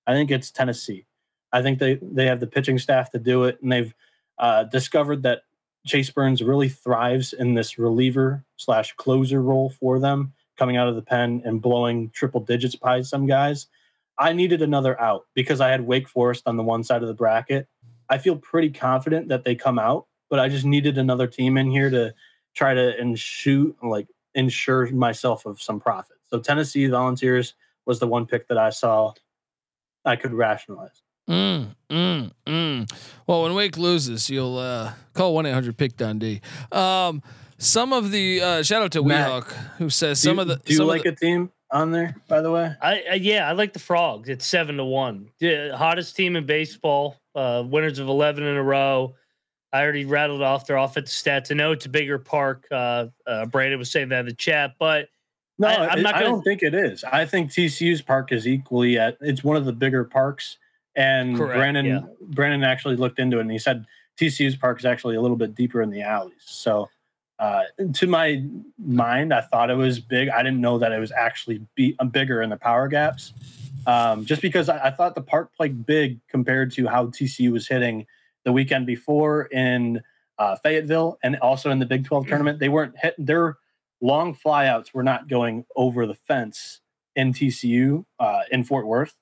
[0.07, 1.05] I think it's Tennessee.
[1.53, 3.93] I think they they have the pitching staff to do it, and they've
[4.37, 5.43] uh, discovered that
[5.85, 10.95] Chase Burns really thrives in this reliever slash closer role for them, coming out of
[10.95, 13.67] the pen and blowing triple digits by some guys.
[14.21, 17.13] I needed another out because I had Wake Forest on the one side of the
[17.13, 17.67] bracket.
[18.07, 21.71] I feel pretty confident that they come out, but I just needed another team in
[21.71, 22.13] here to
[22.53, 26.17] try to ensure like ensure myself of some profit.
[26.29, 29.13] So Tennessee Volunteers was the one pick that I saw
[30.05, 31.01] I could rationalize.
[31.29, 32.93] Mm, mm, mm.
[33.25, 36.41] Well, when Wake loses, you'll uh, call one eight hundred pick Dundee.
[36.71, 37.23] Um,
[37.57, 40.55] some of the uh, shout out to Matt, Weehawk who says some you, of the
[40.57, 42.75] do you like the- a team on there, by the way?
[42.81, 44.29] I, I yeah, I like the Frogs.
[44.29, 45.29] It's seven to one.
[45.39, 47.17] Yeah, hottest team in baseball.
[47.33, 49.15] Uh, winners of eleven in a row.
[49.73, 51.49] I already rattled off their offensive stats.
[51.49, 52.67] I know it's a bigger park.
[52.69, 55.07] Uh, uh, Brandon was saying that in the chat, but
[55.57, 57.05] No, I- I, I'm not I gonna- don't think it is.
[57.05, 59.17] I think TCU's park is equally at.
[59.21, 60.57] It's one of the bigger parks,
[60.95, 62.01] and Correct, Brandon yeah.
[62.21, 63.85] Brandon actually looked into it, and he said
[64.19, 66.33] TCU's park is actually a little bit deeper in the alleys.
[66.41, 66.89] So,
[67.41, 67.63] uh,
[67.93, 68.43] to my
[68.77, 70.29] mind, I thought it was big.
[70.29, 73.33] I didn't know that it was actually be, uh, bigger in the power gaps,
[73.87, 77.67] um, just because I, I thought the park played big compared to how TCU was
[77.67, 78.05] hitting
[78.45, 80.01] the weekend before in
[80.37, 82.59] uh, Fayetteville and also in the Big 12 tournament.
[82.59, 83.57] They weren't hit their
[84.01, 86.81] long flyouts were not going over the fence
[87.15, 89.15] in TCU uh, in Fort Worth.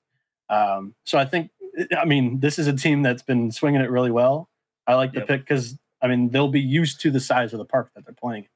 [0.50, 1.50] Um, so I think,
[1.96, 4.50] I mean, this is a team that's been swinging it really well.
[4.86, 5.28] I like the Yep.
[5.28, 8.14] pick because I mean they'll be used to the size of the park that they're
[8.14, 8.44] playing.
[8.44, 8.48] in.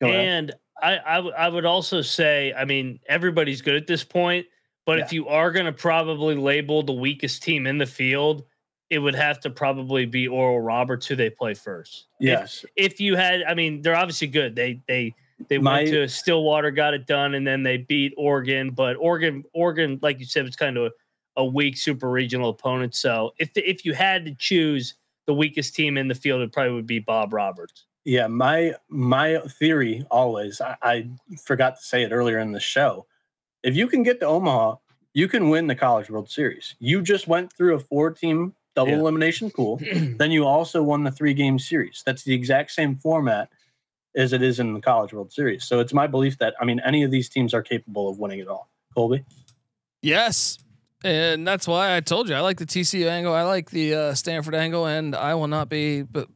[0.00, 0.28] Go ahead.
[0.28, 0.52] and
[0.82, 4.46] I, I w- I would also say, I mean, everybody's good at this point,
[4.84, 8.44] but if you are going to probably label the weakest team in the field,
[8.90, 12.06] it would have to probably be Oral Roberts who they play first.
[12.20, 12.64] If- Yes.
[12.76, 14.54] If, you had, I mean, they're obviously good.
[14.54, 15.14] They they
[15.48, 18.70] they My- went to Stillwater, got it done, and then they beat Oregon.
[18.70, 20.92] But Oregon, Oregon, like you said, was kind of
[21.36, 22.94] a, a weak super regional opponent.
[22.94, 24.94] So if if you had to choose
[25.26, 27.84] the weakest team in the field, it probably would be Bob Roberts.
[28.04, 30.60] Yeah, my my theory always.
[30.60, 31.08] I, I
[31.44, 33.06] forgot to say it earlier in the show.
[33.62, 34.76] If you can get to Omaha,
[35.12, 36.76] you can win the College World Series.
[36.78, 38.98] You just went through a four-team double Yeah.
[38.98, 39.80] elimination pool.
[40.18, 42.02] then you also won the three-game series.
[42.06, 43.48] That's the exact same format
[44.14, 45.64] as it is in the College World Series.
[45.64, 48.38] So it's my belief that I mean any of these teams are capable of winning
[48.38, 48.68] it all.
[48.94, 49.24] Colby.
[50.02, 50.58] Yes.
[51.06, 53.32] And that's why I told you I like the TCU angle.
[53.32, 56.02] I like the uh, Stanford angle, and I will not be.
[56.02, 56.28] But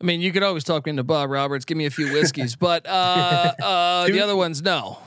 [0.00, 1.64] I mean, you could always talk me into Bob Roberts.
[1.64, 4.98] Give me a few whiskeys, but uh, uh, the other ones, no.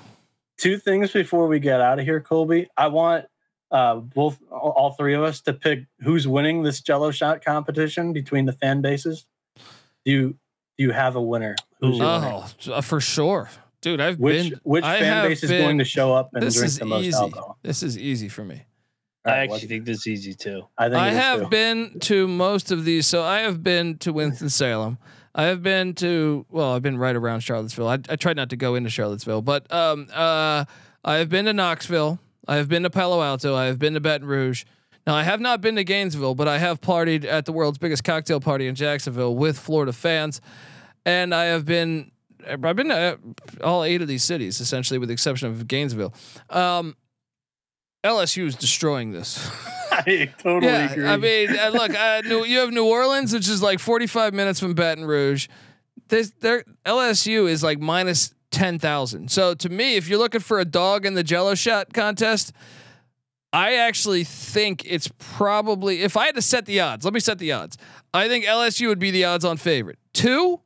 [0.57, 2.67] two things before we get out of here, Colby.
[2.75, 3.25] I want
[3.71, 8.11] uh, both all all three of us to pick who's winning this Jello shot competition
[8.11, 9.25] between the fan bases.
[10.03, 10.29] Do you
[10.77, 11.55] do you have a winner?
[11.79, 12.43] Who's your winner?
[12.67, 13.49] Oh, uh, for sure,
[13.79, 14.01] dude.
[14.01, 14.59] I've Which been.
[14.63, 16.85] which I fan have base is been- going to show up and drink is the
[16.85, 17.15] most easy.
[17.17, 17.57] alcohol?
[17.63, 18.63] This is easy for me.
[19.25, 20.63] All I right, actually think this is easy too.
[20.77, 21.47] I think I have too.
[21.49, 23.05] been to most of these.
[23.05, 24.97] So I have been to Winston Salem.
[25.35, 27.87] I have been to well, I've been right around Charlottesville.
[27.87, 30.65] I, I tried not to go into Charlottesville, but um, uh,
[31.03, 32.19] I have been to Knoxville.
[32.47, 33.55] I have been to Palo Alto.
[33.55, 34.65] I have been to Baton Rouge.
[35.05, 38.03] Now I have not been to Gainesville, but I have partied at the world's biggest
[38.03, 40.39] cocktail party in Jacksonville with Florida fans,
[41.05, 42.11] and I have been.
[42.47, 46.13] I've been to uh, all eight of these cities, essentially, with the exception of Gainesville.
[46.49, 46.95] Um,
[48.03, 49.49] LSU is destroying this.
[49.91, 51.07] I totally yeah, agree.
[51.07, 54.59] I mean, uh, look, uh, New, you have New Orleans, which is like 45 minutes
[54.59, 55.47] from Baton Rouge.
[56.07, 59.29] This, their LSU is like minus 10,000.
[59.29, 62.53] So to me, if you're looking for a dog in the Jello shot contest,
[63.51, 67.03] I actually think it's probably if I had to set the odds.
[67.03, 67.77] Let me set the odds.
[68.13, 69.99] I think LSU would be the odds-on favorite.
[70.13, 70.61] Two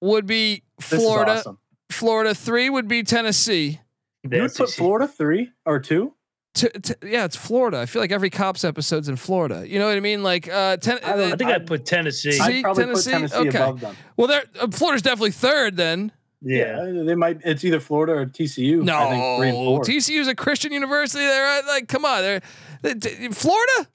[0.00, 1.32] would be This is Florida.
[1.32, 1.58] awesome.
[1.90, 2.34] Florida.
[2.34, 3.80] Three would be Tennessee.
[4.30, 6.14] You would put Florida three or two?
[6.54, 7.80] T- t- yeah, it's Florida.
[7.80, 9.68] I feel like every cops episode's in Florida.
[9.68, 10.22] You know what I mean?
[10.22, 12.32] Like, uh, ten- I think I'd put Tennessee.
[12.32, 12.84] See, Tennessee?
[12.84, 13.58] put Tennessee Okay.
[13.58, 13.96] above them.
[14.16, 15.76] Well, they're uh, Florida's definitely third.
[15.76, 16.84] Then Yeah.
[17.04, 17.40] they might.
[17.44, 18.82] It's either Florida or TCU.
[18.82, 19.80] no, I think three and four.
[19.82, 21.24] TCU's a Christian university.
[21.24, 22.40] They're uh, like, come on, they're,
[22.82, 23.88] they t- Florida.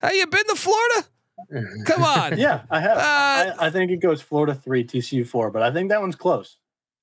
[0.00, 1.04] Have you been to Florida?
[1.84, 2.38] Come on.
[2.38, 2.96] yeah, I have.
[2.96, 6.16] Uh, I, I think it goes Florida three, TCU four, but I think that one's
[6.16, 6.56] close.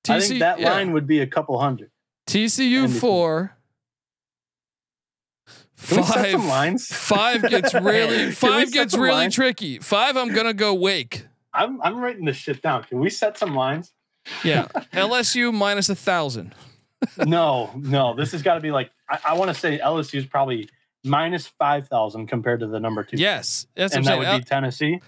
[0.08, 0.72] I think that yeah.
[0.72, 1.90] line would be a couple hundred.
[2.26, 3.56] TCU four.
[5.86, 6.80] Can we set Five?
[6.80, 9.34] Five gets really five gets really lines?
[9.34, 9.78] tricky.
[9.78, 11.26] Five, I'm gonna go Wake.
[11.52, 12.84] I'm I'm writing this shit down.
[12.84, 13.92] Can we set some lines?
[14.42, 16.54] Yeah, LSU minus a thousand.
[17.18, 18.14] no, no.
[18.14, 20.68] This has got to be like I, I want to say LSU is probably
[21.04, 23.18] minus five thousand compared to the number two.
[23.18, 25.00] Yes, that's and that I'm would be Tennessee.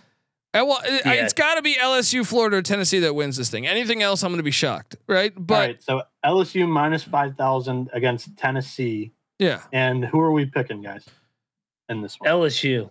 [0.63, 1.13] Well, it- Yeah.
[1.25, 3.67] it's got to be LSU, Florida, or Tennessee that wins this thing.
[3.67, 5.33] Anything else, I'm going to be shocked, right?
[5.37, 9.13] But All right, so LSU minus five thousand against Tennessee.
[9.39, 11.05] yeah, And who are we picking, guys?
[11.89, 12.91] In this one, LSU.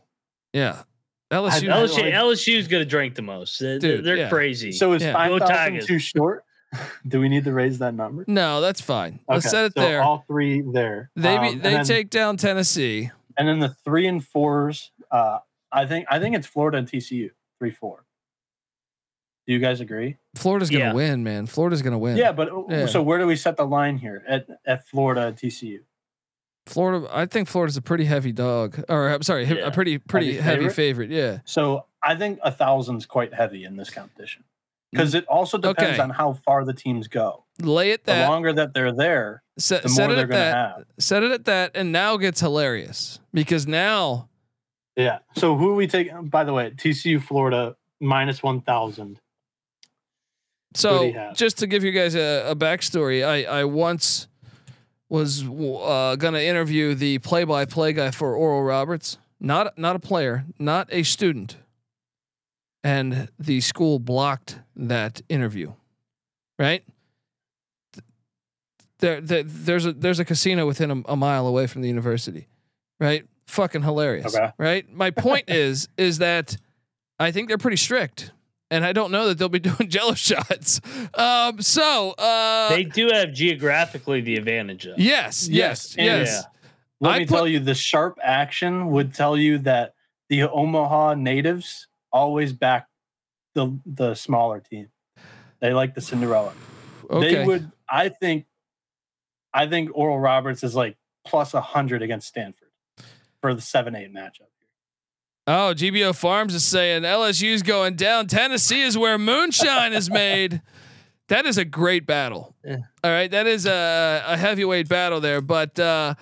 [0.54, 0.84] yeah,
[1.32, 1.70] LSU.
[1.70, 3.60] I- LSU LSU's gonna drink the most.
[3.60, 4.30] They're, Dude, they're yeah.
[4.30, 4.72] crazy.
[4.72, 5.12] So is Yeah.
[5.14, 5.86] five Go thousand Tigers.
[5.86, 6.44] too short?
[7.08, 8.24] Do we need to raise that number?
[8.28, 9.20] no, that's fine.
[9.28, 10.02] Let's Okay, set it so there.
[10.02, 11.10] All three there.
[11.16, 13.12] they be, Um, they then- take down Tennessee.
[13.38, 14.92] and then the three and fours.
[15.12, 15.40] Uh,
[15.74, 18.06] I think I think it's Florida and TCU three four.
[19.48, 20.18] Do you guys agree?
[20.36, 20.94] Florida's going to Yeah.
[20.94, 21.45] win, man.
[21.45, 22.18] Florida's going to win.
[22.18, 22.86] Yeah, but uh, Yeah.
[22.88, 25.82] so where do we set the line here at at Florida TCU?
[26.65, 27.07] Florida.
[27.11, 29.68] I think Florida's a pretty heavy dog, or I'm sorry, Yeah.
[29.68, 30.73] a pretty pretty Heavy heavy, favorite?
[30.73, 31.10] favorite.
[31.11, 31.40] Yeah.
[31.45, 34.45] So I think a thousand's quite heavy in this competition mm.
[34.91, 36.02] because it also depends Okay.
[36.02, 37.45] on how far the teams go.
[37.61, 38.30] Lay it The that.
[38.30, 40.76] longer that they're there, set, the set more it they're at going to that.
[40.77, 40.86] have.
[40.98, 44.27] Set it at that, and now gets hilarious because now
[44.95, 45.19] Yeah.
[45.35, 46.27] So who are we taking?
[46.27, 49.19] By the way, TCU Florida minus one thousand.
[50.73, 54.27] So just to give you guys a, a backstory, I I once
[55.09, 60.88] was uh, gonna interview the play-by-play guy for Oral Roberts, not not a player, not
[60.91, 61.57] a student,
[62.84, 65.73] and the school blocked that interview.
[66.57, 66.84] Right.
[68.99, 72.47] There, there there's a there's a casino within a, a mile away from the university,
[72.99, 73.26] right?
[73.47, 74.51] Fucking hilarious, Okay.
[74.57, 74.91] right?
[74.93, 76.57] My point is is that
[77.19, 78.31] I think they're pretty strict,
[78.72, 80.81] and I don't know that they'll be doing Jello shots.
[81.13, 84.85] Um, so uh, they do have geographically the advantage.
[84.85, 84.95] Though.
[84.97, 86.43] yes, yes, and yes.
[87.01, 89.93] Let I me put- tell you, the sharp action would tell you that
[90.30, 92.88] the Omaha natives always back
[93.53, 94.89] the the smaller team.
[95.61, 96.53] They like the Cinderella.
[97.09, 97.35] Okay.
[97.35, 97.72] They would.
[97.89, 98.45] I think.
[99.53, 102.65] I think Oral Roberts is like plus a hundred against Stanford
[103.45, 104.49] for the seven eight matchup.
[105.47, 108.26] Oh, GBO Farms is saying LSU's going down.
[108.26, 110.61] Tennessee is where moonshine is made.
[111.27, 112.55] That is a great battle.
[112.63, 112.77] Yeah.
[113.03, 115.41] All right, that is a, a heavyweight battle there.
[115.41, 116.13] But uh,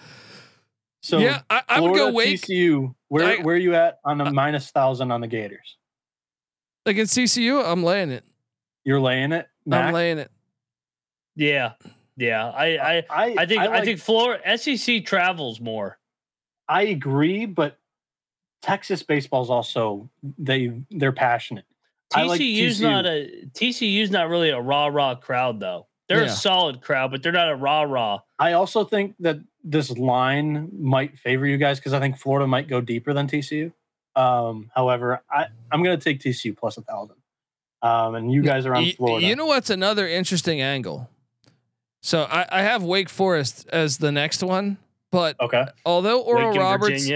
[1.02, 2.96] So yeah, I, I would go Florida, Wake TCU.
[3.10, 5.76] Where I- where are you at on the minus thousand on the Gators?
[6.86, 7.62] against CCU.
[7.66, 8.24] I'm laying it.
[8.86, 9.46] You're laying it.
[9.66, 9.88] Mac?
[9.88, 10.32] I'm laying it.
[11.36, 11.74] Yeah,
[12.16, 12.48] yeah.
[12.50, 15.98] I I I I think I, like- think Florida SEC travels more.
[16.68, 17.78] I agree, but
[18.62, 21.66] Texas baseball's also they they're passionate.
[22.14, 22.82] I like TCU's TCU.
[22.82, 25.88] not a TCU's not really a rah rah crowd though.
[26.10, 26.32] They're Yeah.
[26.32, 28.20] a solid crowd, but they're not a rah rah.
[28.38, 32.68] I also think that this line might favor you guys because I think Florida might
[32.68, 33.72] go deeper than TCU.
[34.16, 37.16] Um, however, I I'm gonna take TCU plus a thousand.
[37.82, 39.26] Um, and you guys are on Florida.
[39.28, 41.10] You know what's another interesting angle?
[42.02, 44.78] So I, I have Wake Forest as the next one,
[45.14, 47.12] but okay, although Oral Wake in Roberts,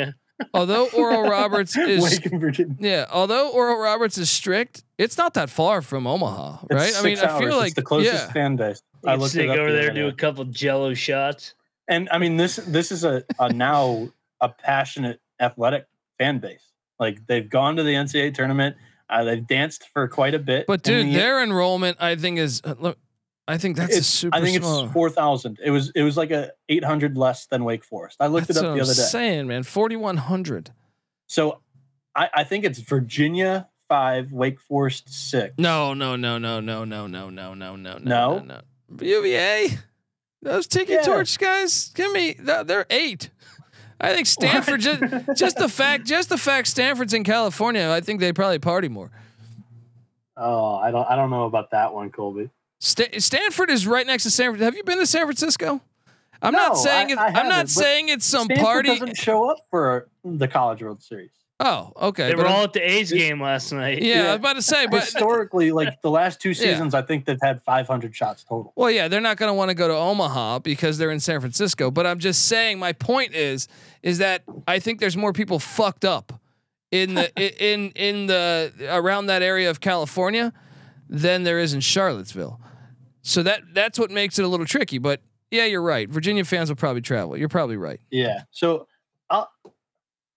[0.53, 2.75] although Oral Roberts is Wake in Virginia.
[2.79, 6.93] Yeah, although Oral Roberts is strict, it's not that far from Omaha, It's right?
[6.95, 8.31] I mean, six I feel like it's the closest yeah.
[8.31, 8.81] fan base.
[9.05, 11.55] I I looked sneak it up over there, other do a couple Jello shots.
[11.89, 14.07] and I mean this this is a, a now
[14.39, 15.87] a passionate athletic
[16.19, 16.61] fan base.
[16.99, 18.75] Like they've gone to the NCAA tournament.
[19.09, 20.67] Uh, they've danced for quite a bit.
[20.67, 22.61] But dude, the- their enrollment, I think is.
[22.63, 22.97] uh, look,
[23.47, 24.83] I think that's a it's, super I think small.
[24.85, 25.59] it's four thousand.
[25.63, 28.17] It was it was like a eight hundred less than Wake Forest.
[28.19, 29.01] I looked That's it up the other day.
[29.01, 29.63] saying, man.
[29.63, 30.71] Forty one hundred.
[31.27, 31.61] So
[32.15, 35.53] I, I think it's Virginia five, Wake Forest six.
[35.57, 38.39] No, no, no, no, no, no, no, no, no, no, no, No?
[38.39, 38.61] no, no.
[39.05, 39.77] UVA,
[40.41, 41.01] those tiki Yeah.
[41.03, 41.89] torch guys.
[41.95, 42.33] Give me.
[42.39, 43.29] They're eight.
[43.99, 45.01] I think Stanford just
[45.35, 47.89] just the fact just the fact Stanford's in California.
[47.89, 49.09] I think they probably party more.
[50.35, 52.49] Oh, I don't I don't know about that one, Colby.
[52.79, 54.51] Sta- Stanford is right next to San.
[54.51, 55.81] Fran- Have you been to San Francisco?
[56.41, 57.35] I'm No, not saying I- it.
[57.35, 58.89] I I'm not saying it's some Stanford party.
[58.89, 61.31] doesn't show up for the College World Series.
[61.59, 62.27] Oh, okay.
[62.27, 64.03] They but were I'm- all at the A's game last night.
[64.03, 66.53] yeah, I was about to say, but Historically, like the last two Yeah.
[66.53, 68.71] seasons, I think they've had 500 shots total.
[68.75, 71.39] well, yeah, they're not going to want to go to Omaha because they're in San
[71.39, 71.89] Francisco.
[71.89, 73.67] But I'm just saying, my point is,
[74.03, 76.39] is that I think there's more people fucked up
[76.91, 77.31] in the
[77.73, 80.53] in in the around that area of California
[81.09, 82.61] than there is in Charlottesville.
[83.27, 84.99] So that that's what makes it a little tricky.
[84.99, 85.19] But
[85.51, 86.09] yeah, you're right.
[86.09, 87.35] Virginia fans will probably travel.
[87.35, 87.99] You're probably right.
[88.09, 88.43] Yeah.
[88.51, 88.87] So
[89.29, 89.51] I'll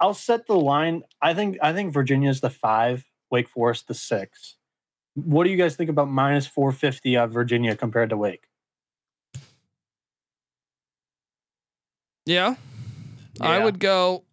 [0.00, 1.04] I'll set the line.
[1.22, 4.56] I think I think Virginia's the five, Wake Forest the six.
[5.14, 8.48] What do you guys think about minus 450 on Virginia compared to Wake?
[12.26, 12.56] Yeah,
[13.40, 14.24] I would go.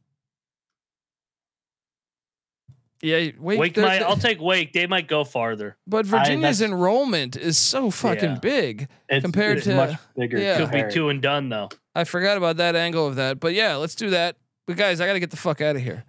[3.01, 3.59] Yeah, Wake.
[3.59, 4.01] Wake might.
[4.01, 4.73] I'll take Wake.
[4.73, 5.77] They might go farther.
[5.85, 8.39] but Virginia's that's- enrollment is so fucking Yeah.
[8.39, 9.75] big It's, compared it's to.
[9.75, 10.39] much bigger.
[10.39, 10.57] yeah.
[10.57, 11.69] Could be two and done though.
[11.93, 14.35] I forgot about that angle of that, but yeah, let's do that.
[14.65, 16.03] But guys, I got to get the fuck out of here.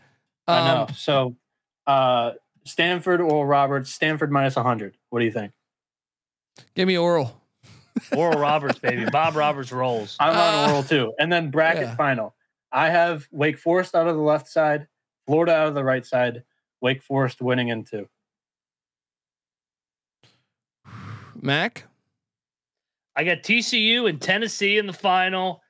[0.46, 0.82] I know.
[0.82, 1.36] Um, So,
[1.86, 2.32] uh,
[2.64, 3.92] Stanford or Roberts?
[3.92, 4.96] Stanford minus 100.
[5.10, 5.52] What do you think?
[6.74, 7.40] Give me oral.
[8.16, 9.04] Oral Roberts, baby.
[9.10, 10.16] Bob Roberts rolls.
[10.20, 11.12] I'm Uh, on oral too.
[11.18, 11.96] And then bracket yeah.
[11.96, 12.34] final.
[12.72, 14.88] I have Wake Forest out of the left side,
[15.26, 16.42] Florida out of the right side.
[16.80, 18.08] Wake Forest winning in two.
[21.40, 21.84] Mac.
[23.16, 25.60] I got TCU and Tennessee in the final.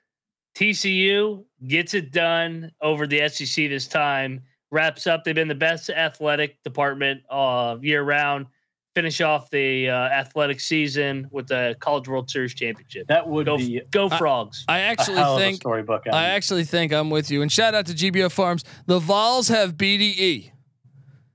[0.55, 4.43] TCU gets it done over the SEC this time.
[4.71, 5.25] Wraps up.
[5.25, 8.47] They've been the best athletic department uh, year round.
[8.95, 13.07] Finish off the uh, athletic season with the College World Series championship.
[13.07, 14.65] That would Go, be go I- frogs.
[14.69, 16.03] Actually hell of a think storybook.
[16.07, 16.37] I Adam.
[16.37, 17.41] actually think I'm with you.
[17.41, 18.65] And shout out to GBO Farms.
[18.87, 20.51] The Vols have BDE.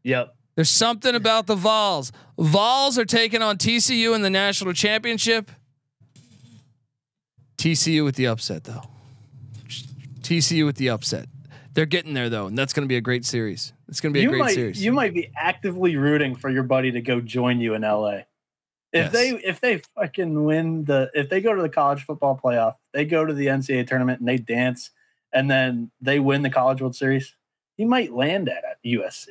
[0.04, 0.36] Yep.
[0.56, 2.12] There's something about the Vols.
[2.38, 5.50] Vols are taking on TCU in the national championship.
[7.58, 8.82] TCU with the upset, though.
[10.22, 11.28] TCU with the upset.
[11.74, 13.74] They're getting there though, and that's going to be a great series.
[13.88, 14.84] It's going to be a you great might series.
[14.84, 18.10] you might be actively rooting for your buddy to go join you in LA.
[18.92, 19.12] If Yes.
[19.12, 23.06] they if they fucking win the if they go to the college football playoff, they
[23.06, 24.92] go to the NCAA tournament and they dance,
[25.34, 27.36] and then they win the College World Series,
[27.76, 29.30] he might land at at USC.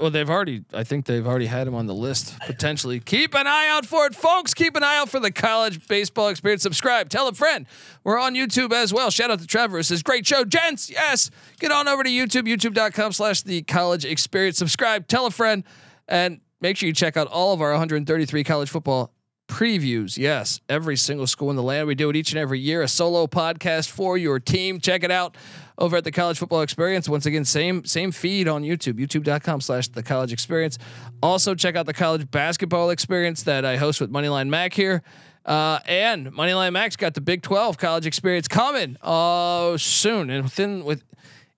[0.00, 0.64] Well, they've already.
[0.72, 2.98] I think they've already had him on the list potentially.
[2.98, 4.54] Keep an eye out for it, folks.
[4.54, 6.62] Keep an eye out for the college baseball experience.
[6.62, 7.10] Subscribe.
[7.10, 7.66] Tell a friend.
[8.02, 9.10] We're on YouTube as well.
[9.10, 9.82] Shout out to Trevor.
[9.82, 10.88] Says great show, gents.
[10.88, 11.30] Yes,
[11.60, 12.48] get on over to YouTube.
[12.48, 14.56] YouTube.com/slash the college experience.
[14.56, 15.08] Subscribe.
[15.08, 15.62] Tell a friend,
[16.08, 19.12] and make sure you check out all of our 133 college football
[19.46, 20.16] previews.
[20.16, 21.86] Yes, every single school in the land.
[21.86, 22.80] We do it each and every year.
[22.80, 24.80] A solo podcast for your team.
[24.80, 25.36] Check it out
[25.78, 27.08] over at the college football experience.
[27.08, 30.78] Once again, same same feed on YouTube, youtube.com slash the college experience.
[31.22, 35.02] Also check out the college basketball experience that I host with Moneyline Mac here.
[35.44, 40.84] Uh, and Moneyline Mac's got the Big 12 college experience coming uh soon and within
[40.84, 41.04] with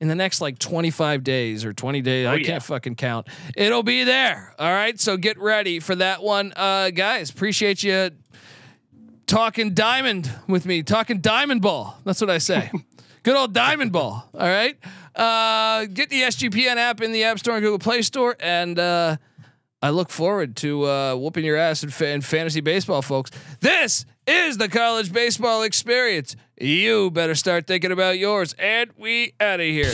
[0.01, 2.27] in the next like 25 days or 20 days.
[2.27, 2.47] I yeah.
[2.47, 3.28] can't fucking count.
[3.57, 4.55] It'll be there.
[4.59, 4.99] All right.
[5.01, 6.53] So get ready for that one.
[6.55, 8.11] Uh guys, appreciate you
[9.27, 11.99] talking diamond with me, talking diamond ball.
[12.05, 12.70] That's what I say.
[13.29, 14.27] Good old diamond ball.
[14.35, 14.75] All right.
[15.15, 18.35] Uh, get the SGPN app in the App Store and Google Play Store.
[18.41, 19.19] And uh,
[19.83, 23.31] I look forward to uh, whooping your ass in, fa- in fantasy baseball, folks.
[23.61, 26.37] This is the college baseball experience.
[26.59, 28.55] You better start thinking about yours.
[28.59, 29.93] And we out of here.